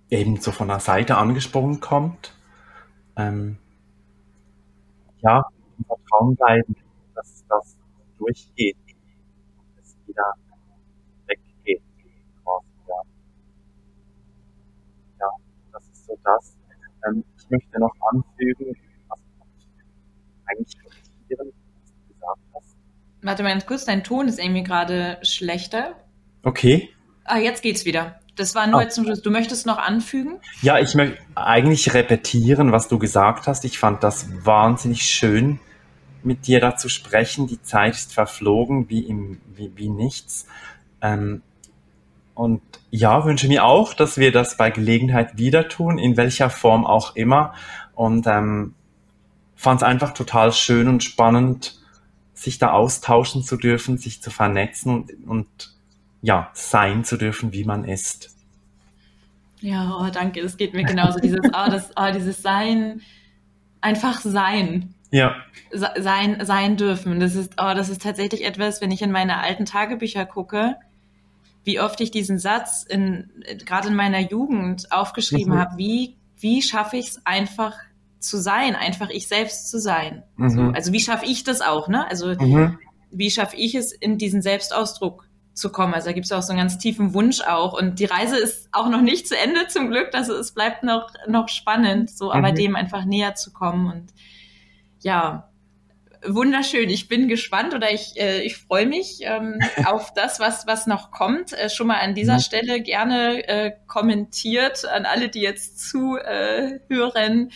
eben 0.10 0.38
so 0.42 0.52
von 0.52 0.68
der 0.68 0.80
Seite 0.80 1.18
angesprungen 1.18 1.80
kommt. 1.80 2.36
Ähm, 3.16 3.58
ja, 5.20 5.44
im 5.78 5.86
Vertrauen 5.86 6.36
bleiben, 6.36 6.76
dass 7.16 7.46
das 7.48 7.78
durchgeht 8.18 8.78
es 9.78 9.96
wieder 10.08 10.34
weggeht. 11.28 11.82
Ja. 12.88 13.02
ja, 15.20 15.30
das 15.72 15.90
ist 15.90 16.06
so 16.06 16.18
das. 16.24 16.58
Ähm, 17.08 17.24
ich 17.38 17.50
möchte 17.50 17.80
noch 17.80 17.96
anfügen, 18.12 18.76
eigentlich 20.52 20.78
reflektieren, 20.86 21.54
was 21.82 21.92
du 21.92 22.14
gesagt 22.14 22.40
hast. 22.54 22.76
Warte 23.22 23.44
mal 23.44 23.50
ganz 23.50 23.66
kurz, 23.66 23.86
dein 23.86 24.04
Ton 24.04 24.28
ist 24.28 24.40
irgendwie 24.40 24.64
gerade 24.64 25.18
schlechter. 25.24 25.96
Okay. 26.44 26.90
Ah, 27.24 27.38
jetzt 27.38 27.62
geht's 27.62 27.86
wieder. 27.86 28.20
Das 28.36 28.56
war 28.56 28.66
nur 28.68 28.82
ah. 28.82 28.90
zum 28.90 29.06
Schluss. 29.06 29.22
Du 29.22 29.30
möchtest 29.30 29.66
noch 29.66 29.78
anfügen? 29.78 30.40
Ja, 30.62 30.80
ich 30.80 30.96
möchte 30.96 31.18
eigentlich 31.36 31.94
repetieren, 31.94 32.72
was 32.72 32.88
du 32.88 32.98
gesagt 32.98 33.48
hast. 33.48 33.66
Ich 33.66 33.78
fand 33.78 34.04
das 34.04 34.28
wahnsinnig 34.46 35.04
schön, 35.04 35.60
mit 36.24 36.48
dir 36.48 36.60
da 36.60 36.76
zu 36.76 36.90
sprechen. 36.90 37.48
Die 37.48 37.62
Zeit 37.62 37.94
ist 37.94 38.14
verflogen 38.14 38.90
wie, 38.90 39.02
im, 39.02 39.40
wie, 39.56 39.72
wie 39.76 39.90
nichts. 39.90 40.48
Ähm, 41.02 41.42
und 42.34 42.62
ja, 42.90 43.26
wünsche 43.26 43.48
mir 43.48 43.66
auch, 43.66 43.94
dass 43.94 44.18
wir 44.18 44.32
das 44.32 44.58
bei 44.58 44.72
Gelegenheit 44.72 45.38
wieder 45.38 45.68
tun, 45.68 45.98
in 46.00 46.18
welcher 46.18 46.50
Form 46.50 46.86
auch 46.86 47.16
immer. 47.16 47.54
Und 47.94 48.26
ähm, 48.28 48.74
fand 49.62 49.82
es 49.82 49.88
einfach 49.88 50.16
total 50.16 50.52
schön 50.54 50.88
und 50.88 51.04
spannend, 51.04 51.80
sich 52.34 52.58
da 52.58 52.72
austauschen 52.72 53.44
zu 53.44 53.58
dürfen, 53.58 54.00
sich 54.00 54.20
zu 54.20 54.32
vernetzen 54.32 54.92
und, 54.92 55.28
und 55.28 55.48
ja, 56.24 56.50
sein 56.54 57.04
zu 57.04 57.16
dürfen, 57.16 57.54
wie 57.54 57.64
man 57.64 57.86
ist. 57.86 58.36
Ja, 59.60 60.00
oh, 60.00 60.10
danke, 60.12 60.42
das 60.42 60.58
geht 60.58 60.74
mir 60.74 60.84
genauso. 60.84 61.20
Dieses, 61.20 61.42
oh, 61.46 61.70
das, 61.70 61.92
oh, 61.96 62.12
dieses 62.12 62.42
Sein, 62.42 63.02
einfach 63.82 64.22
sein. 64.22 64.96
Ja. 65.12 65.36
Sein, 65.72 66.44
sein 66.44 66.76
dürfen. 66.76 67.20
Das 67.20 67.36
ist, 67.36 67.54
oh, 67.62 67.76
das 67.76 67.90
ist 67.90 68.02
tatsächlich 68.02 68.44
etwas, 68.44 68.82
wenn 68.82 68.90
ich 68.90 69.04
in 69.04 69.12
meine 69.12 69.42
alten 69.42 69.66
Tagebücher 69.66 70.26
gucke, 70.26 70.76
wie 71.64 71.80
oft 71.80 72.02
ich 72.02 72.10
diesen 72.10 72.40
Satz 72.40 72.82
in, 72.82 73.30
gerade 73.64 73.90
in 73.90 73.96
meiner 73.96 74.22
Jugend 74.22 74.92
aufgeschrieben 74.92 75.54
mhm. 75.54 75.60
habe, 75.60 75.78
wie, 75.78 76.16
wie 76.40 76.64
schaffe 76.64 76.98
ich 76.98 77.10
es 77.10 77.26
einfach 77.28 77.76
zu 78.22 78.38
sein, 78.38 78.76
einfach 78.76 79.10
ich 79.10 79.28
selbst 79.28 79.70
zu 79.70 79.80
sein. 79.80 80.24
Mhm. 80.38 80.50
So, 80.50 80.62
also 80.62 80.94
wie 80.94 81.02
schaffe 81.02 81.26
ich 81.26 81.44
das 81.44 81.62
auch, 81.62 81.88
ne? 81.88 82.08
Also 82.10 82.28
mhm. 82.28 82.78
wie 83.12 83.32
schaffe 83.32 83.56
ich 83.58 83.76
es, 83.76 83.92
in 83.92 84.18
diesen 84.18 84.42
Selbstausdruck 84.42 85.28
zu 85.54 85.72
kommen? 85.72 85.94
Also 85.94 86.08
da 86.08 86.14
gibt 86.14 86.26
es 86.26 86.32
auch 86.32 86.44
so 86.44 86.54
einen 86.54 86.60
ganz 86.60 86.78
tiefen 86.78 87.14
Wunsch 87.14 87.42
auch. 87.42 87.74
Und 87.74 88.00
die 88.00 88.06
Reise 88.06 88.38
ist 88.38 88.70
auch 88.72 88.90
noch 88.90 89.02
nicht 89.02 89.28
zu 89.28 89.38
Ende 89.38 89.68
zum 89.68 89.90
Glück. 89.90 90.10
Also 90.14 90.36
es 90.36 90.52
bleibt 90.52 90.84
noch, 90.84 91.12
noch 91.28 91.50
spannend, 91.50 92.10
so 92.10 92.32
aber 92.32 92.52
mhm. 92.52 92.56
dem 92.56 92.76
einfach 92.76 93.06
näher 93.06 93.36
zu 93.36 93.52
kommen. 93.52 93.92
Und 93.92 94.14
ja, 95.02 95.52
wunderschön. 96.26 96.90
Ich 96.90 97.08
bin 97.08 97.28
gespannt 97.28 97.74
oder 97.74 97.92
ich, 97.92 98.20
äh, 98.20 98.42
ich 98.42 98.58
freue 98.58 98.86
mich 98.86 99.20
ähm, 99.22 99.60
auf 99.86 100.14
das, 100.14 100.40
was, 100.40 100.68
was 100.68 100.88
noch 100.88 101.12
kommt. 101.12 101.54
Äh, 101.54 101.70
schon 101.70 101.88
mal 101.88 102.00
an 102.00 102.16
dieser 102.16 102.36
mhm. 102.36 102.42
Stelle 102.42 102.82
gerne 102.82 103.48
äh, 103.48 103.72
kommentiert 103.88 104.86
an 104.86 105.06
alle, 105.06 105.30
die 105.30 105.42
jetzt 105.42 105.80
zuhören. 105.90 107.52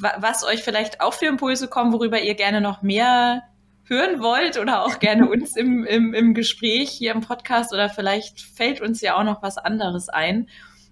Was 0.00 0.44
euch 0.44 0.62
vielleicht 0.62 1.00
auch 1.00 1.12
für 1.14 1.26
Impulse 1.26 1.68
kommen, 1.68 1.92
worüber 1.92 2.20
ihr 2.20 2.34
gerne 2.34 2.60
noch 2.60 2.82
mehr 2.82 3.42
hören 3.88 4.20
wollt 4.20 4.58
oder 4.58 4.84
auch 4.84 4.98
gerne 4.98 5.28
uns 5.28 5.56
im, 5.56 5.84
im, 5.84 6.14
im 6.14 6.34
Gespräch 6.34 6.90
hier 6.90 7.12
im 7.12 7.22
Podcast 7.22 7.72
oder 7.72 7.88
vielleicht 7.88 8.40
fällt 8.40 8.80
uns 8.80 9.00
ja 9.00 9.16
auch 9.16 9.24
noch 9.24 9.42
was 9.42 9.58
anderes 9.58 10.08
ein. 10.08 10.48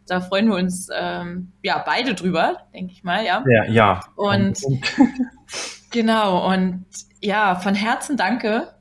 Da 0.06 0.20
freuen 0.20 0.48
wir 0.48 0.56
uns 0.56 0.88
ähm, 0.94 1.52
ja 1.62 1.82
beide 1.84 2.14
drüber, 2.14 2.58
denke 2.72 2.92
ich 2.92 3.04
mal, 3.04 3.24
ja. 3.24 3.44
Ja, 3.46 3.64
ja. 3.64 4.00
Und 4.14 4.58
genau, 5.90 6.50
und 6.52 6.86
ja, 7.20 7.56
von 7.56 7.74
Herzen 7.74 8.16
danke. 8.16 8.72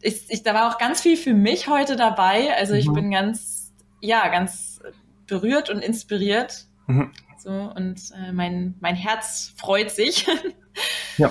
Ich, 0.00 0.24
ich, 0.28 0.42
da 0.42 0.54
war 0.54 0.68
auch 0.68 0.78
ganz 0.78 1.00
viel 1.00 1.16
für 1.16 1.34
mich 1.34 1.68
heute 1.68 1.96
dabei. 1.96 2.54
Also 2.56 2.74
ich 2.74 2.86
mhm. 2.88 2.94
bin 2.94 3.10
ganz, 3.10 3.72
ja, 4.00 4.28
ganz 4.28 4.80
berührt 5.26 5.70
und 5.70 5.80
inspiriert. 5.80 6.66
Mhm. 6.88 7.12
So, 7.38 7.50
und 7.52 8.00
äh, 8.16 8.32
mein, 8.32 8.74
mein 8.80 8.96
Herz 8.96 9.54
freut 9.56 9.90
sich. 9.90 10.26
ja. 11.16 11.30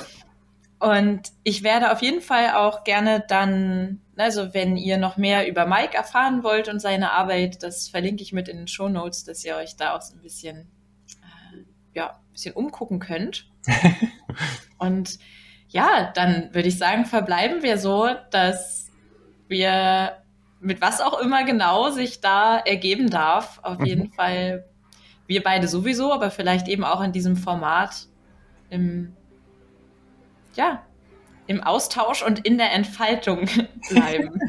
Und 0.80 1.32
ich 1.44 1.64
werde 1.64 1.92
auf 1.92 2.02
jeden 2.02 2.22
Fall 2.22 2.52
auch 2.52 2.84
gerne 2.84 3.26
dann, 3.28 4.00
also 4.16 4.54
wenn 4.54 4.78
ihr 4.78 4.98
noch 4.98 5.18
mehr 5.18 5.48
über 5.48 5.66
Mike 5.66 5.98
erfahren 5.98 6.44
wollt 6.44 6.70
und 6.70 6.80
seine 6.80 7.12
Arbeit, 7.14 7.64
das 7.64 7.90
verlinke 7.90 8.22
ich 8.22 8.32
mit 8.32 8.48
in 8.48 8.58
den 8.58 8.68
Show 8.68 8.88
Notes, 8.88 9.24
dass 9.24 9.44
ihr 9.44 9.56
euch 9.56 9.76
da 9.76 9.96
auch 9.96 10.02
so 10.02 10.16
ein 10.16 10.22
bisschen, 10.22 10.72
äh, 11.08 11.64
ja, 11.94 12.12
ein 12.12 12.32
bisschen 12.32 12.54
umgucken 12.54 13.00
könnt. 13.00 13.50
und 14.78 15.18
ja, 15.68 16.12
dann 16.14 16.54
würde 16.54 16.70
ich 16.70 16.78
sagen, 16.78 17.06
verbleiben 17.06 17.64
wir 17.64 17.80
so, 17.80 18.10
dass 18.30 18.92
wir 19.48 20.18
mit 20.60 20.80
was 20.80 21.02
auch 21.02 21.20
immer 21.20 21.44
genau 21.44 21.90
sich 21.90 22.22
da 22.22 22.58
ergeben 22.58 23.10
darf. 23.10 23.60
Auf 23.64 23.80
mhm. 23.80 23.86
jeden 23.86 24.12
Fall 24.14 24.70
wir 25.28 25.44
beide 25.44 25.68
sowieso, 25.68 26.12
aber 26.14 26.32
vielleicht 26.32 26.68
eben 26.68 26.84
auch 26.84 27.02
in 27.02 27.12
diesem 27.12 27.36
Format 27.36 28.08
im, 28.70 29.16
ja, 30.56 30.84
im 31.48 31.64
Austausch 31.64 32.24
und 32.24 32.46
in 32.46 32.58
der 32.58 32.74
Entfaltung 32.74 33.48
bleiben. 33.90 34.40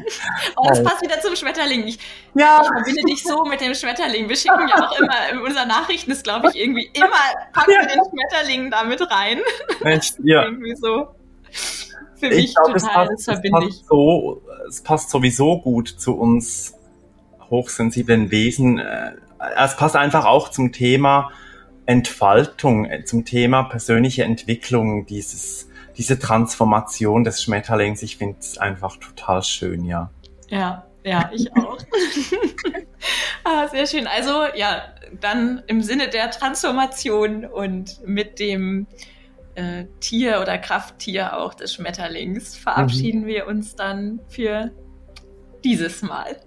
oh, 0.57 0.67
das 0.67 0.83
passt 0.83 1.01
wieder 1.01 1.19
zum 1.21 1.35
Schmetterling. 1.35 1.87
Ich, 1.87 1.99
ja. 2.35 2.61
ich 2.61 2.67
verbinde 2.67 3.03
dich 3.03 3.23
so 3.23 3.43
mit 3.45 3.61
dem 3.61 3.73
Schmetterling. 3.73 4.27
Wir 4.27 4.35
schicken 4.35 4.67
ja 4.67 4.85
auch 4.85 4.99
immer 4.99 5.29
in 5.31 5.39
unseren 5.39 5.67
Nachrichten, 5.69 6.11
ist 6.11 6.23
glaube 6.23 6.49
ich 6.49 6.59
irgendwie 6.59 6.89
immer, 6.93 7.09
packen 7.53 7.71
wir 7.71 7.87
den 7.87 8.01
Schmetterling 8.09 8.71
da 8.71 8.83
mit 8.83 9.01
rein. 9.09 9.39
Echt? 9.83 10.17
Ja. 10.23 10.43
irgendwie 10.43 10.75
so. 10.75 11.07
Für 12.15 12.27
ich 12.27 12.35
mich 12.35 12.55
glaub, 12.55 12.67
total, 12.67 12.75
es 12.75 12.83
passt, 12.83 13.11
das 13.11 13.23
verbinde 13.23 13.67
ich. 13.69 13.75
So, 13.89 14.41
es 14.67 14.81
passt 14.81 15.09
sowieso 15.09 15.59
gut 15.59 15.87
zu 15.87 16.17
uns 16.17 16.73
hochsensiblen 17.49 18.29
Wesen. 18.29 18.79
Äh, 18.79 19.13
es 19.57 19.75
passt 19.75 19.95
einfach 19.95 20.25
auch 20.25 20.49
zum 20.49 20.71
Thema 20.71 21.31
Entfaltung, 21.85 22.87
zum 23.05 23.25
Thema 23.25 23.63
persönliche 23.63 24.23
Entwicklung, 24.23 25.05
dieses, 25.05 25.69
diese 25.97 26.19
Transformation 26.19 27.23
des 27.23 27.41
Schmetterlings. 27.41 28.03
Ich 28.03 28.17
finde 28.17 28.37
es 28.39 28.57
einfach 28.57 28.97
total 28.97 29.43
schön, 29.43 29.85
ja. 29.85 30.11
Ja, 30.49 30.85
ja, 31.03 31.31
ich 31.33 31.51
auch. 31.55 31.77
ah, 33.43 33.67
sehr 33.69 33.87
schön. 33.87 34.07
Also 34.07 34.43
ja, 34.55 34.83
dann 35.19 35.63
im 35.67 35.81
Sinne 35.81 36.09
der 36.09 36.29
Transformation 36.31 37.45
und 37.45 38.05
mit 38.05 38.39
dem 38.39 38.87
äh, 39.55 39.85
Tier 39.99 40.41
oder 40.41 40.57
Krafttier 40.57 41.37
auch 41.37 41.53
des 41.53 41.73
Schmetterlings 41.73 42.55
verabschieden 42.55 43.21
mhm. 43.21 43.27
wir 43.27 43.47
uns 43.47 43.75
dann 43.75 44.19
für 44.29 44.71
dieses 45.63 46.01
Mal. 46.01 46.37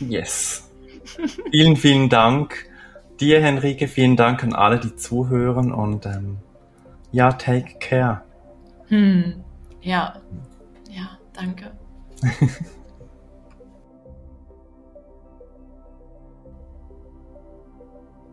Yes. 0.00 0.65
Vielen, 1.50 1.76
vielen 1.76 2.08
Dank 2.08 2.66
dir, 3.20 3.40
Henrike. 3.40 3.88
Vielen 3.88 4.16
Dank 4.16 4.42
an 4.42 4.52
alle, 4.52 4.78
die 4.78 4.96
zuhören 4.96 5.72
und 5.72 6.06
ähm, 6.06 6.38
ja, 7.12 7.32
take 7.32 7.78
care. 7.78 8.22
Hm. 8.88 9.44
Ja, 9.82 10.20
ja, 10.90 11.18
danke. 11.32 11.72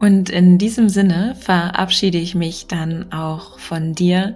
Und 0.03 0.29
in 0.29 0.57
diesem 0.57 0.89
Sinne 0.89 1.33
verabschiede 1.39 2.17
ich 2.17 2.35
mich 2.35 2.67
dann 2.67 3.13
auch 3.13 3.57
von 3.57 3.93
dir. 3.93 4.35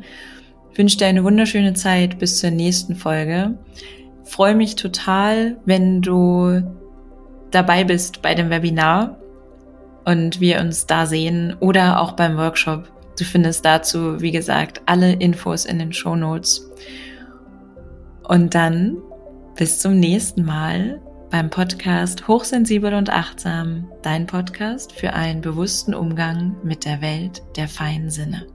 wünsche 0.74 0.98
dir 0.98 1.08
eine 1.08 1.26
wunderschöne 1.26 1.74
Zeit 1.74 2.20
bis 2.20 2.40
zur 2.40 2.52
nächsten 2.52 2.96
Folge. 2.96 3.58
Freue 4.24 4.56
mich 4.56 4.76
total, 4.76 5.58
wenn 5.66 6.02
du 6.02 6.62
dabei 7.52 7.84
bist 7.84 8.22
bei 8.22 8.36
dem 8.36 8.50
Webinar 8.50 9.18
und 10.06 10.40
wir 10.40 10.60
uns 10.60 10.86
da 10.86 11.06
sehen 11.06 11.56
oder 11.60 12.00
auch 12.00 12.14
beim 12.14 12.38
Workshop. 12.38 12.92
Du 13.18 13.24
findest 13.24 13.66
dazu, 13.66 14.22
wie 14.22 14.32
gesagt, 14.32 14.82
alle 14.86 15.14
Infos 15.14 15.66
in 15.66 15.80
den 15.80 15.92
Show 15.92 16.16
Notes. 16.16 16.70
Und 18.24 18.54
dann 18.54 18.98
bis 19.56 19.80
zum 19.80 20.00
nächsten 20.00 20.44
Mal 20.44 21.02
beim 21.30 21.50
Podcast 21.50 22.28
Hochsensibel 22.28 22.94
und 22.94 23.10
Achtsam, 23.10 23.92
dein 24.02 24.28
Podcast 24.28 24.94
für 24.94 25.14
einen 25.14 25.42
bewussten 25.42 25.94
Umgang 25.94 26.56
mit 26.64 26.86
der 26.86 27.02
Welt 27.02 27.42
der 27.56 27.68
feinen 27.68 28.10
Sinne. 28.10 28.46